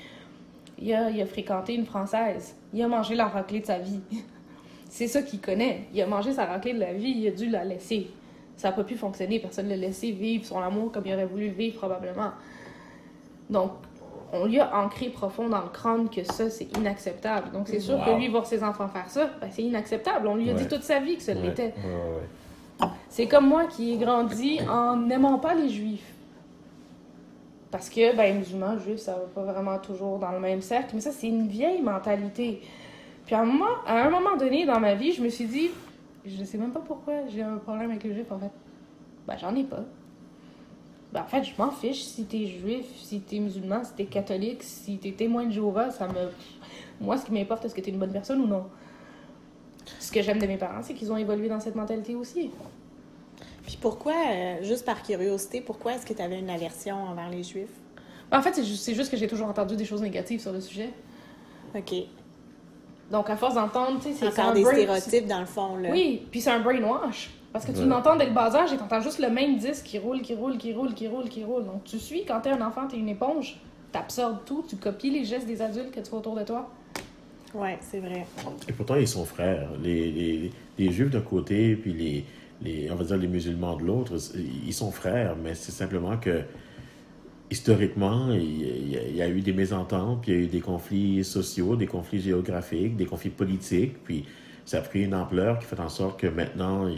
Il 0.78 0.92
a, 0.94 1.10
il 1.10 1.20
a, 1.20 1.26
fréquenté 1.26 1.74
une 1.74 1.86
Française. 1.86 2.56
Il 2.72 2.82
a 2.82 2.88
mangé 2.88 3.14
la 3.14 3.26
raclée 3.26 3.60
de 3.60 3.66
sa 3.66 3.78
vie. 3.78 4.00
C'est 4.88 5.06
ça 5.06 5.22
qu'il 5.22 5.40
connaît. 5.40 5.86
Il 5.94 6.02
a 6.02 6.06
mangé 6.06 6.32
sa 6.32 6.44
raclée 6.44 6.74
de 6.74 6.80
la 6.80 6.92
vie, 6.92 7.10
il 7.10 7.28
a 7.28 7.30
dû 7.30 7.48
la 7.48 7.64
laisser. 7.64 8.10
Ça 8.56 8.68
n'a 8.68 8.76
pas 8.76 8.84
pu 8.84 8.96
fonctionner. 8.96 9.38
Personne 9.38 9.66
ne 9.66 9.70
l'a 9.70 9.76
laissé 9.76 10.10
vivre 10.10 10.44
son 10.44 10.58
amour 10.58 10.92
comme 10.92 11.04
il 11.06 11.14
aurait 11.14 11.26
voulu 11.26 11.48
le 11.48 11.54
vivre, 11.54 11.78
probablement. 11.78 12.30
Donc, 13.48 13.72
on 14.32 14.46
lui 14.46 14.58
a 14.60 14.76
ancré 14.76 15.10
profond 15.10 15.48
dans 15.48 15.62
le 15.62 15.68
crâne 15.68 16.08
que 16.08 16.24
ça, 16.24 16.48
c'est 16.48 16.76
inacceptable. 16.76 17.52
Donc, 17.52 17.68
c'est 17.68 17.80
sûr 17.80 18.02
que 18.04 18.10
lui, 18.10 18.28
voir 18.28 18.46
ses 18.46 18.64
enfants 18.64 18.88
faire 18.88 19.08
ça, 19.08 19.30
ben, 19.40 19.48
c'est 19.50 19.62
inacceptable. 19.62 20.26
On 20.26 20.36
lui 20.36 20.50
a 20.50 20.54
dit 20.54 20.66
toute 20.68 20.82
sa 20.82 21.00
vie 21.00 21.16
que 21.16 21.22
ça 21.22 21.34
l'était. 21.34 21.74
c'est 23.08 23.26
comme 23.26 23.46
moi 23.46 23.66
qui 23.66 23.92
ai 23.92 23.96
grandi 23.98 24.60
en 24.68 24.96
n'aimant 24.96 25.38
pas 25.38 25.54
les 25.54 25.68
juifs. 25.68 26.14
Parce 27.72 27.88
que, 27.88 28.14
ben, 28.14 28.36
musulmans, 28.36 28.78
juifs, 28.78 28.98
ça 28.98 29.14
va 29.14 29.24
pas 29.34 29.50
vraiment 29.50 29.78
toujours 29.78 30.18
dans 30.18 30.30
le 30.30 30.38
même 30.38 30.60
cercle. 30.60 30.90
Mais 30.94 31.00
ça, 31.00 31.10
c'est 31.10 31.26
une 31.26 31.48
vieille 31.48 31.80
mentalité. 31.80 32.60
Puis 33.24 33.34
à 33.34 33.40
un, 33.40 33.46
moment, 33.46 33.64
à 33.86 34.04
un 34.04 34.10
moment 34.10 34.36
donné 34.36 34.66
dans 34.66 34.78
ma 34.78 34.94
vie, 34.94 35.12
je 35.12 35.22
me 35.22 35.30
suis 35.30 35.46
dit, 35.46 35.70
je 36.26 36.44
sais 36.44 36.58
même 36.58 36.72
pas 36.72 36.82
pourquoi 36.86 37.14
j'ai 37.28 37.42
un 37.42 37.56
problème 37.56 37.90
avec 37.90 38.04
les 38.04 38.12
juifs, 38.12 38.30
en 38.30 38.38
fait. 38.38 38.50
Ben, 39.26 39.38
j'en 39.38 39.56
ai 39.56 39.64
pas. 39.64 39.84
Ben, 41.14 41.22
en 41.22 41.26
fait, 41.26 41.44
je 41.44 41.54
m'en 41.56 41.70
fiche 41.70 42.02
si 42.02 42.26
t'es 42.26 42.46
juif, 42.46 42.84
si 42.96 43.20
t'es 43.20 43.38
musulman, 43.38 43.84
si 43.84 43.94
t'es 43.94 44.04
catholique, 44.04 44.62
si 44.62 44.98
t'es 44.98 45.12
témoin 45.12 45.46
de 45.46 45.52
Jéhovah, 45.52 45.90
ça 45.90 46.06
me. 46.08 46.30
Moi, 47.00 47.16
ce 47.16 47.24
qui 47.24 47.32
m'importe, 47.32 47.64
est-ce 47.64 47.74
que 47.74 47.80
t'es 47.80 47.90
une 47.90 47.98
bonne 47.98 48.12
personne 48.12 48.42
ou 48.42 48.46
non? 48.46 48.66
Ce 49.98 50.12
que 50.12 50.20
j'aime 50.20 50.38
de 50.38 50.46
mes 50.46 50.58
parents, 50.58 50.82
c'est 50.82 50.92
qu'ils 50.92 51.10
ont 51.10 51.16
évolué 51.16 51.48
dans 51.48 51.58
cette 51.58 51.74
mentalité 51.74 52.14
aussi. 52.14 52.50
Puis 53.66 53.78
pourquoi, 53.80 54.14
euh, 54.30 54.62
juste 54.62 54.84
par 54.84 55.02
curiosité, 55.02 55.60
pourquoi 55.60 55.94
est-ce 55.94 56.06
que 56.06 56.12
tu 56.12 56.22
avais 56.22 56.38
une 56.38 56.50
aversion 56.50 56.96
envers 56.96 57.30
les 57.30 57.42
Juifs? 57.42 57.70
En 58.30 58.40
fait, 58.40 58.54
c'est 58.54 58.64
juste, 58.64 58.92
juste, 58.94 59.10
que 59.10 59.16
j'ai 59.16 59.28
toujours 59.28 59.48
entendu 59.48 59.76
des 59.76 59.84
choses 59.84 60.02
négatives 60.02 60.40
sur 60.40 60.52
le 60.52 60.60
sujet. 60.60 60.90
OK. 61.74 61.94
Donc, 63.10 63.28
à 63.28 63.36
force 63.36 63.54
d'entendre, 63.54 64.00
tu 64.00 64.12
sais, 64.12 64.30
c'est 64.30 64.40
un 64.40 64.54
des 64.54 64.64
stéréotypes, 64.64 65.26
dans 65.26 65.40
le 65.40 65.46
fond, 65.46 65.76
là. 65.76 65.90
Oui, 65.90 66.26
puis 66.30 66.40
c'est 66.40 66.50
un 66.50 66.60
brainwash. 66.60 67.30
Parce 67.52 67.66
que 67.66 67.72
tu 67.72 67.84
l'entends 67.84 68.16
dès 68.16 68.24
le 68.24 68.32
bas 68.32 68.54
âge 68.56 68.72
et 68.72 68.78
t'entends 68.78 69.02
juste 69.02 69.18
le 69.18 69.28
même 69.28 69.58
disque 69.58 69.84
qui 69.84 69.98
roule, 69.98 70.22
qui 70.22 70.34
roule, 70.34 70.56
qui 70.56 70.72
roule, 70.72 70.94
qui 70.94 71.06
roule, 71.06 71.28
qui 71.28 71.44
roule. 71.44 71.66
Donc, 71.66 71.84
tu 71.84 71.98
suis, 71.98 72.24
quand 72.24 72.40
t'es 72.40 72.48
un 72.48 72.66
enfant, 72.66 72.88
t'es 72.88 72.96
une 72.96 73.10
éponge, 73.10 73.60
t'absorbes 73.92 74.38
tout, 74.46 74.64
tu 74.66 74.76
copies 74.76 75.10
les 75.10 75.26
gestes 75.26 75.46
des 75.46 75.60
adultes 75.60 75.90
que 75.90 76.00
tu 76.00 76.08
vois 76.08 76.20
autour 76.20 76.34
de 76.34 76.44
toi. 76.44 76.70
Ouais, 77.52 77.78
c'est 77.82 78.00
vrai. 78.00 78.26
Et 78.66 78.72
pourtant, 78.72 78.94
ils 78.94 79.06
sont 79.06 79.26
frères. 79.26 79.68
Les, 79.82 80.10
les, 80.10 80.50
les 80.78 80.90
Juifs 80.90 81.10
d'un 81.10 81.20
côté, 81.20 81.76
puis 81.76 81.92
les 81.92 82.24
on 82.90 82.94
va 82.94 83.04
dire 83.04 83.16
les 83.16 83.28
musulmans 83.28 83.76
de 83.76 83.84
l'autre, 83.84 84.12
ils 84.66 84.74
sont 84.74 84.90
frères, 84.90 85.36
mais 85.42 85.54
c'est 85.54 85.72
simplement 85.72 86.16
que 86.16 86.42
historiquement, 87.50 88.32
il 88.32 88.88
y, 89.14 89.20
a, 89.20 89.28
eu 89.28 89.42
des 89.42 89.52
mésententes, 89.52 90.22
puis 90.22 90.32
il 90.32 90.34
y 90.34 90.40
a 90.40 90.44
eu 90.44 90.46
des 90.46 90.60
conflits 90.60 91.22
sociaux, 91.22 91.76
des 91.76 91.86
conflits 91.86 92.20
géographiques, 92.20 92.96
des 92.96 93.04
conflits 93.04 93.30
politiques, 93.30 94.02
puis 94.04 94.24
ça 94.64 94.78
a 94.78 94.80
pris 94.80 95.04
une 95.04 95.14
ampleur 95.14 95.58
qui 95.58 95.66
fait 95.66 95.78
en 95.78 95.90
sorte 95.90 96.18
que 96.18 96.28
maintenant, 96.28 96.88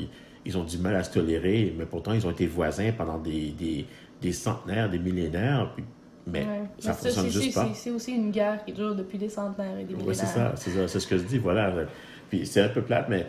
ils, 0.45 0.57
ont 0.57 0.63
du 0.63 0.79
mal 0.79 0.95
à 0.95 1.03
se 1.03 1.13
tolérer, 1.13 1.75
mais 1.77 1.87
pourtant, 1.87 2.13
ils 2.13 2.25
ont 2.25 2.31
été 2.31 2.47
voisins 2.47 2.93
pendant 2.97 3.19
des, 3.19 3.53
des, 4.21 4.33
centenaires, 4.33 4.89
des 4.89 5.01
millénaires, 5.01 5.75
mais 6.25 6.47
ça 6.79 6.91
ne 6.91 6.95
fonctionne 6.95 7.31
juste 7.31 7.55
pas. 7.55 7.69
C'est 7.75 7.91
aussi 7.91 8.13
une 8.13 8.31
guerre 8.31 8.65
qui 8.65 8.73
dure 8.73 8.95
depuis 8.95 9.19
des 9.19 9.29
centenaires 9.29 9.77
et 9.77 9.85
des 9.85 9.95
millénaires. 9.95 10.07
Oui, 10.07 10.15
c'est 10.15 10.27
ça, 10.27 10.55
c'est 10.55 11.01
ce 11.01 11.07
que 11.07 11.19
je 11.19 11.25
dis, 11.25 11.39
voilà 11.39 11.75
c'est 12.45 12.61
un 12.61 12.69
peu 12.69 12.83
plate, 12.83 13.09
mais 13.09 13.27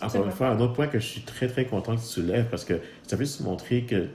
encore 0.00 0.24
une 0.24 0.30
fois, 0.30 0.48
un 0.48 0.60
autre 0.60 0.72
point 0.72 0.86
que 0.86 0.98
je 0.98 1.06
suis 1.06 1.20
très, 1.22 1.48
très 1.48 1.64
content 1.64 1.94
que 1.94 2.00
tu 2.00 2.06
soulèves 2.06 2.46
parce 2.50 2.64
que 2.64 2.74
ça 3.06 3.16
veut 3.16 3.24
se 3.24 3.42
montrer 3.42 3.82
que 3.82 4.08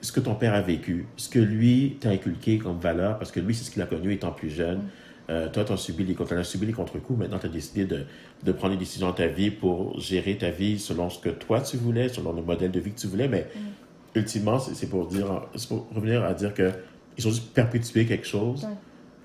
ce 0.00 0.12
que 0.12 0.20
ton 0.20 0.34
père 0.34 0.54
a 0.54 0.60
vécu, 0.60 1.06
ce 1.16 1.28
que 1.28 1.38
lui 1.38 1.96
t'a 2.00 2.10
inculqué 2.10 2.58
comme 2.58 2.78
valeur, 2.78 3.18
parce 3.18 3.32
que 3.32 3.40
lui, 3.40 3.54
c'est 3.54 3.64
ce 3.64 3.70
qu'il 3.70 3.82
a 3.82 3.86
connu 3.86 4.12
étant 4.12 4.32
plus 4.32 4.50
jeune. 4.50 4.78
Mm. 4.78 4.90
Euh, 5.30 5.48
toi, 5.48 5.64
tu 5.64 5.72
as 5.72 5.76
subi 5.76 6.04
les, 6.04 6.16
as 6.20 6.44
subi 6.44 6.66
les 6.66 6.72
contre-coups. 6.72 7.18
Maintenant, 7.18 7.38
tu 7.38 7.46
as 7.46 7.50
décidé 7.50 7.84
de, 7.84 8.04
de, 8.42 8.52
prendre 8.52 8.72
les 8.72 8.78
décisions 8.78 9.06
dans 9.06 9.12
ta 9.12 9.28
vie 9.28 9.50
pour 9.50 9.98
gérer 10.00 10.36
ta 10.36 10.50
vie 10.50 10.78
selon 10.78 11.10
ce 11.10 11.20
que 11.20 11.28
toi, 11.28 11.60
tu 11.60 11.76
voulais, 11.76 12.08
selon 12.08 12.32
le 12.32 12.42
modèle 12.42 12.70
de 12.70 12.80
vie 12.80 12.92
que 12.92 12.98
tu 12.98 13.06
voulais. 13.06 13.28
Mais 13.28 13.48
mm. 13.54 14.18
ultimement, 14.18 14.58
c'est 14.58 14.88
pour, 14.88 15.06
dire, 15.06 15.42
pour 15.68 15.88
revenir 15.94 16.24
à 16.24 16.34
dire 16.34 16.52
qu'ils 16.54 17.26
ont 17.26 17.30
juste 17.30 17.52
perpétué 17.52 18.06
quelque 18.06 18.26
chose 18.26 18.66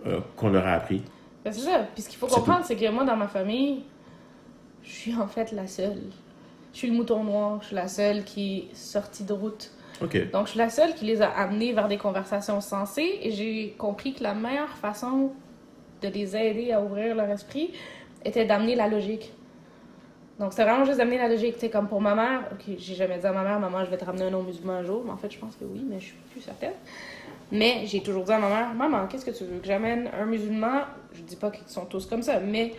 euh, 0.06 0.20
qu'on 0.36 0.50
leur 0.50 0.68
a 0.68 0.74
appris. 0.74 1.02
Ben, 1.44 1.52
c'est 1.52 1.62
ça. 1.62 1.88
Puis 1.94 2.04
ce 2.04 2.10
qu'il 2.10 2.20
faut 2.20 2.28
comprendre, 2.28 2.64
c'est 2.66 2.76
que 2.76 2.90
moi, 2.92 3.04
dans 3.04 3.16
ma 3.16 3.28
famille, 3.28 3.84
je 4.88 4.94
suis 4.94 5.16
en 5.16 5.28
fait 5.28 5.52
la 5.52 5.68
seule. 5.68 6.02
Je 6.74 6.78
suis 6.80 6.88
le 6.90 6.96
mouton 6.96 7.24
noir, 7.24 7.60
je 7.62 7.68
suis 7.68 7.76
la 7.76 7.88
seule 7.88 8.24
qui 8.24 8.70
est 8.72 8.76
sortie 8.76 9.24
de 9.24 9.34
route. 9.34 9.72
Donc, 10.00 10.46
je 10.46 10.52
suis 10.52 10.60
la 10.60 10.70
seule 10.70 10.94
qui 10.94 11.06
les 11.06 11.22
a 11.22 11.30
amenés 11.30 11.74
vers 11.74 11.88
des 11.88 11.98
conversations 11.98 12.62
sensées 12.62 13.20
et 13.22 13.32
j'ai 13.32 13.76
compris 13.78 14.14
que 14.14 14.22
la 14.22 14.36
meilleure 14.36 14.78
façon 14.78 15.32
de 16.04 16.08
les 16.08 16.36
aider 16.36 16.72
à 16.72 16.82
ouvrir 16.82 17.16
leur 17.16 17.30
esprit 17.30 17.72
était 18.24 18.46
d'amener 18.46 18.76
la 18.76 18.88
logique. 18.88 19.34
Donc, 20.40 20.54
c'est 20.54 20.64
vraiment 20.64 20.86
juste 20.86 21.00
d'amener 21.00 21.18
la 21.18 21.28
logique. 21.28 21.56
Tu 21.56 21.62
sais, 21.62 21.70
comme 21.72 21.88
pour 21.88 22.00
ma 22.00 22.14
mère, 22.14 22.44
ok, 22.52 22.76
j'ai 22.78 22.94
jamais 22.94 23.18
dit 23.18 23.26
à 23.26 23.32
ma 23.32 23.44
mère, 23.44 23.60
maman, 23.60 23.84
je 23.84 23.90
vais 23.90 23.98
te 23.98 24.06
ramener 24.06 24.26
un 24.26 24.30
nom 24.30 24.44
musulman 24.44 24.74
un 24.74 24.84
jour. 24.84 25.02
Mais 25.04 25.12
en 25.12 25.18
fait, 25.18 25.32
je 25.32 25.40
pense 25.40 25.56
que 25.56 25.66
oui, 25.66 25.84
mais 25.90 26.00
je 26.00 26.06
suis 26.06 26.18
plus 26.32 26.42
certaine. 26.42 26.74
Mais 27.52 27.82
j'ai 27.86 28.02
toujours 28.02 28.24
dit 28.24 28.34
à 28.34 28.38
ma 28.38 28.50
mère, 28.50 28.74
maman, 28.76 29.08
qu'est-ce 29.08 29.26
que 29.26 29.32
tu 29.32 29.46
veux? 29.46 29.58
Que 29.58 29.66
j'amène 29.66 30.12
un 30.14 30.26
musulman 30.26 30.82
Je 31.14 31.24
dis 31.24 31.38
pas 31.38 31.50
qu'ils 31.50 31.68
sont 31.68 31.86
tous 31.86 32.06
comme 32.06 32.22
ça, 32.22 32.40
mais 32.40 32.74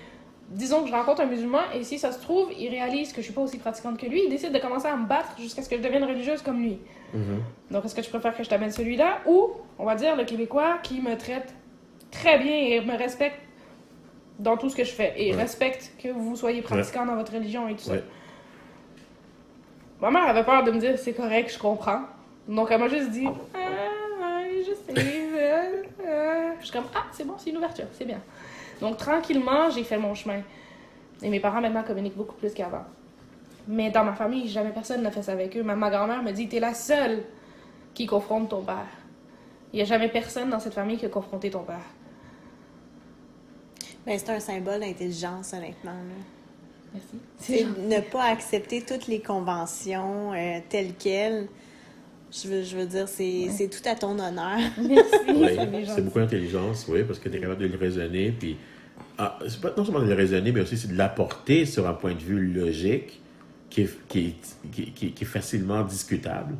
disons 0.50 0.82
que 0.82 0.88
je 0.88 0.92
rencontre 0.92 1.20
un 1.20 1.26
musulman 1.26 1.60
et 1.74 1.84
si 1.84 1.98
ça 1.98 2.12
se 2.12 2.20
trouve, 2.20 2.50
il 2.58 2.70
réalise 2.70 3.12
que 3.12 3.20
je 3.20 3.26
suis 3.26 3.34
pas 3.34 3.42
aussi 3.42 3.58
pratiquante 3.58 3.98
que 3.98 4.06
lui, 4.06 4.24
il 4.24 4.30
décide 4.30 4.52
de 4.52 4.58
commencer 4.58 4.86
à 4.88 4.96
me 4.96 5.06
battre 5.06 5.30
jusqu'à 5.38 5.62
ce 5.62 5.68
que 5.68 5.76
je 5.76 5.82
devienne 5.82 6.04
religieuse 6.04 6.42
comme 6.42 6.62
lui. 6.62 6.78
Mm-hmm. 7.14 7.72
Donc, 7.72 7.84
est-ce 7.84 7.94
que 7.94 8.00
tu 8.00 8.10
préfères 8.10 8.36
que 8.36 8.42
je 8.42 8.48
t'amène 8.48 8.70
celui-là 8.70 9.18
ou, 9.26 9.50
on 9.78 9.84
va 9.84 9.94
dire, 9.94 10.16
le 10.16 10.24
Québécois 10.24 10.78
qui 10.82 11.00
me 11.00 11.16
traite 11.16 11.54
très 12.10 12.38
bien 12.38 12.54
et 12.54 12.80
me 12.80 12.96
respecte 12.96 13.40
dans 14.38 14.56
tout 14.56 14.70
ce 14.70 14.76
que 14.76 14.84
je 14.84 14.92
fais 14.92 15.14
et 15.16 15.34
respecte 15.34 15.92
que 16.02 16.08
vous 16.08 16.36
soyez 16.36 16.62
pratiquant 16.62 17.04
dans 17.04 17.16
votre 17.16 17.32
religion 17.32 17.68
et 17.68 17.74
tout 17.74 17.84
ça? 17.84 17.94
Ma 20.00 20.10
mère 20.10 20.28
avait 20.28 20.44
peur 20.44 20.62
de 20.62 20.70
me 20.70 20.78
dire 20.78 20.96
c'est 20.98 21.12
correct, 21.12 21.52
je 21.52 21.58
comprends. 21.58 22.02
Donc, 22.46 22.68
elle 22.70 22.80
m'a 22.80 22.88
juste 22.88 23.10
dit 23.10 23.26
ah, 23.26 24.40
je 24.66 24.94
sais. 24.94 24.94
Euh, 24.98 25.82
euh. 26.06 26.50
Je 26.60 26.64
suis 26.66 26.72
comme 26.72 26.86
ah, 26.94 27.04
c'est 27.12 27.26
bon, 27.26 27.34
c'est 27.36 27.50
une 27.50 27.58
ouverture, 27.58 27.86
c'est 27.92 28.04
bien. 28.04 28.20
Donc, 28.80 28.96
tranquillement, 28.96 29.70
j'ai 29.70 29.84
fait 29.84 29.98
mon 29.98 30.14
chemin. 30.14 30.42
Et 31.22 31.30
mes 31.30 31.40
parents, 31.40 31.60
maintenant, 31.60 31.82
communiquent 31.82 32.16
beaucoup 32.16 32.36
plus 32.36 32.52
qu'avant. 32.52 32.84
Mais 33.66 33.90
dans 33.90 34.04
ma 34.04 34.14
famille, 34.14 34.48
jamais 34.48 34.70
personne 34.70 35.02
n'a 35.02 35.10
fait 35.10 35.22
ça 35.22 35.32
avec 35.32 35.56
eux. 35.56 35.62
Même 35.62 35.78
ma 35.78 35.90
grand-mère 35.90 36.22
me 36.22 36.32
dit 36.32 36.48
T'es 36.48 36.60
la 36.60 36.74
seule 36.74 37.22
qui 37.92 38.06
confronte 38.06 38.48
ton 38.48 38.62
père. 38.62 38.86
Il 39.72 39.76
n'y 39.76 39.82
a 39.82 39.84
jamais 39.84 40.08
personne 40.08 40.48
dans 40.48 40.60
cette 40.60 40.74
famille 40.74 40.96
qui 40.96 41.04
a 41.04 41.10
confronté 41.10 41.50
ton 41.50 41.62
père. 41.62 41.84
Ben, 44.06 44.18
c'est 44.18 44.30
un 44.30 44.40
symbole 44.40 44.80
d'intelligence, 44.80 45.52
honnêtement. 45.52 45.92
Merci. 46.94 47.18
C'est 47.36 47.64
ne 47.64 48.00
pas 48.00 48.24
accepter 48.24 48.82
toutes 48.82 49.06
les 49.06 49.20
conventions 49.20 50.32
euh, 50.32 50.60
telles 50.70 50.94
quelles. 50.94 51.48
Je 52.30 52.48
veux, 52.48 52.62
je 52.62 52.76
veux 52.76 52.86
dire, 52.86 53.08
c'est 53.08 53.70
tout 53.70 53.88
à 53.88 53.94
ton 53.94 54.18
honneur. 54.18 54.58
Merci. 54.78 55.90
c'est 55.94 56.02
beaucoup 56.02 56.18
d'intelligence, 56.18 56.86
oui, 56.88 57.02
parce 57.04 57.18
que 57.18 57.28
tu 57.28 57.36
es 57.36 57.40
capable 57.40 57.62
de 57.62 57.68
le 57.68 57.78
raisonner. 57.78 58.32
Puis, 58.32 58.56
ah, 59.16 59.38
c'est 59.48 59.60
pas 59.60 59.72
non 59.76 59.84
seulement 59.84 60.00
de 60.00 60.08
le 60.08 60.14
raisonner, 60.14 60.52
mais 60.52 60.60
aussi 60.60 60.76
c'est 60.76 60.92
de 60.92 60.96
l'apporter 60.96 61.64
sur 61.64 61.88
un 61.88 61.94
point 61.94 62.14
de 62.14 62.20
vue 62.20 62.52
logique 62.52 63.20
qui 63.70 63.82
est, 63.82 64.08
qui 64.08 64.36
qui, 64.72 64.92
qui, 64.92 65.14
est 65.20 65.26
facilement 65.26 65.82
discutable, 65.84 66.54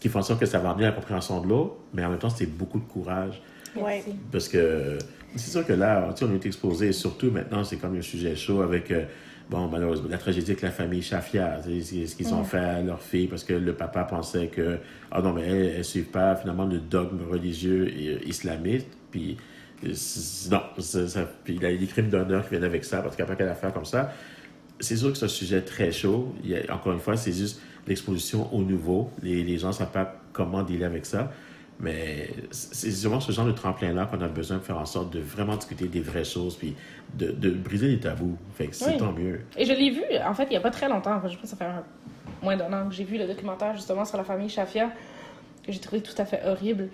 qui 0.00 0.08
fait 0.08 0.18
en 0.18 0.22
sorte 0.22 0.40
que 0.40 0.46
ça 0.46 0.58
va 0.58 0.70
amener 0.70 0.86
à 0.86 0.90
la 0.90 0.96
compréhension 0.96 1.40
de 1.40 1.48
l'autre, 1.48 1.76
mais 1.94 2.04
en 2.04 2.10
même 2.10 2.18
temps, 2.18 2.30
c'est 2.30 2.46
beaucoup 2.46 2.80
de 2.80 2.86
courage. 2.86 3.40
Oui. 3.76 4.02
Parce 4.32 4.48
que 4.48 4.98
c'est 5.36 5.50
sûr 5.50 5.66
que 5.66 5.72
là, 5.74 6.12
on 6.22 6.34
est 6.34 6.46
exposé, 6.46 6.92
surtout 6.92 7.30
maintenant, 7.30 7.62
c'est 7.62 7.76
comme 7.76 7.96
un 7.96 8.02
sujet 8.02 8.34
chaud 8.34 8.62
avec. 8.62 8.90
Euh, 8.90 9.04
bon, 9.50 9.68
malheureusement, 9.68 10.08
la 10.08 10.18
tragédie 10.18 10.50
avec 10.50 10.62
la 10.62 10.70
famille 10.70 11.02
Shafia, 11.02 11.62
ce 11.62 12.14
qu'ils 12.16 12.34
ont 12.34 12.44
fait 12.44 12.58
à 12.58 12.82
leur 12.82 13.00
fille 13.00 13.28
parce 13.28 13.44
que 13.44 13.54
le 13.54 13.74
papa 13.74 14.04
pensait 14.04 14.48
que, 14.48 14.78
ah 15.10 15.22
non, 15.22 15.32
mais 15.32 15.42
elle 15.42 15.78
ne 15.78 15.82
suit 15.82 16.02
pas 16.02 16.36
finalement 16.36 16.66
le 16.66 16.78
dogme 16.78 17.20
religieux 17.30 17.88
et, 17.88 18.26
islamiste. 18.28 18.88
Puis, 19.10 19.36
non, 20.50 20.60
puis 21.44 21.54
il 21.54 21.62
y 21.62 21.66
a 21.66 21.76
des 21.76 21.86
crimes 21.86 22.08
d'honneur 22.08 22.44
qui 22.44 22.50
viennent 22.50 22.64
avec 22.64 22.84
ça, 22.84 23.02
parce 23.02 23.14
qu'après 23.16 23.36
qu'elle 23.36 23.48
a 23.48 23.54
fait 23.54 23.72
comme 23.72 23.84
ça, 23.84 24.12
c'est 24.80 24.96
sûr 24.96 25.12
que 25.12 25.18
c'est 25.18 25.24
un 25.24 25.28
sujet 25.28 25.62
très 25.62 25.92
chaud. 25.92 26.34
Il 26.44 26.60
encore 26.70 26.92
une 26.92 27.00
fois, 27.00 27.16
c'est 27.16 27.32
juste 27.32 27.60
l'exposition 27.86 28.52
au 28.54 28.62
nouveau. 28.62 29.10
Les, 29.22 29.42
les 29.42 29.58
gens 29.58 29.68
ne 29.68 29.72
savent 29.72 29.92
pas 29.92 30.20
comment 30.32 30.62
dealer 30.62 30.84
avec 30.84 31.06
ça. 31.06 31.32
Mais 31.78 32.30
c'est 32.50 32.90
vraiment 33.02 33.20
ce 33.20 33.32
genre 33.32 33.46
de 33.46 33.52
tremplin-là 33.52 34.06
qu'on 34.06 34.20
a 34.22 34.28
besoin 34.28 34.56
de 34.56 34.62
faire 34.62 34.78
en 34.78 34.86
sorte 34.86 35.12
de 35.12 35.20
vraiment 35.20 35.56
discuter 35.56 35.88
des 35.88 36.00
vraies 36.00 36.24
choses, 36.24 36.56
puis 36.56 36.74
de, 37.14 37.30
de 37.32 37.50
briser 37.50 37.88
les 37.88 38.00
tabous. 38.00 38.36
Fait 38.54 38.68
que 38.68 38.74
c'est 38.74 38.96
tant 38.96 39.12
mieux. 39.12 39.42
Et 39.56 39.66
je 39.66 39.72
l'ai 39.72 39.90
vu, 39.90 40.02
en 40.26 40.34
fait, 40.34 40.44
il 40.44 40.50
n'y 40.50 40.56
a 40.56 40.60
pas 40.60 40.70
très 40.70 40.88
longtemps. 40.88 41.20
je 41.20 41.34
pense 41.34 41.36
que 41.36 41.46
ça 41.46 41.56
fait 41.56 41.66
moins 42.42 42.56
d'un 42.56 42.72
an 42.72 42.88
que 42.88 42.94
j'ai 42.94 43.04
vu 43.04 43.18
le 43.18 43.26
documentaire 43.26 43.74
justement 43.74 44.04
sur 44.04 44.16
la 44.16 44.24
famille 44.24 44.48
Shafia, 44.48 44.90
que 45.64 45.72
j'ai 45.72 45.80
trouvé 45.80 46.02
tout 46.02 46.14
à 46.16 46.24
fait 46.24 46.40
horrible. 46.46 46.88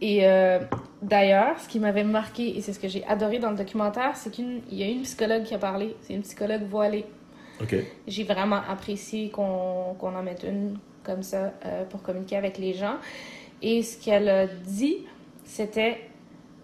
Et 0.00 0.26
euh, 0.26 0.58
D'ailleurs, 1.02 1.58
ce 1.58 1.68
qui 1.68 1.80
m'avait 1.80 2.04
marqué, 2.04 2.56
et 2.56 2.60
c'est 2.60 2.72
ce 2.72 2.78
que 2.78 2.86
j'ai 2.86 3.04
adoré 3.06 3.40
dans 3.40 3.50
le 3.50 3.56
documentaire, 3.56 4.16
c'est 4.16 4.30
qu'il 4.30 4.62
y 4.70 4.84
a 4.84 4.86
une 4.86 5.02
psychologue 5.02 5.42
qui 5.42 5.52
a 5.52 5.58
parlé. 5.58 5.96
C'est 6.00 6.14
une 6.14 6.22
psychologue 6.22 6.62
voilée. 6.62 7.04
OK. 7.60 7.74
J'ai 8.06 8.22
vraiment 8.22 8.60
apprécié 8.68 9.30
qu'on 9.30 9.94
qu'on 9.98 10.14
en 10.14 10.22
mette 10.22 10.44
une 10.44 10.78
comme 11.02 11.24
ça 11.24 11.52
euh, 11.66 11.84
pour 11.84 12.02
communiquer 12.02 12.36
avec 12.36 12.56
les 12.56 12.72
gens. 12.72 12.96
Et 13.62 13.82
ce 13.82 13.96
qu'elle 13.96 14.28
a 14.28 14.46
dit, 14.46 14.98
c'était 15.44 16.00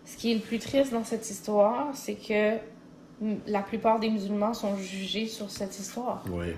ce 0.04 0.16
qui 0.16 0.32
est 0.32 0.34
le 0.34 0.40
plus 0.40 0.58
triste 0.58 0.92
dans 0.92 1.04
cette 1.04 1.28
histoire, 1.30 1.88
c'est 1.94 2.14
que 2.14 2.56
la 3.46 3.62
plupart 3.62 3.98
des 4.00 4.10
musulmans 4.10 4.54
sont 4.54 4.76
jugés 4.76 5.26
sur 5.26 5.50
cette 5.50 5.78
histoire. 5.78 6.24
Oui. 6.30 6.48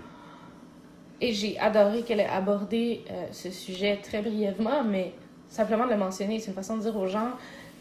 Et 1.21 1.33
j'ai 1.33 1.59
adoré 1.59 2.03
qu'elle 2.03 2.21
ait 2.21 2.27
abordé 2.27 3.03
euh, 3.11 3.27
ce 3.33 3.51
sujet 3.51 3.99
très 4.03 4.23
brièvement, 4.23 4.83
mais 4.85 5.13
simplement 5.51 5.85
de 5.87 5.91
le 5.91 5.99
mentionner, 5.99 6.39
c'est 6.39 6.49
une 6.49 6.55
façon 6.55 6.77
de 6.79 6.83
dire 6.83 6.97
aux 6.97 7.07
gens 7.07 7.33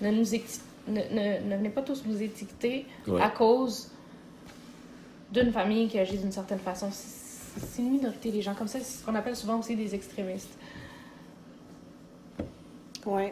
ne 0.02 0.12
nous 0.12 0.34
éti- 0.34 0.60
ne, 0.88 1.00
ne, 1.02 1.50
ne 1.50 1.56
venez 1.58 1.70
pas 1.70 1.82
tous 1.82 2.04
nous 2.06 2.22
étiqueter 2.22 2.86
à 3.22 3.30
cause 3.30 3.92
d'une 5.32 5.52
famille 5.54 5.88
qui 5.88 6.00
agit 6.00 6.18
d'une 6.18 6.32
certaine 6.32 6.60
façon. 6.60 6.90
C'est 6.92 7.18
c'est 7.76 7.82
une 7.82 7.92
minorité, 7.92 8.30
les 8.32 8.42
gens 8.44 8.54
comme 8.54 8.68
ça, 8.68 8.78
c'est 8.80 9.00
ce 9.00 9.04
qu'on 9.04 9.16
appelle 9.16 9.36
souvent 9.36 9.58
aussi 9.60 9.76
des 9.76 9.94
extrémistes. 9.96 10.54
Oui. 13.06 13.24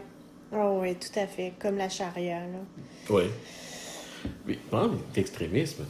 Oh, 0.54 0.80
oui, 0.82 0.96
tout 0.96 1.20
à 1.20 1.28
fait. 1.28 1.54
Comme 1.60 1.78
la 1.78 1.90
charia, 1.90 2.40
là. 2.40 2.60
Oui. 3.10 3.24
Mais 4.46 4.56
parlant 4.72 4.94
d'extrémisme, 5.14 5.84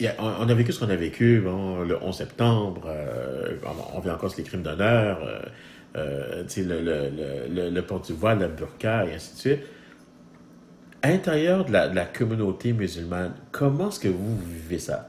il 0.00 0.06
y 0.06 0.08
a- 0.08 0.16
on 0.18 0.48
a 0.48 0.54
vécu 0.54 0.72
ce 0.72 0.80
qu'on 0.80 0.90
a 0.90 0.96
vécu 0.96 1.40
bon, 1.40 1.80
le 1.82 2.02
11 2.02 2.16
septembre, 2.18 2.82
euh, 2.86 3.56
on, 3.94 4.00
vient 4.00 4.14
encore 4.14 4.30
sur 4.30 4.38
les 4.38 4.44
crimes 4.44 4.62
d'honneur, 4.62 5.20
euh, 5.22 5.40
euh, 5.96 6.44
le, 6.56 6.80
le, 6.80 7.48
le, 7.48 7.70
le, 7.70 7.82
port 7.82 8.00
du 8.00 8.12
voile, 8.12 8.40
le 8.40 8.48
burqa, 8.48 9.06
et 9.06 9.14
ainsi 9.14 9.34
de 9.34 9.38
suite. 9.38 9.60
À 11.02 11.10
l'intérieur 11.10 11.64
de 11.64 11.72
la, 11.72 11.88
de 11.88 11.94
la 11.94 12.06
communauté 12.06 12.72
musulmane, 12.72 13.34
comment 13.52 13.88
est-ce 13.90 14.00
que 14.00 14.08
vous 14.08 14.36
vivez 14.38 14.78
ça? 14.78 15.08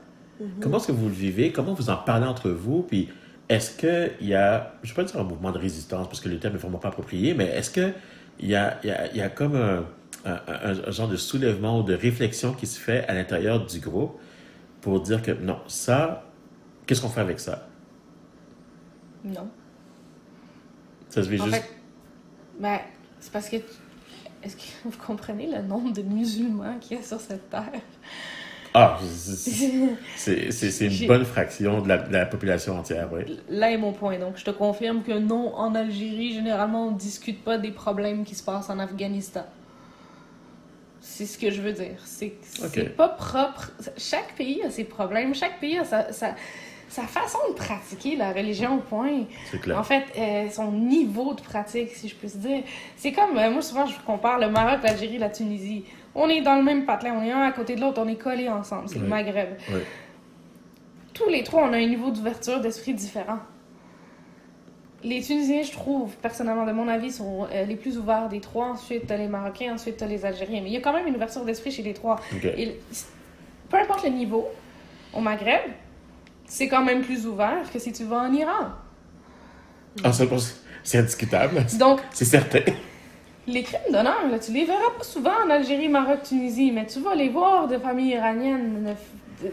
Comment 0.59 0.77
est-ce 0.77 0.87
que 0.87 0.91
vous 0.91 1.07
le 1.07 1.13
vivez? 1.13 1.53
Comment 1.53 1.73
vous 1.73 1.89
en 1.89 1.95
parlez 1.95 2.27
entre 2.27 2.49
vous? 2.49 2.83
Puis 2.83 3.09
est-ce 3.49 3.77
qu'il 3.77 4.27
y 4.27 4.33
a, 4.33 4.73
je 4.83 4.91
ne 4.91 4.95
vais 4.95 5.03
pas 5.03 5.07
dire 5.11 5.19
un 5.19 5.23
mouvement 5.23 5.51
de 5.51 5.59
résistance 5.59 6.07
parce 6.07 6.19
que 6.19 6.29
le 6.29 6.39
terme 6.39 6.53
n'est 6.55 6.59
vraiment 6.59 6.79
pas 6.79 6.87
approprié, 6.89 7.33
mais 7.33 7.45
est-ce 7.45 7.69
qu'il 7.71 7.93
y 8.41 8.55
a, 8.55 8.79
il 8.83 8.89
y, 8.89 8.91
a, 8.91 9.11
il 9.11 9.17
y 9.17 9.21
a 9.21 9.29
comme 9.29 9.55
un, 9.55 9.85
un, 10.25 10.33
un- 10.47 10.87
un 10.87 10.91
genre 10.91 11.07
de 11.07 11.17
soulèvement 11.17 11.79
ou 11.79 11.83
de 11.83 11.93
réflexion 11.93 12.53
qui 12.53 12.65
se 12.67 12.79
fait 12.79 13.05
à 13.07 13.13
l'intérieur 13.13 13.65
du 13.65 13.79
groupe 13.79 14.19
pour 14.81 14.99
dire 15.01 15.21
que 15.21 15.31
non, 15.31 15.59
ça, 15.67 16.25
qu'est-ce 16.85 17.01
qu'on 17.01 17.09
fait 17.09 17.21
avec 17.21 17.39
ça? 17.39 17.67
Non. 19.23 19.47
Ça 21.09 21.23
se 21.23 21.29
fait 21.29 21.39
En 21.39 21.45
juste. 21.45 21.57
fait, 21.57 21.75
ben, 22.59 22.79
c'est 23.19 23.31
parce 23.31 23.49
que. 23.49 23.57
Est-ce 24.43 24.57
que 24.57 24.61
vous 24.83 24.91
comprenez 25.03 25.47
le 25.51 25.63
nombre 25.63 25.91
de 25.91 26.03
musulmans 26.03 26.77
qu'il 26.79 26.97
y 26.97 26.99
a 26.99 27.03
sur 27.03 27.19
cette 27.19 27.49
terre? 27.49 27.71
Ah, 28.77 28.99
c'est- 30.17 30.81
une 30.85 31.07
bonne 31.07 31.23
fraction 31.23 31.81
de 31.81 31.87
la, 31.87 31.97
de 31.97 32.11
la 32.11 32.25
population 32.25 32.77
entière, 32.77 33.07
oui. 33.13 33.21
Là 33.49 33.71
est 33.71 33.77
mon 33.77 33.93
point. 33.93 34.19
Donc, 34.19 34.33
je 34.35 34.43
te 34.43 34.51
confirme 34.51 35.01
que 35.01 35.13
non, 35.13 35.55
en 35.55 35.73
Algérie, 35.75 36.33
généralement, 36.33 36.87
on 36.87 36.91
ne 36.91 36.97
discute 36.97 37.41
pas 37.43 37.57
des 37.57 37.71
problèmes 37.71 38.25
qui 38.25 38.35
se 38.35 38.43
passent 38.43 38.69
en 38.69 38.77
Afghanistan. 38.79 39.45
C'est 40.99 41.25
ce 41.25 41.37
que 41.37 41.51
je 41.51 41.61
veux 41.61 41.71
dire. 41.71 41.97
C'est 42.03 42.33
pas 42.97 43.07
propre. 43.09 43.71
Chaque 43.97 44.35
pays 44.35 44.61
a 44.63 44.69
ses 44.71 44.83
problèmes. 44.83 45.33
Chaque 45.35 45.59
pays 45.61 45.77
a 45.77 45.85
sa, 45.85 46.11
sa, 46.11 46.35
sa 46.89 47.03
façon 47.03 47.37
de 47.49 47.53
pratiquer 47.53 48.15
la 48.17 48.33
religion, 48.33 48.79
point. 48.79 49.23
C'est 49.51 49.59
clair. 49.61 49.79
En 49.79 49.83
fait, 49.83 50.03
euh, 50.17 50.49
son 50.49 50.71
niveau 50.71 51.33
de 51.33 51.41
pratique, 51.41 51.91
si 51.91 52.09
je 52.09 52.15
peux 52.15 52.27
dire. 52.27 52.63
C'est 52.97 53.13
comme, 53.13 53.37
euh, 53.37 53.51
moi, 53.51 53.61
souvent, 53.61 53.85
je 53.85 53.95
compare 54.05 54.39
le 54.39 54.49
Maroc, 54.49 54.79
l'Algérie, 54.83 55.17
la 55.19 55.29
Tunisie. 55.29 55.85
On 56.15 56.29
est 56.29 56.41
dans 56.41 56.55
le 56.55 56.63
même 56.63 56.85
patelin, 56.85 57.13
on 57.13 57.21
est 57.21 57.31
un 57.31 57.41
à 57.41 57.51
côté 57.51 57.75
de 57.75 57.81
l'autre, 57.81 58.01
on 58.03 58.07
est 58.07 58.15
collés 58.15 58.49
ensemble. 58.49 58.87
C'est 58.87 58.99
le. 58.99 59.07
Maghreb. 59.07 59.49
Oui. 59.69 59.81
Tous 61.13 61.29
les 61.29 61.43
trois, 61.43 61.63
on 61.63 61.73
a 61.73 61.77
un 61.77 61.85
niveau 61.85 62.09
d'ouverture 62.09 62.59
d'esprit 62.61 62.93
différent. 62.93 63.39
Les 65.03 65.21
Tunisiens, 65.21 65.61
je 65.61 65.71
trouve, 65.71 66.15
personnellement, 66.15 66.65
de 66.65 66.71
mon 66.71 66.87
avis, 66.87 67.11
sont 67.11 67.47
euh, 67.51 67.65
les 67.65 67.75
plus 67.75 67.97
ouverts 67.97 68.27
des 68.27 68.39
trois. 68.39 68.67
Ensuite, 68.69 69.07
t'as 69.07 69.17
les 69.17 69.27
Marocains, 69.27 69.73
ensuite, 69.73 69.97
t'as 69.97 70.07
les 70.07 70.25
Algériens. 70.25 70.61
Mais 70.61 70.69
il 70.69 70.73
y 70.73 70.77
a 70.77 70.81
quand 70.81 70.93
même 70.93 71.05
une 71.05 71.15
ouverture 71.15 71.45
d'esprit 71.45 71.71
chez 71.71 71.83
les 71.83 71.93
trois. 71.93 72.19
Et 72.57 72.79
peu 73.69 73.77
importe 73.77 74.03
le 74.03 74.09
niveau, 74.09 74.47
au 75.13 75.19
Maghreb, 75.19 75.61
c'est 76.45 76.67
quand 76.67 76.83
même 76.83 77.01
plus 77.01 77.27
ouvert 77.27 77.69
que 77.71 77.77
si 77.77 77.91
tu 77.91 78.03
vas 78.03 78.21
en 78.21 78.33
Iran. 78.33 78.69
Ah, 80.03 80.11
ça, 80.11 80.25
c'est 80.83 80.97
indiscutable. 80.99 81.65
Donc, 81.77 82.01
C'est 82.11 82.25
certain. 82.25 82.61
Les 83.47 83.61
crimes 83.63 83.79
d'honneur, 83.91 84.27
là, 84.29 84.39
tu 84.39 84.51
les 84.51 84.65
verras 84.65 84.89
pas 84.97 85.03
souvent 85.03 85.31
en 85.45 85.49
Algérie, 85.51 85.87
Maroc, 85.87 86.23
Tunisie, 86.23 86.71
mais 86.71 86.85
tu 86.87 86.99
vas 86.99 87.13
les 87.15 87.29
voir 87.29 87.67
de 87.67 87.77
familles 87.77 88.13
iraniennes. 88.13 88.95
de- 89.43 89.49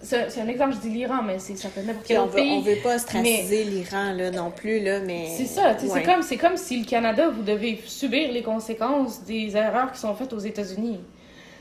C'est 0.00 0.40
un 0.40 0.46
exemple, 0.46 0.74
je 0.76 0.78
dis 0.78 0.90
l'Iran, 0.90 1.22
mais 1.26 1.40
c'est- 1.40 1.56
ça 1.56 1.68
peut 1.70 1.80
n'importe 1.80 2.06
quel 2.06 2.18
on 2.20 2.22
autre 2.22 2.30
veut, 2.34 2.36
pays. 2.36 2.52
on 2.52 2.60
veut 2.60 2.76
pas 2.84 2.94
ostraciser 2.94 3.64
l'Iran, 3.64 4.12
là, 4.16 4.30
non 4.30 4.52
plus, 4.52 4.78
là, 4.78 5.00
mais... 5.00 5.26
C'est 5.36 5.44
ça, 5.46 5.74
tu 5.74 5.86
sais, 5.86 5.92
Ouais. 5.92 6.00
c'est 6.04 6.12
comme, 6.12 6.22
c'est 6.22 6.36
comme 6.36 6.56
si 6.56 6.78
le 6.78 6.86
Canada, 6.86 7.28
vous 7.28 7.42
devez 7.42 7.80
subir 7.84 8.30
les 8.32 8.42
conséquences 8.42 9.24
des 9.24 9.56
erreurs 9.56 9.90
qui 9.90 9.98
sont 9.98 10.14
faites 10.14 10.32
aux 10.32 10.38
États-Unis. 10.38 11.00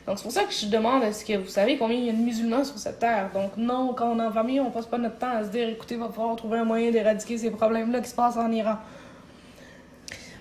Donc 0.06 0.18
c'est 0.20 0.24
pour 0.24 0.32
ça 0.32 0.44
que 0.44 0.54
je 0.54 0.68
demande 0.68 1.04
est-ce 1.04 1.26
que 1.26 1.36
vous 1.36 1.50
savez 1.50 1.78
combien 1.78 1.98
il 1.98 2.06
y 2.06 2.10
a 2.10 2.14
de 2.14 2.18
musulmans 2.20 2.64
sur 2.64 2.78
cette 2.78 3.00
terre? 3.00 3.30
Donc 3.34 3.58
non, 3.58 3.94
quand 3.98 4.10
on 4.16 4.20
est 4.22 4.26
en 4.26 4.32
famille, 4.32 4.62
on 4.62 4.70
passe 4.72 4.86
pas 4.86 4.98
notre 5.00 5.18
temps 5.18 5.32
à 5.36 5.44
se 5.44 5.50
dire 5.50 5.68
écoutez, 5.68 5.96
il 5.96 6.00
va 6.00 6.08
falloir 6.08 6.36
trouver 6.38 6.60
un 6.60 6.64
moyen 6.64 6.92
d'éradiquer 6.92 7.38
ces 7.40 7.50
problèmes-là 7.52 8.00
qui 8.02 8.10
se 8.12 8.16
passent 8.16 8.38
en 8.38 8.50
Iran. 8.52 8.76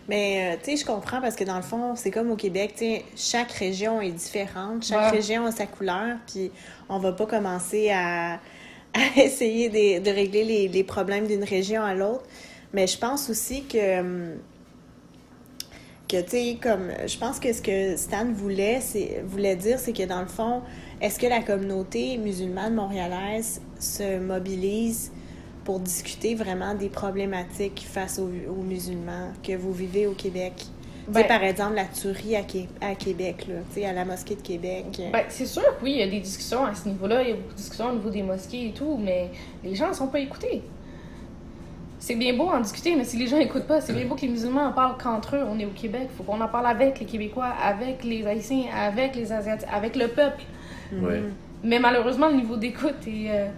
Mais, 0.08 0.54
euh, 0.54 0.56
tu 0.62 0.70
sais, 0.72 0.76
je 0.76 0.84
comprends 0.86 1.20
parce 1.20 1.34
que 1.36 1.44
dans 1.44 1.56
le 1.56 1.62
fond, 1.62 1.96
c'est 1.96 2.10
comme 2.12 2.30
au 2.30 2.36
Québec, 2.36 2.72
tu 2.76 2.84
sais, 2.84 3.04
chaque 3.16 3.50
région 3.52 4.00
est 4.00 4.12
différente, 4.12 4.84
chaque 4.84 5.02
Ouais. 5.02 5.10
région 5.10 5.46
a 5.46 5.50
sa 5.52 5.66
couleur, 5.66 6.18
puis 6.26 6.52
on 6.88 6.98
va 6.98 7.12
pas 7.12 7.26
commencer 7.26 7.90
à, 7.90 8.34
à 8.94 9.20
essayer 9.20 9.68
de, 9.68 10.04
de 10.04 10.10
régler 10.10 10.44
les, 10.44 10.68
les 10.68 10.84
problèmes 10.84 11.26
d'une 11.26 11.44
région 11.44 11.82
à 11.82 11.94
l'autre. 11.94 12.24
Mais 12.72 12.86
je 12.86 12.98
pense 12.98 13.30
aussi 13.30 13.64
que, 13.66 14.00
hum, 14.00 14.34
que 16.08 16.20
tu 16.22 16.30
sais, 16.30 16.58
comme, 16.62 16.90
je 17.06 17.18
pense 17.18 17.40
que 17.40 17.52
ce 17.52 17.60
que 17.60 17.96
Stan 17.96 18.26
voulait, 18.32 18.80
c'est, 18.80 19.24
voulait 19.26 19.56
dire, 19.56 19.78
c'est 19.80 19.92
que 19.92 20.04
dans 20.04 20.20
le 20.20 20.28
fond, 20.28 20.62
est-ce 21.00 21.18
que 21.18 21.26
la 21.26 21.42
communauté 21.42 22.16
musulmane 22.16 22.74
montréalaise 22.74 23.60
se 23.80 24.18
mobilise 24.20 25.10
pour 25.66 25.80
discuter 25.80 26.34
vraiment 26.34 26.72
des 26.74 26.88
problématiques 26.88 27.84
face 27.86 28.18
aux, 28.18 28.30
aux 28.48 28.62
musulmans 28.62 29.32
que 29.42 29.52
vous 29.54 29.72
vivez 29.72 30.06
au 30.06 30.12
Québec? 30.12 30.52
Tu 30.56 30.64
sais, 30.64 31.20
Ben- 31.22 31.28
par 31.28 31.42
exemple, 31.42 31.74
la 31.74 31.84
tuerie 31.84 32.34
à, 32.36 32.42
Qué- 32.42 32.68
à 32.80 32.94
Québec, 32.94 33.46
là, 33.48 33.56
tu 33.68 33.80
sais, 33.80 33.86
à 33.86 33.92
la 33.92 34.04
mosquée 34.04 34.36
de 34.36 34.40
Québec. 34.40 34.86
Ben, 35.12 35.22
c'est 35.28 35.44
sûr 35.46 35.62
que 35.62 35.84
oui, 35.84 35.92
il 35.92 35.98
y 35.98 36.02
a 36.02 36.08
des 36.08 36.20
discussions 36.20 36.64
à 36.64 36.74
ce 36.74 36.88
niveau-là, 36.88 37.22
il 37.22 37.28
y 37.28 37.32
a 37.32 37.34
beaucoup 37.36 37.50
de 37.52 37.56
discussions 37.56 37.90
au 37.90 37.94
niveau 37.94 38.10
des 38.10 38.22
mosquées 38.22 38.68
et 38.68 38.72
tout, 38.72 38.96
mais 39.00 39.30
les 39.62 39.74
gens 39.74 39.88
ne 39.88 39.92
sont 39.94 40.08
pas 40.08 40.20
écoutés. 40.20 40.62
C'est 41.98 42.14
bien 42.16 42.34
beau 42.34 42.48
en 42.48 42.60
discuter, 42.60 42.94
mais 42.94 43.04
si 43.04 43.16
les 43.16 43.26
gens 43.26 43.38
n'écoutent 43.38 43.66
pas, 43.66 43.80
c'est 43.80 43.92
bien 43.92 44.04
beau 44.06 44.14
que 44.14 44.20
les 44.22 44.28
musulmans 44.28 44.66
en 44.66 44.72
parlent 44.72 44.96
qu'entre 45.02 45.36
eux. 45.36 45.44
On 45.50 45.58
est 45.58 45.64
au 45.64 45.70
Québec, 45.70 46.08
il 46.12 46.16
faut 46.16 46.22
qu'on 46.22 46.40
en 46.40 46.48
parle 46.48 46.66
avec 46.66 47.00
les 47.00 47.06
Québécois, 47.06 47.46
avec 47.62 48.04
les 48.04 48.24
Haïtiens, 48.26 48.64
avec 48.72 49.16
les 49.16 49.32
Asiatiques, 49.32 49.68
avec 49.72 49.96
le 49.96 50.08
peuple. 50.08 50.42
Ouais. 50.92 51.22
Mais 51.64 51.78
malheureusement, 51.80 52.28
le 52.28 52.36
niveau 52.36 52.56
d'écoute 52.56 52.94
est. 53.08 53.30
euh, 53.30 53.48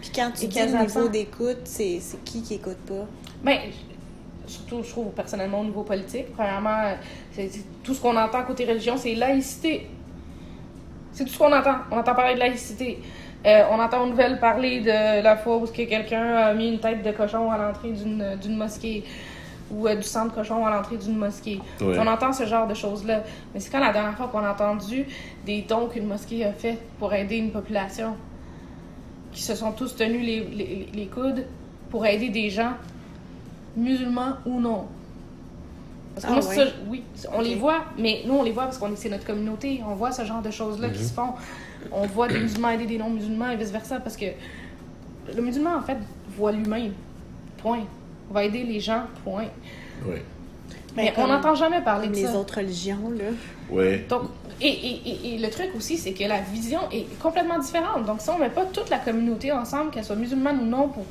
Puis 0.00 0.10
quand 0.14 0.30
tu 0.34 0.44
Et 0.44 0.48
dis 0.48 0.54
quels 0.54 0.72
le 0.72 0.80
niveau 0.80 1.08
d'écoute, 1.08 1.62
c'est 1.64 1.98
c'est 2.00 2.22
qui 2.24 2.42
qui 2.42 2.54
écoute 2.54 2.78
pas? 2.86 3.06
Ben, 3.42 3.58
surtout, 4.46 4.82
je 4.82 4.90
trouve 4.90 5.12
personnellement 5.12 5.60
au 5.60 5.64
niveau 5.64 5.82
politique. 5.82 6.32
Premièrement, 6.34 6.94
tout 7.82 7.94
ce 7.94 8.00
qu'on 8.00 8.16
entend 8.16 8.44
côté 8.44 8.64
religion, 8.64 8.96
c'est 8.96 9.14
laïcité. 9.14 9.88
C'est 11.12 11.24
tout 11.24 11.30
ce 11.30 11.38
qu'on 11.38 11.52
entend. 11.52 11.76
On 11.90 11.96
entend 11.98 12.14
parler 12.14 12.34
de 12.34 12.40
laïcité. 12.40 13.00
Euh, 13.44 13.62
on 13.70 13.78
entend 13.80 14.02
aux 14.02 14.06
nouvelles 14.06 14.40
parler 14.40 14.80
de 14.80 15.22
la 15.22 15.36
fois 15.36 15.56
où 15.56 15.66
que 15.66 15.82
quelqu'un 15.82 16.36
a 16.36 16.54
mis 16.54 16.68
une 16.68 16.80
tête 16.80 17.02
de 17.02 17.12
cochon 17.12 17.50
à 17.50 17.58
l'entrée 17.58 17.92
d'une 17.92 18.36
d'une 18.40 18.56
mosquée 18.56 19.04
ou 19.70 19.86
euh, 19.86 19.94
du 19.94 20.02
sang 20.02 20.26
de 20.26 20.32
cochon 20.32 20.64
à 20.66 20.70
l'entrée 20.70 20.96
d'une 20.96 21.16
mosquée. 21.16 21.60
Ouais. 21.80 21.98
On 21.98 22.06
entend 22.06 22.32
ce 22.32 22.44
genre 22.44 22.66
de 22.66 22.74
choses-là. 22.74 23.22
Mais 23.52 23.60
c'est 23.60 23.70
quand 23.70 23.80
la 23.80 23.92
dernière 23.92 24.16
fois 24.16 24.28
qu'on 24.28 24.44
a 24.44 24.52
entendu 24.52 25.06
des 25.44 25.62
dons 25.62 25.86
qu'une 25.86 26.06
mosquée 26.06 26.44
a 26.44 26.52
fait 26.52 26.78
pour 26.98 27.12
aider 27.14 27.36
une 27.36 27.50
population? 27.50 28.16
Qui 29.36 29.42
se 29.42 29.54
sont 29.54 29.70
tous 29.72 29.94
tenus 29.94 30.24
les, 30.24 30.40
les, 30.44 30.88
les 30.94 31.06
coudes 31.06 31.44
pour 31.90 32.06
aider 32.06 32.30
des 32.30 32.48
gens, 32.48 32.72
musulmans 33.76 34.36
ou 34.46 34.58
non. 34.60 34.86
Parce 36.14 36.26
que 36.26 36.32
Ah 36.32 36.40
moi, 36.40 36.48
ouais. 36.48 36.56
ça, 36.56 36.64
oui, 36.88 37.02
on 37.34 37.40
les 37.42 37.54
voit, 37.56 37.84
mais 37.98 38.22
nous, 38.26 38.32
on 38.34 38.42
les 38.42 38.50
voit 38.52 38.64
parce 38.64 38.78
qu'on 38.78 38.90
est 38.90 38.96
c'est 38.96 39.10
notre 39.10 39.26
communauté. 39.26 39.82
On 39.86 39.94
voit 39.94 40.10
ce 40.12 40.24
genre 40.24 40.40
de 40.40 40.50
choses-là 40.50 40.88
qui 40.88 41.00
Mhm. 41.02 41.06
se 41.08 41.12
font. 41.12 41.32
On 41.92 42.06
voit 42.06 42.28
des 42.28 42.38
musulmans 42.40 42.70
aider 42.70 42.86
des 42.86 42.96
non-musulmans 42.96 43.50
et 43.50 43.56
vice-versa 43.56 44.00
parce 44.00 44.16
que 44.16 44.24
le 45.36 45.42
musulman, 45.42 45.76
en 45.76 45.82
fait, 45.82 45.98
voit 46.36 46.52
l'humain. 46.52 46.88
Point. 47.58 47.80
On 48.30 48.32
va 48.34 48.44
aider 48.44 48.64
les 48.64 48.80
gens, 48.80 49.02
point. 49.22 49.44
Ouais. 50.06 50.22
Mais 50.96 51.12
on 51.18 51.26
n'entend 51.26 51.54
jamais 51.54 51.82
parler 51.82 52.06
Comme 52.06 52.16
de 52.16 52.20
les 52.22 52.26
ça. 52.26 52.38
autres 52.38 52.56
religions, 52.56 53.10
là. 53.14 53.24
Ouais. 53.70 54.06
Donc, 54.08 54.22
et, 54.60 54.68
et, 54.68 55.08
et, 55.08 55.34
et 55.34 55.38
le 55.38 55.50
truc 55.50 55.70
aussi, 55.76 55.98
c'est 55.98 56.12
que 56.12 56.24
la 56.24 56.40
vision 56.40 56.80
est 56.90 57.06
complètement 57.20 57.58
différente. 57.58 58.04
Donc, 58.06 58.20
si 58.20 58.30
on 58.30 58.38
met 58.38 58.48
pas 58.48 58.64
toute 58.64 58.88
la 58.88 58.98
communauté 58.98 59.52
ensemble, 59.52 59.90
qu'elle 59.90 60.04
soit 60.04 60.16
musulmane 60.16 60.60
ou 60.60 60.64
non, 60.64 60.88
pour 60.88 61.04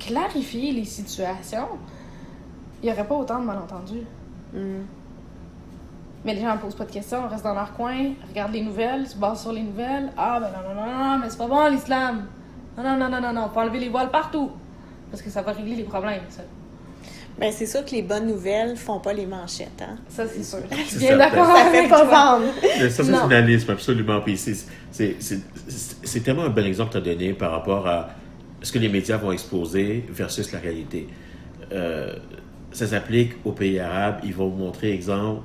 clarifier 0.00 0.72
les 0.72 0.84
situations, 0.84 1.68
il 2.82 2.86
n'y 2.86 2.92
aurait 2.92 3.06
pas 3.06 3.14
autant 3.14 3.40
de 3.40 3.44
malentendus. 3.44 4.06
Mm. 4.52 4.80
Mais 6.24 6.34
les 6.34 6.40
gens 6.40 6.54
ne 6.54 6.58
posent 6.58 6.74
pas 6.74 6.84
de 6.84 6.90
questions, 6.90 7.28
restent 7.28 7.44
dans 7.44 7.54
leur 7.54 7.72
coin, 7.74 8.12
regardent 8.28 8.52
les 8.52 8.62
nouvelles, 8.62 9.06
se 9.06 9.16
basent 9.16 9.42
sur 9.42 9.52
les 9.52 9.62
nouvelles. 9.62 10.10
Ah, 10.16 10.40
ben 10.40 10.48
non, 10.48 10.74
non, 10.74 10.86
non, 10.86 11.04
non, 11.04 11.18
mais 11.18 11.30
c'est 11.30 11.38
pas 11.38 11.46
bon 11.46 11.68
l'islam. 11.68 12.26
Non, 12.76 12.82
non, 12.82 12.96
non, 12.96 13.08
non, 13.08 13.20
non, 13.20 13.32
non, 13.32 13.48
faut 13.48 13.60
enlever 13.60 13.78
les 13.78 13.88
voiles 13.88 14.10
partout. 14.10 14.50
Parce 15.10 15.22
que 15.22 15.30
ça 15.30 15.42
va 15.42 15.52
régler 15.52 15.76
les 15.76 15.84
problèmes, 15.84 16.22
ça. 16.28 16.42
Ben, 17.40 17.52
c'est 17.52 17.66
sûr 17.66 17.84
que 17.84 17.92
les 17.92 18.02
bonnes 18.02 18.26
nouvelles 18.26 18.76
font 18.76 18.98
pas 18.98 19.12
les 19.12 19.26
manchettes, 19.26 19.80
hein? 19.80 19.96
Ça, 20.08 20.24
c'est 20.26 20.42
sûr. 20.42 20.58
Je 20.70 20.76
C'est 20.76 20.82
suis 20.84 20.98
bien 20.98 21.08
certain. 21.18 21.36
d'accord 21.36 21.56
Ça 21.56 21.64
fait 21.70 21.78
avec 21.78 21.90
pas 21.90 22.00
toi. 22.04 22.38
vendre. 22.40 22.52
Le 22.80 22.84
Non. 22.84 22.90
sensationnalisme, 22.90 23.70
absolument. 23.70 24.20
Puis 24.20 24.36
c'est- 24.36 24.66
c'est- 24.90 25.16
c'est 25.20 25.38
c'est 26.02 26.20
tellement 26.20 26.42
un 26.44 26.48
bon 26.48 26.64
exemple 26.66 26.92
que 26.92 26.98
tu 26.98 27.10
as 27.10 27.14
donné 27.14 27.32
par 27.34 27.52
rapport 27.52 27.86
à 27.86 28.08
ce 28.62 28.72
que 28.72 28.78
les 28.80 28.88
médias 28.88 29.18
vont 29.18 29.30
exposer 29.30 30.04
versus 30.10 30.50
la 30.52 30.58
réalité. 30.58 31.06
Euh, 31.72 32.14
ça 32.72 32.86
s'applique 32.88 33.34
aux 33.44 33.52
pays 33.52 33.78
arabes. 33.78 34.16
Ils 34.24 34.34
vont 34.34 34.48
montrer, 34.50 34.92
exemple, 34.92 35.42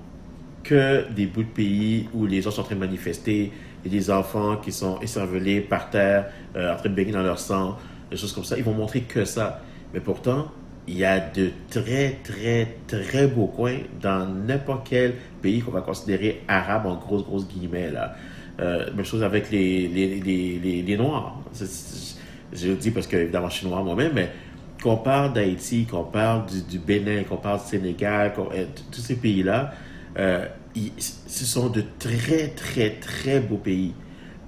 que 0.64 1.06
des 1.12 1.28
bouts 1.28 1.44
de 1.44 1.48
pays 1.50 2.08
où 2.14 2.26
les 2.26 2.42
gens 2.42 2.50
sont 2.50 2.62
en 2.62 2.64
train 2.64 2.76
de 2.76 2.80
manifester 2.80 3.52
et 3.86 3.90
des 3.90 4.10
enfants 4.10 4.56
qui 4.58 4.72
sont 4.72 5.00
écervelés 5.02 5.62
par 5.62 5.90
terre, 5.92 6.26
euh, 6.56 6.74
en 6.74 6.78
train 6.78 6.90
de 6.90 6.96
baigner 6.96 7.12
dans 7.12 7.22
leur 7.22 7.38
sang, 7.38 7.78
des 8.10 8.18
choses 8.18 8.32
comme 8.34 8.46
ça. 8.46 8.58
Ils 8.58 8.64
vont 8.64 8.74
montrer 8.74 9.02
que 9.02 9.26
ça. 9.26 9.62
Mais 9.94 10.00
pourtant, 10.00 10.48
il 10.88 10.98
y 10.98 11.06
a 11.06 11.20
de 11.20 11.52
très, 11.70 12.20
très, 12.24 12.76
très 12.88 13.28
beaux 13.28 13.48
coins 13.48 13.80
dans 14.02 14.28
n'importe 14.28 14.88
quel 14.90 15.16
pays 15.42 15.62
qu'on 15.62 15.72
va 15.72 15.82
considérer 15.82 16.42
arabe 16.48 16.86
en 16.86 16.96
grosses, 16.96 17.24
grosses 17.24 17.48
guillemets. 17.48 17.92
Là. 17.92 18.16
Euh, 18.60 18.94
même 18.94 19.06
chose 19.06 19.24
avec 19.24 19.50
les, 19.50 19.88
les, 19.88 20.20
les, 20.20 20.82
les, 20.82 20.98
Noirs. 20.98 21.40
Je 22.54 22.68
le 22.68 22.76
dis 22.76 22.92
parce 22.92 23.08
que, 23.08 23.16
évidemment, 23.16 23.50
je 23.50 23.58
suis 23.58 23.68
noir 23.68 23.84
moi-même, 23.84 24.12
mais 24.14 24.30
qu'on 24.82 24.98
parle 24.98 25.34
d'Haïti, 25.34 25.86
qu'on 25.86 26.04
parle 26.04 26.44
du, 26.70 26.78
Bénin, 26.78 27.24
qu'on 27.24 27.38
parle 27.38 27.60
du 27.60 27.66
Sénégal, 27.66 28.34
euh, 28.38 28.66
tous 28.92 29.02
ces 29.02 29.16
pays-là, 29.16 29.72
euh, 30.20 30.46
ce 30.98 31.46
sont 31.46 31.70
de 31.70 31.84
très, 31.98 32.50
très, 32.50 32.92
très 32.92 33.40
beaux 33.40 33.58
pays. 33.58 33.94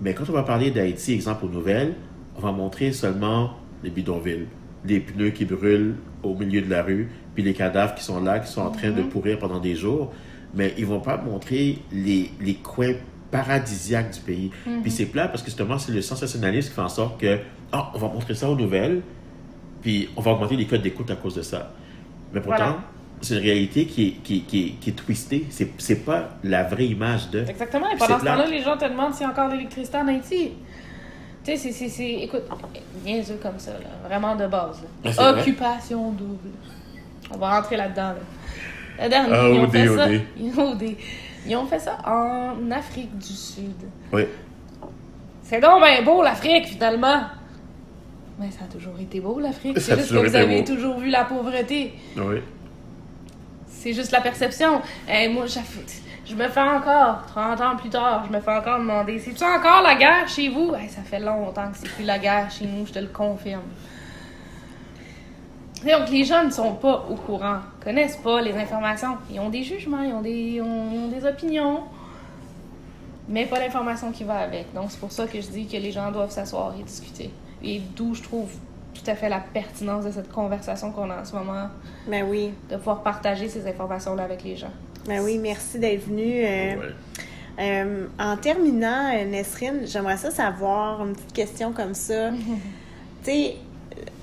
Mais 0.02 0.14
quand 0.14 0.30
on 0.30 0.34
va 0.34 0.44
parler 0.44 0.72
d'Haïti, 0.72 1.14
exemple 1.14 1.46
aux 1.46 1.50
nouvelles, 1.50 1.94
on 2.36 2.42
va 2.42 2.52
montrer 2.52 2.92
seulement 2.92 3.52
les 3.84 3.90
bidonvilles, 3.90 4.48
les 4.86 5.00
pneus 5.00 5.30
qui 5.30 5.46
brûlent 5.46 5.96
au 6.26 6.36
milieu 6.36 6.62
de 6.62 6.70
la 6.70 6.84
rue, 6.84 7.10
puis 7.34 7.44
les 7.44 7.54
cadavres 7.54 7.96
qui 7.96 8.04
sont 8.04 8.22
là, 8.22 8.40
qui 8.40 8.52
sont 8.52 8.62
en 8.62 8.72
train 8.72 8.92
de 8.92 9.02
pourrir 9.02 9.40
pendant 9.40 9.60
des 9.60 9.76
jours. 9.76 10.12
Mais 10.54 10.74
ils 10.78 10.86
vont 10.86 11.00
pas 11.02 11.18
montrer 11.18 11.80
les, 11.92 12.32
les 12.40 12.56
coins 12.56 12.94
paradisiaques 13.32 14.12
du 14.14 14.20
pays. 14.22 14.52
Puis 14.84 14.92
c'est 14.92 15.06
plat 15.06 15.28
parce 15.28 15.42
que 15.42 15.48
justement, 15.50 15.78
c'est 15.78 15.92
le 15.92 16.02
sensationnalisme 16.02 16.70
qui 16.70 16.76
fait 16.76 16.82
en 16.82 16.90
sorte 16.90 17.20
que, 17.20 17.40
ah, 17.72 17.92
on 17.94 17.98
va 17.98 18.08
montrer 18.08 18.34
ça 18.36 18.50
aux 18.50 18.56
nouvelles, 18.56 19.02
puis 19.82 20.08
on 20.16 20.22
va 20.22 20.32
augmenter 20.32 20.56
les 20.56 20.66
codes 20.66 20.82
d'écoute 20.82 21.12
à 21.12 21.16
cause 21.16 21.36
de 21.36 21.42
ça. 21.42 21.74
Mais 22.34 22.40
pourtant, 22.42 22.58
Voilà. 22.58 22.78
c'est 23.22 23.36
une 23.36 23.42
réalité 23.44 23.86
qui 23.86 24.08
est, 24.08 24.12
qui, 24.24 24.42
qui, 24.44 24.76
qui 24.80 24.90
est 24.90 24.94
twistée. 24.94 25.46
C'est, 25.50 25.70
c'est 25.78 26.06
pas 26.06 26.38
la 26.44 26.64
vraie 26.64 26.88
image 26.88 27.30
de. 27.32 27.40
Exactement. 27.48 27.88
Et 27.94 27.98
pendant 27.98 28.20
ce 28.20 28.26
temps-là, 28.26 28.48
les 28.48 28.62
gens 28.62 28.78
te 28.78 28.86
demandent 28.86 29.14
s'il 29.14 29.24
y 29.24 29.30
a 29.30 29.32
encore 29.32 29.50
l'électricité 29.50 29.98
en 29.98 30.08
Haïti. 30.08 30.52
Tu 31.46 31.56
sais, 31.58 31.72
c'est- 31.72 31.90
c'est. 31.90 32.12
Écoute, 32.12 32.44
niaiseux 33.06 33.40
comme 33.42 33.60
ça, 33.60 33.72
là. 33.74 33.90
Vraiment 34.08 34.36
de 34.36 34.48
base. 34.48 34.82
là. 35.04 35.12
Ah, 35.18 35.32
vrai? 35.32 35.42
Occupation 35.42 36.12
double. 36.12 36.50
On 37.32 37.38
va 37.38 37.56
rentrer 37.58 37.78
là-dedans, 37.78 38.10
là. 38.10 38.16
La 38.98 39.10
dernière, 39.10 39.34
Ah, 39.44 39.50
ils 39.50 39.60
ont 39.60 39.70
fait 39.70 39.88
ça. 39.88 40.08
Ils 40.40 40.60
ont, 40.60 40.72
OD. 40.72 40.84
Ils 41.48 41.56
ont 41.56 41.66
fait 41.68 41.80
ça 41.80 41.98
en 42.06 42.72
Afrique 42.72 43.16
du 43.18 43.34
Sud. 43.34 43.76
Oui. 44.12 44.24
C'est 45.44 45.60
donc 45.60 45.84
bien 45.84 46.02
beau, 46.02 46.24
l'Afrique, 46.24 46.66
finalement. 46.66 47.22
Mais 48.40 48.50
ça 48.52 48.66
a 48.66 48.68
toujours 48.68 49.00
été 49.00 49.20
beau, 49.20 49.40
l'Afrique. 49.40 49.80
C'est 49.80 49.96
juste 49.98 50.12
que 50.12 50.28
vous 50.28 50.36
avez 50.36 50.62
beau. 50.62 50.66
toujours 50.76 50.98
vu 50.98 51.10
la 51.10 51.26
pauvreté. 51.26 51.94
Oui. 52.18 52.38
C'est 53.68 53.94
juste 53.94 54.12
la 54.12 54.22
perception. 54.22 54.82
Et 55.08 55.28
moi, 55.30 55.46
j'aff- 55.46 55.78
je 56.26 56.36
me 56.36 56.48
fais 56.48 56.62
encore, 56.62 57.24
30 57.28 57.62
ans 57.62 57.76
plus 57.76 57.90
tard, 57.90 58.26
je 58.28 58.34
me 58.36 58.40
fais 58.42 58.52
encore 58.52 58.80
demander 58.80 59.20
c'est-tu 59.20 59.44
encore 59.44 59.82
la 59.84 59.96
guerre 59.96 60.28
chez 60.28 60.50
vous? 60.50 60.74
Hey, 60.74 60.90
Ça 60.90 61.02
fait 61.02 61.20
longtemps 61.20 61.70
que 61.72 61.78
c'est 61.78 61.90
plus 61.90 62.04
la 62.04 62.18
guerre 62.20 62.50
chez 62.50 62.66
nous, 62.66 62.86
je 62.86 62.94
te 62.94 63.00
le 63.00 63.08
confirme. 63.08 63.62
Donc, 65.84 66.10
les 66.10 66.24
gens 66.24 66.44
ne 66.44 66.50
sont 66.50 66.74
pas 66.74 67.06
au 67.10 67.16
courant, 67.16 67.60
connaissent 67.84 68.18
pas 68.18 68.42
les 68.42 68.56
informations. 68.56 69.18
Ils 69.30 69.40
ont 69.40 69.50
des 69.50 69.62
jugements, 69.64 70.02
ils 70.02 70.14
ont 70.14 70.22
des, 70.22 70.32
ils 70.56 70.62
ont, 70.62 71.08
des 71.10 71.24
opinions, 71.26 71.84
mais 73.30 73.46
pas 73.46 73.60
l'information 73.60 74.12
qui 74.12 74.24
va 74.24 74.38
avec. 74.40 74.74
Donc, 74.74 74.90
c'est 74.90 75.00
pour 75.00 75.12
ça 75.12 75.28
que 75.28 75.40
je 75.40 75.48
dis 75.48 75.68
que 75.68 75.78
les 75.78 75.92
gens 75.92 76.12
doivent 76.12 76.32
s'asseoir 76.32 76.74
et 76.80 76.82
discuter. 76.82 77.32
Et 77.64 77.80
d'où 77.96 78.16
je 78.16 78.24
trouve 78.24 78.50
tout 78.96 79.04
à 79.06 79.16
fait 79.16 79.30
la 79.30 79.40
pertinence 79.40 80.06
de 80.06 80.12
cette 80.12 80.32
conversation 80.32 80.92
qu'on 80.92 81.12
a 81.12 81.22
en 81.22 81.26
ce 81.26 81.36
moment, 81.36 81.68
Ben 82.08 82.26
oui. 82.28 82.52
de 82.70 82.78
pouvoir 82.78 83.04
partager 83.04 83.48
ces 83.48 83.68
informations-là 83.68 84.24
avec 84.24 84.44
les 84.44 84.56
gens. 84.56 84.72
Ben 85.08 85.22
oui, 85.24 85.38
merci 85.38 85.80
d'être 85.80 86.06
venu. 86.08 86.44
euh, 86.44 86.76
Ouais. 86.76 86.86
Euh, 87.58 88.08
en 88.20 88.36
terminant, 88.36 89.12
euh, 89.16 89.24
Nesrine, 89.26 89.82
j'aimerais 89.86 90.18
ça 90.18 90.30
savoir 90.32 91.06
une 91.06 91.14
petite 91.14 91.32
question 91.34 91.72
comme 91.72 91.94
ça. 91.94 92.32
tu 93.24 93.32
sais, 93.32 93.56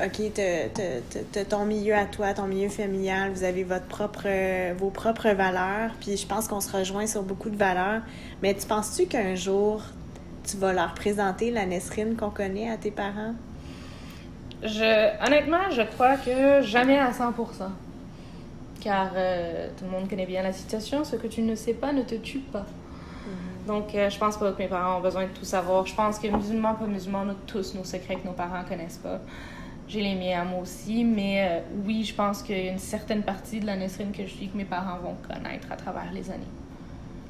OK, 0.05 0.21
t'as- 0.35 1.45
ton 1.45 1.65
milieu 1.65 1.95
à 1.95 2.05
toi, 2.05 2.35
ton 2.35 2.47
milieu 2.47 2.69
familial, 2.69 3.31
vous 3.33 3.43
avez 3.45 3.63
votre 3.65 3.87
propre, 3.87 4.29
vos 4.75 4.91
propres 4.91 5.31
valeurs, 5.31 5.93
puis 6.01 6.17
je 6.19 6.27
pense 6.27 6.47
qu'on 6.47 6.61
se 6.61 6.77
rejoint 6.77 7.07
sur 7.07 7.23
beaucoup 7.23 7.49
de 7.49 7.57
valeurs. 7.57 8.03
Mais 8.43 8.53
tu 8.55 8.67
penses-tu 8.67 9.07
qu'un 9.07 9.35
jour, 9.35 9.83
tu 10.45 10.59
vas 10.59 10.75
leur 10.75 10.93
présenter 10.93 11.51
la 11.51 11.65
Nesrine 11.65 12.17
qu'on 12.17 12.29
connaît 12.31 12.69
à 12.71 12.77
tes 12.77 12.91
parents? 12.91 13.35
Je, 14.63 15.25
honnêtement, 15.27 15.71
je 15.71 15.83
crois 15.83 16.17
que 16.17 16.61
jamais 16.63 16.99
à 16.99 17.11
100%. 17.13 17.71
Car 18.83 19.13
euh, 19.15 19.69
tout 19.79 19.85
le 19.85 19.91
monde 19.91 20.09
connaît 20.09 20.27
bien 20.27 20.43
la 20.43 20.53
situation. 20.53 21.05
Ce 21.05 21.15
que 21.17 21.29
tu 21.29 21.41
ne 21.43 21.55
sais 21.55 21.75
pas 21.75 21.93
ne 21.93 22.03
te 22.03 22.17
tue 22.17 22.41
pas. 22.41 22.67
Donc, 23.67 23.95
euh, 23.95 24.11
je 24.11 24.19
pense 24.19 24.37
pas 24.37 24.51
que 24.51 24.59
mes 24.59 24.69
parents 24.69 24.99
ont 24.99 25.01
besoin 25.01 25.23
de 25.23 25.29
tout 25.29 25.45
savoir. 25.45 25.87
Je 25.87 25.95
pense 25.95 26.19
que 26.19 26.27
musulmans, 26.27 26.75
pas 26.75 26.87
musulmans, 26.87 27.23
on 27.25 27.31
a 27.31 27.35
tous 27.47 27.75
nos 27.75 27.85
secrets 27.85 28.17
que 28.17 28.27
nos 28.27 28.33
parents 28.33 28.65
connaissent 28.69 28.99
pas. 28.99 29.21
J'ai 29.89 30.01
les 30.01 30.15
miens 30.17 30.41
à 30.41 30.45
moi 30.45 30.61
aussi, 30.61 31.05
mais 31.05 31.49
euh, 31.49 31.61
oui, 31.87 32.03
je 32.03 32.15
pense 32.15 32.43
qu'il 32.43 32.59
y 32.59 32.69
a 32.69 32.73
une 32.73 32.79
certaine 32.79 33.23
partie 33.23 33.61
de 33.61 33.67
la 33.67 33.77
Nesrine 33.77 34.11
que 34.11 34.25
je 34.25 34.31
suis 34.31 34.49
que 34.49 34.57
mes 34.57 34.65
parents 34.65 34.99
vont 34.99 35.15
connaître 35.29 35.71
à 35.71 35.77
travers 35.77 36.11
les 36.13 36.29
années. 36.31 36.43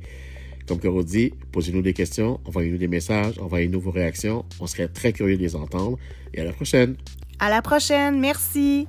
Comme 0.67 0.79
Caro 0.79 1.01
dit, 1.01 1.33
posez-nous 1.51 1.81
des 1.81 1.93
questions, 1.93 2.39
envoyez-nous 2.45 2.77
des 2.77 2.87
messages, 2.87 3.39
envoyez-nous 3.39 3.79
vos 3.79 3.89
réactions. 3.89 4.45
On 4.59 4.67
serait 4.67 4.87
très 4.87 5.13
curieux 5.13 5.35
de 5.35 5.41
les 5.41 5.55
entendre. 5.55 5.97
Et 6.33 6.41
à 6.41 6.43
la 6.43 6.53
prochaine! 6.53 6.95
À 7.39 7.49
la 7.49 7.63
prochaine, 7.63 8.19
merci. 8.19 8.87